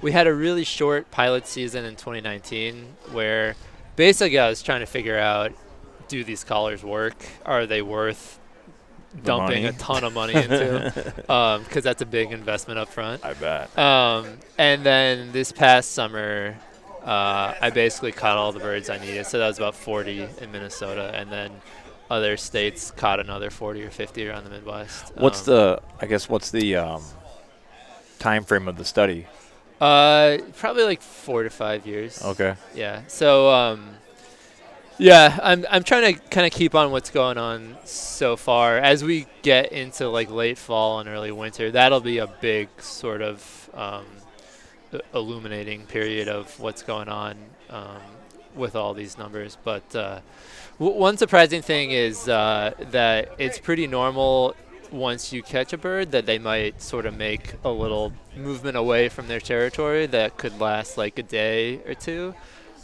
we 0.00 0.10
had 0.10 0.26
a 0.26 0.34
really 0.34 0.64
short 0.64 1.08
pilot 1.12 1.46
season 1.46 1.84
in 1.84 1.94
2019 1.94 2.96
where 3.12 3.54
basically 3.94 4.40
I 4.40 4.48
was 4.48 4.60
trying 4.60 4.80
to 4.80 4.86
figure 4.86 5.16
out 5.16 5.52
do 6.08 6.24
these 6.24 6.42
collars 6.42 6.82
work? 6.82 7.14
Are 7.46 7.64
they 7.64 7.80
worth 7.80 8.40
The 9.14 9.22
dumping 9.22 9.62
money. 9.62 9.76
a 9.76 9.78
ton 9.78 10.02
of 10.02 10.14
money 10.14 10.34
into? 10.34 11.14
Because 11.26 11.84
that's 11.84 12.02
a 12.02 12.06
big 12.06 12.32
investment 12.32 12.80
up 12.80 12.88
front. 12.88 13.24
I 13.24 13.34
bet. 13.34 13.78
Um, 13.78 14.38
and 14.58 14.84
then 14.84 15.30
this 15.30 15.52
past 15.52 15.92
summer, 15.92 16.58
uh, 17.04 17.54
I 17.60 17.70
basically 17.70 18.10
caught 18.10 18.36
all 18.36 18.50
the 18.50 18.58
birds 18.58 18.90
I 18.90 18.98
needed. 18.98 19.26
So 19.26 19.38
that 19.38 19.46
was 19.46 19.58
about 19.58 19.76
40 19.76 20.26
in 20.40 20.50
Minnesota, 20.50 21.12
and 21.14 21.30
then 21.30 21.52
other 22.10 22.36
states 22.36 22.90
caught 22.90 23.20
another 23.20 23.50
40 23.50 23.82
or 23.84 23.90
50 23.90 24.28
around 24.28 24.44
the 24.44 24.50
Midwest. 24.50 25.12
What's 25.16 25.46
Um, 25.48 25.54
the? 25.54 25.82
I 26.00 26.06
guess 26.06 26.28
what's 26.28 26.50
the 26.50 26.76
um, 26.76 27.02
time 28.18 28.44
frame 28.44 28.68
of 28.68 28.76
the 28.76 28.84
study? 28.84 29.26
Uh, 29.80 30.38
probably 30.56 30.84
like 30.84 31.02
four 31.02 31.42
to 31.42 31.50
five 31.50 31.86
years. 31.86 32.22
Okay. 32.22 32.54
Yeah. 32.74 33.02
So 33.08 33.50
um, 33.50 33.96
yeah, 34.98 35.38
I'm 35.42 35.66
I'm 35.70 35.82
trying 35.82 36.14
to 36.14 36.20
kind 36.28 36.46
of 36.46 36.52
keep 36.52 36.74
on 36.74 36.92
what's 36.92 37.10
going 37.10 37.38
on 37.38 37.76
so 37.84 38.36
far. 38.36 38.78
As 38.78 39.02
we 39.02 39.26
get 39.42 39.72
into 39.72 40.08
like 40.08 40.30
late 40.30 40.58
fall 40.58 41.00
and 41.00 41.08
early 41.08 41.32
winter, 41.32 41.70
that'll 41.72 42.00
be 42.00 42.18
a 42.18 42.26
big 42.28 42.68
sort 42.80 43.22
of 43.22 43.70
um, 43.74 44.04
illuminating 45.14 45.86
period 45.86 46.28
of 46.28 46.60
what's 46.60 46.82
going 46.82 47.08
on 47.08 47.36
um, 47.70 48.00
with 48.54 48.76
all 48.76 48.94
these 48.94 49.18
numbers. 49.18 49.56
But 49.62 49.94
uh, 49.94 50.20
w- 50.78 50.98
one 50.98 51.16
surprising 51.16 51.62
thing 51.62 51.90
is 51.90 52.28
uh, 52.28 52.74
that 52.90 53.30
it's 53.38 53.58
pretty 53.58 53.86
normal 53.86 54.54
once 54.92 55.32
you 55.32 55.42
catch 55.42 55.72
a 55.72 55.78
bird 55.78 56.12
that 56.12 56.26
they 56.26 56.38
might 56.38 56.80
sort 56.82 57.06
of 57.06 57.16
make 57.16 57.54
a 57.64 57.70
little 57.70 58.12
movement 58.36 58.76
away 58.76 59.08
from 59.08 59.26
their 59.26 59.40
territory 59.40 60.06
that 60.06 60.36
could 60.36 60.60
last 60.60 60.98
like 60.98 61.18
a 61.18 61.22
day 61.22 61.76
or 61.86 61.94
two 61.94 62.34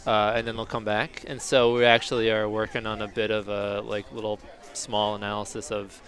uh, 0.07 0.33
and 0.35 0.47
then 0.47 0.55
they'll 0.55 0.65
come 0.65 0.83
back 0.83 1.23
and 1.27 1.41
so 1.41 1.75
we 1.75 1.85
actually 1.85 2.31
are 2.31 2.49
working 2.49 2.85
on 2.87 3.01
a 3.01 3.07
bit 3.07 3.29
of 3.29 3.47
a 3.47 3.81
like 3.81 4.11
little 4.11 4.39
small 4.73 5.15
analysis 5.15 5.71
of 5.71 6.01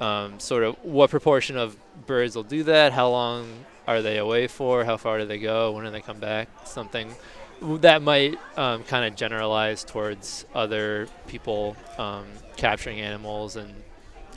um, 0.00 0.38
sort 0.40 0.64
of 0.64 0.76
what 0.82 1.10
proportion 1.10 1.56
of 1.56 1.76
birds 2.06 2.34
will 2.34 2.42
do 2.42 2.64
that 2.64 2.92
how 2.92 3.08
long 3.08 3.64
are 3.86 4.02
they 4.02 4.18
away 4.18 4.46
for 4.46 4.84
how 4.84 4.96
far 4.96 5.18
do 5.18 5.24
they 5.24 5.38
go 5.38 5.72
when 5.72 5.84
do 5.84 5.90
they 5.90 6.00
come 6.00 6.18
back 6.18 6.48
something 6.64 7.14
that 7.60 8.02
might 8.02 8.38
um, 8.56 8.84
kind 8.84 9.04
of 9.04 9.16
generalize 9.16 9.84
towards 9.84 10.44
other 10.54 11.08
people 11.26 11.76
um, 11.98 12.26
capturing 12.56 13.00
animals 13.00 13.56
and 13.56 13.74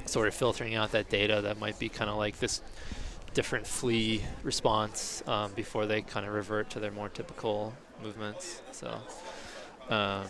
sort 0.05 0.27
of 0.27 0.33
filtering 0.33 0.75
out 0.75 0.91
that 0.91 1.09
data 1.09 1.41
that 1.41 1.59
might 1.59 1.77
be 1.79 1.89
kind 1.89 2.09
of 2.09 2.17
like 2.17 2.39
this 2.39 2.61
different 3.33 3.65
flee 3.65 4.23
response 4.43 5.23
um, 5.27 5.51
before 5.53 5.85
they 5.85 6.01
kind 6.01 6.25
of 6.25 6.33
revert 6.33 6.69
to 6.71 6.79
their 6.79 6.91
more 6.91 7.09
typical 7.09 7.73
movements. 8.03 8.61
So, 8.71 8.99
um, 9.89 10.25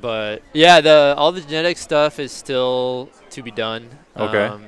but 0.00 0.42
yeah, 0.52 0.80
the 0.80 1.14
all 1.16 1.32
the 1.32 1.40
genetic 1.40 1.78
stuff 1.78 2.18
is 2.18 2.32
still 2.32 3.10
to 3.30 3.42
be 3.42 3.50
done. 3.50 3.88
Okay. 4.16 4.44
Um, 4.44 4.64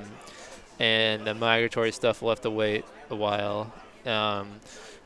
and 0.78 1.24
the 1.26 1.34
migratory 1.34 1.92
stuff 1.92 2.22
will 2.22 2.30
have 2.30 2.40
to 2.42 2.50
wait 2.50 2.84
a 3.10 3.16
while. 3.16 3.72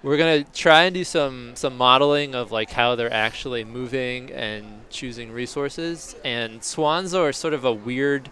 We're 0.06 0.18
gonna 0.18 0.44
try 0.44 0.84
and 0.84 0.94
do 0.94 1.02
some 1.02 1.56
some 1.56 1.76
modeling 1.76 2.36
of 2.36 2.52
like 2.52 2.70
how 2.70 2.94
they're 2.94 3.12
actually 3.12 3.64
moving 3.64 4.30
and 4.30 4.88
choosing 4.88 5.32
resources. 5.32 6.14
And 6.24 6.62
swans 6.62 7.12
are 7.12 7.32
sort 7.32 7.54
of 7.54 7.64
a 7.64 7.72
weird 7.72 8.30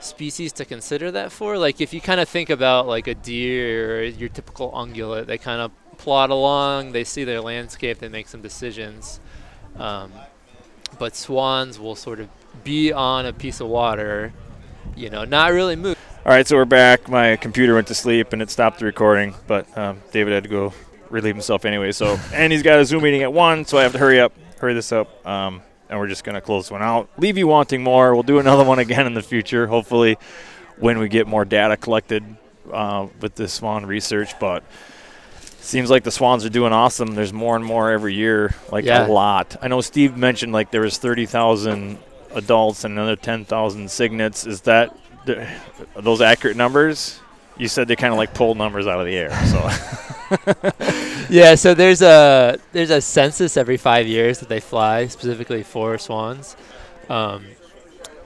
species 0.00 0.54
to 0.54 0.64
consider 0.64 1.10
that 1.10 1.32
for. 1.32 1.58
Like 1.58 1.82
if 1.82 1.92
you 1.92 2.00
kind 2.00 2.18
of 2.18 2.30
think 2.30 2.48
about 2.48 2.86
like 2.86 3.08
a 3.08 3.14
deer 3.14 3.98
or 3.98 4.02
your 4.04 4.30
typical 4.30 4.72
ungulate, 4.72 5.26
they 5.26 5.36
kind 5.36 5.60
of 5.60 5.70
plod 5.98 6.30
along, 6.30 6.92
they 6.92 7.04
see 7.04 7.24
their 7.24 7.42
landscape, 7.42 7.98
they 7.98 8.08
make 8.08 8.26
some 8.26 8.40
decisions. 8.40 9.20
Um, 9.76 10.10
but 10.98 11.14
swans 11.14 11.78
will 11.78 11.94
sort 11.94 12.20
of 12.20 12.30
be 12.64 12.90
on 12.90 13.26
a 13.26 13.34
piece 13.34 13.60
of 13.60 13.68
water, 13.68 14.32
you 14.96 15.10
know, 15.10 15.26
not 15.26 15.52
really 15.52 15.76
move. 15.76 15.98
All 16.24 16.32
right, 16.32 16.46
so 16.46 16.56
we're 16.56 16.64
back. 16.64 17.06
My 17.06 17.36
computer 17.36 17.74
went 17.74 17.86
to 17.88 17.94
sleep 17.94 18.32
and 18.32 18.40
it 18.40 18.50
stopped 18.50 18.78
the 18.78 18.86
recording, 18.86 19.34
but 19.46 19.76
um, 19.76 20.00
David 20.10 20.32
had 20.32 20.42
to 20.44 20.48
go 20.48 20.72
relieve 21.10 21.34
himself 21.34 21.64
anyway. 21.64 21.92
So, 21.92 22.18
and 22.32 22.52
he's 22.52 22.62
got 22.62 22.78
a 22.78 22.84
Zoom 22.84 23.02
meeting 23.02 23.22
at 23.22 23.32
one, 23.32 23.64
so 23.64 23.78
I 23.78 23.82
have 23.82 23.92
to 23.92 23.98
hurry 23.98 24.20
up, 24.20 24.32
hurry 24.58 24.74
this 24.74 24.92
up, 24.92 25.26
um, 25.26 25.62
and 25.88 25.98
we're 25.98 26.08
just 26.08 26.24
gonna 26.24 26.40
close 26.40 26.70
one 26.70 26.82
out. 26.82 27.08
Leave 27.18 27.38
you 27.38 27.46
wanting 27.46 27.82
more. 27.82 28.14
We'll 28.14 28.22
do 28.22 28.38
another 28.38 28.64
one 28.64 28.78
again 28.78 29.06
in 29.06 29.14
the 29.14 29.22
future, 29.22 29.66
hopefully, 29.66 30.18
when 30.78 30.98
we 30.98 31.08
get 31.08 31.26
more 31.26 31.44
data 31.44 31.76
collected 31.76 32.24
uh, 32.72 33.06
with 33.20 33.34
this 33.34 33.52
swan 33.54 33.86
research. 33.86 34.38
But 34.40 34.62
seems 35.60 35.90
like 35.90 36.04
the 36.04 36.10
swans 36.10 36.44
are 36.44 36.48
doing 36.50 36.72
awesome. 36.72 37.14
There's 37.14 37.32
more 37.32 37.56
and 37.56 37.64
more 37.64 37.90
every 37.90 38.14
year, 38.14 38.54
like 38.70 38.84
Yeah. 38.84 39.06
a 39.06 39.08
lot. 39.08 39.56
I 39.62 39.68
know 39.68 39.80
Steve 39.80 40.16
mentioned 40.16 40.52
like 40.52 40.70
there 40.70 40.80
was 40.82 40.98
thirty 40.98 41.26
thousand 41.26 41.98
adults 42.34 42.84
and 42.84 42.92
another 42.92 43.16
ten 43.16 43.44
thousand 43.44 43.90
cygnets. 43.90 44.46
Is 44.46 44.60
that 44.62 44.96
are 45.28 46.02
those 46.02 46.20
accurate 46.20 46.56
numbers? 46.56 47.18
You 47.58 47.68
said 47.68 47.88
they 47.88 47.96
kind 47.96 48.12
of 48.12 48.18
like 48.18 48.34
pulled 48.34 48.58
numbers 48.58 48.86
out 48.86 49.00
of 49.00 49.06
the 49.06 49.16
air. 49.16 49.30
So 49.46 49.68
Yeah, 51.28 51.54
so 51.56 51.74
there's 51.74 52.02
a 52.02 52.58
there's 52.72 52.90
a 52.90 53.00
census 53.00 53.56
every 53.56 53.76
five 53.76 54.06
years 54.06 54.38
that 54.40 54.48
they 54.48 54.60
fly 54.60 55.06
specifically 55.08 55.62
for 55.62 55.98
swans, 55.98 56.56
um, 57.08 57.44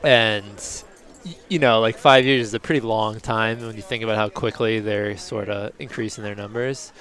and 0.02 0.82
y- 1.24 1.34
you 1.48 1.58
know, 1.58 1.80
like 1.80 1.96
five 1.98 2.24
years 2.24 2.48
is 2.48 2.54
a 2.54 2.60
pretty 2.60 2.80
long 2.80 3.20
time 3.20 3.60
when 3.60 3.76
you 3.76 3.82
think 3.82 4.02
about 4.02 4.16
how 4.16 4.28
quickly 4.28 4.80
they're 4.80 5.16
sort 5.16 5.48
of 5.48 5.72
increasing 5.78 6.24
their 6.24 6.34
numbers. 6.34 6.92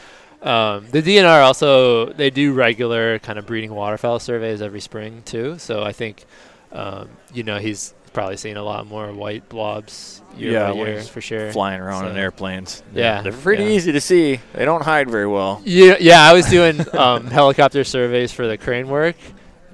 Um, 0.41 0.87
the 0.91 1.01
DNR 1.01 1.41
also 1.41 2.13
they 2.13 2.29
do 2.29 2.53
regular 2.53 3.19
kind 3.19 3.37
of 3.37 3.45
breeding 3.45 3.73
waterfowl 3.73 4.19
surveys 4.19 4.61
every 4.61 4.79
spring 4.81 5.21
too. 5.25 5.57
So 5.59 5.83
I 5.83 5.91
think 5.91 6.25
um, 6.71 7.09
you 7.33 7.43
know 7.43 7.57
he's 7.57 7.93
probably 8.09 8.37
seen 8.37 8.57
a 8.57 8.63
lot 8.63 8.87
more 8.87 9.11
white 9.13 9.47
blobs 9.49 10.21
year 10.37 10.51
Yeah, 10.53 10.71
by 10.71 10.77
year 10.77 11.01
for 11.03 11.21
sure. 11.21 11.51
flying 11.51 11.81
around 11.81 12.07
in 12.07 12.17
airplanes. 12.17 12.83
Yeah, 12.93 13.21
they're 13.21 13.31
pretty 13.31 13.63
yeah. 13.63 13.69
easy 13.69 13.91
to 13.93 14.01
see. 14.01 14.39
They 14.53 14.65
don't 14.65 14.83
hide 14.83 15.09
very 15.09 15.27
well. 15.27 15.61
Yeah, 15.65 15.95
yeah. 15.99 16.21
I 16.21 16.33
was 16.33 16.45
doing 16.47 16.83
um, 16.97 17.25
helicopter 17.31 17.83
surveys 17.83 18.31
for 18.31 18.47
the 18.47 18.57
crane 18.57 18.87
work, 18.89 19.15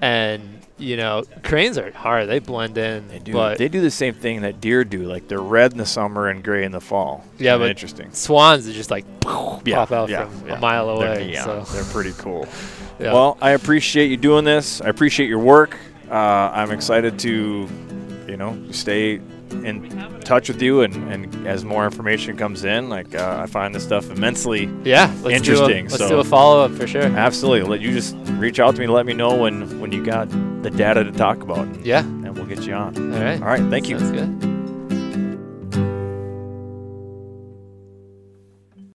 and 0.01 0.51
you 0.77 0.97
know, 0.97 1.23
cranes 1.43 1.77
are 1.77 1.89
hard. 1.91 2.27
They 2.27 2.39
blend 2.39 2.77
in. 2.77 3.07
They 3.07 3.19
do. 3.19 3.31
But 3.31 3.57
they 3.57 3.69
do 3.69 3.79
the 3.79 3.89
same 3.91 4.13
thing 4.13 4.41
that 4.41 4.59
deer 4.59 4.83
do. 4.83 5.03
Like 5.03 5.27
they're 5.29 5.39
red 5.39 5.71
in 5.71 5.77
the 5.77 5.86
summer 5.86 6.27
and 6.27 6.43
gray 6.43 6.65
in 6.65 6.71
the 6.73 6.81
fall. 6.81 7.23
Yeah, 7.38 7.57
but 7.57 7.69
interesting. 7.69 8.11
swans 8.11 8.67
are 8.67 8.73
just 8.73 8.91
like 8.91 9.05
Yeah, 9.23 9.75
pop 9.75 9.91
out 9.93 10.09
yeah, 10.09 10.25
from 10.27 10.47
yeah. 10.47 10.57
a 10.57 10.59
mile 10.59 10.99
They're- 10.99 11.13
away. 11.13 11.31
yeah, 11.31 11.45
so 11.45 11.61
they're 11.73 11.86
pretty 11.93 12.11
cool. 12.17 12.45
yeah. 12.99 13.13
Well, 13.13 13.38
I 13.41 13.51
appreciate 13.51 14.07
you 14.11 14.17
doing 14.17 14.43
this. 14.43 14.81
I 14.81 14.89
appreciate 14.89 15.29
your 15.29 15.39
work. 15.39 15.77
Uh, 16.11 16.13
I'm 16.13 16.71
excited 16.71 17.17
to, 17.19 17.67
you 18.36 18.39
know, 18.39 18.71
stay 18.71 19.21
in 19.63 20.19
touch 20.25 20.49
with 20.49 20.61
you, 20.61 20.81
and, 20.81 20.93
and 21.09 21.47
as 21.47 21.63
more 21.63 21.86
information 21.86 22.36
comes 22.36 22.65
in, 22.65 22.89
like 22.89 23.15
uh, 23.15 23.39
I 23.41 23.45
find 23.45 23.73
this 23.73 23.83
stuff 23.83 24.09
immensely 24.11 24.69
yeah, 24.83 25.09
let's 25.21 25.38
interesting, 25.38 25.86
Do 25.88 25.89
a, 25.89 25.91
let's 25.91 25.97
so- 25.99 26.09
do 26.09 26.19
a 26.19 26.23
follow 26.25 26.65
up 26.65 26.71
for 26.71 26.86
sure. 26.86 27.03
absolutely. 27.03 27.69
Let 27.69 27.79
you 27.79 27.93
just 27.93 28.13
reach 28.31 28.59
out 28.59 28.73
to 28.75 28.79
me, 28.79 28.86
and 28.86 28.93
let 28.93 29.05
me 29.05 29.13
know 29.13 29.33
when 29.36 29.79
when 29.79 29.93
you 29.93 30.03
got 30.03 30.27
the 30.63 30.69
data 30.69 31.05
to 31.05 31.13
talk 31.13 31.41
about, 31.43 31.59
and, 31.59 31.86
Yeah. 31.86 31.99
and 32.01 32.36
we'll 32.36 32.45
get 32.45 32.63
you 32.67 32.73
on. 32.73 33.13
All 33.13 33.21
right. 33.23 33.41
All 33.41 33.47
right, 33.47 33.69
thank 33.69 33.88
you. 33.88 33.97
Good. 33.99 34.55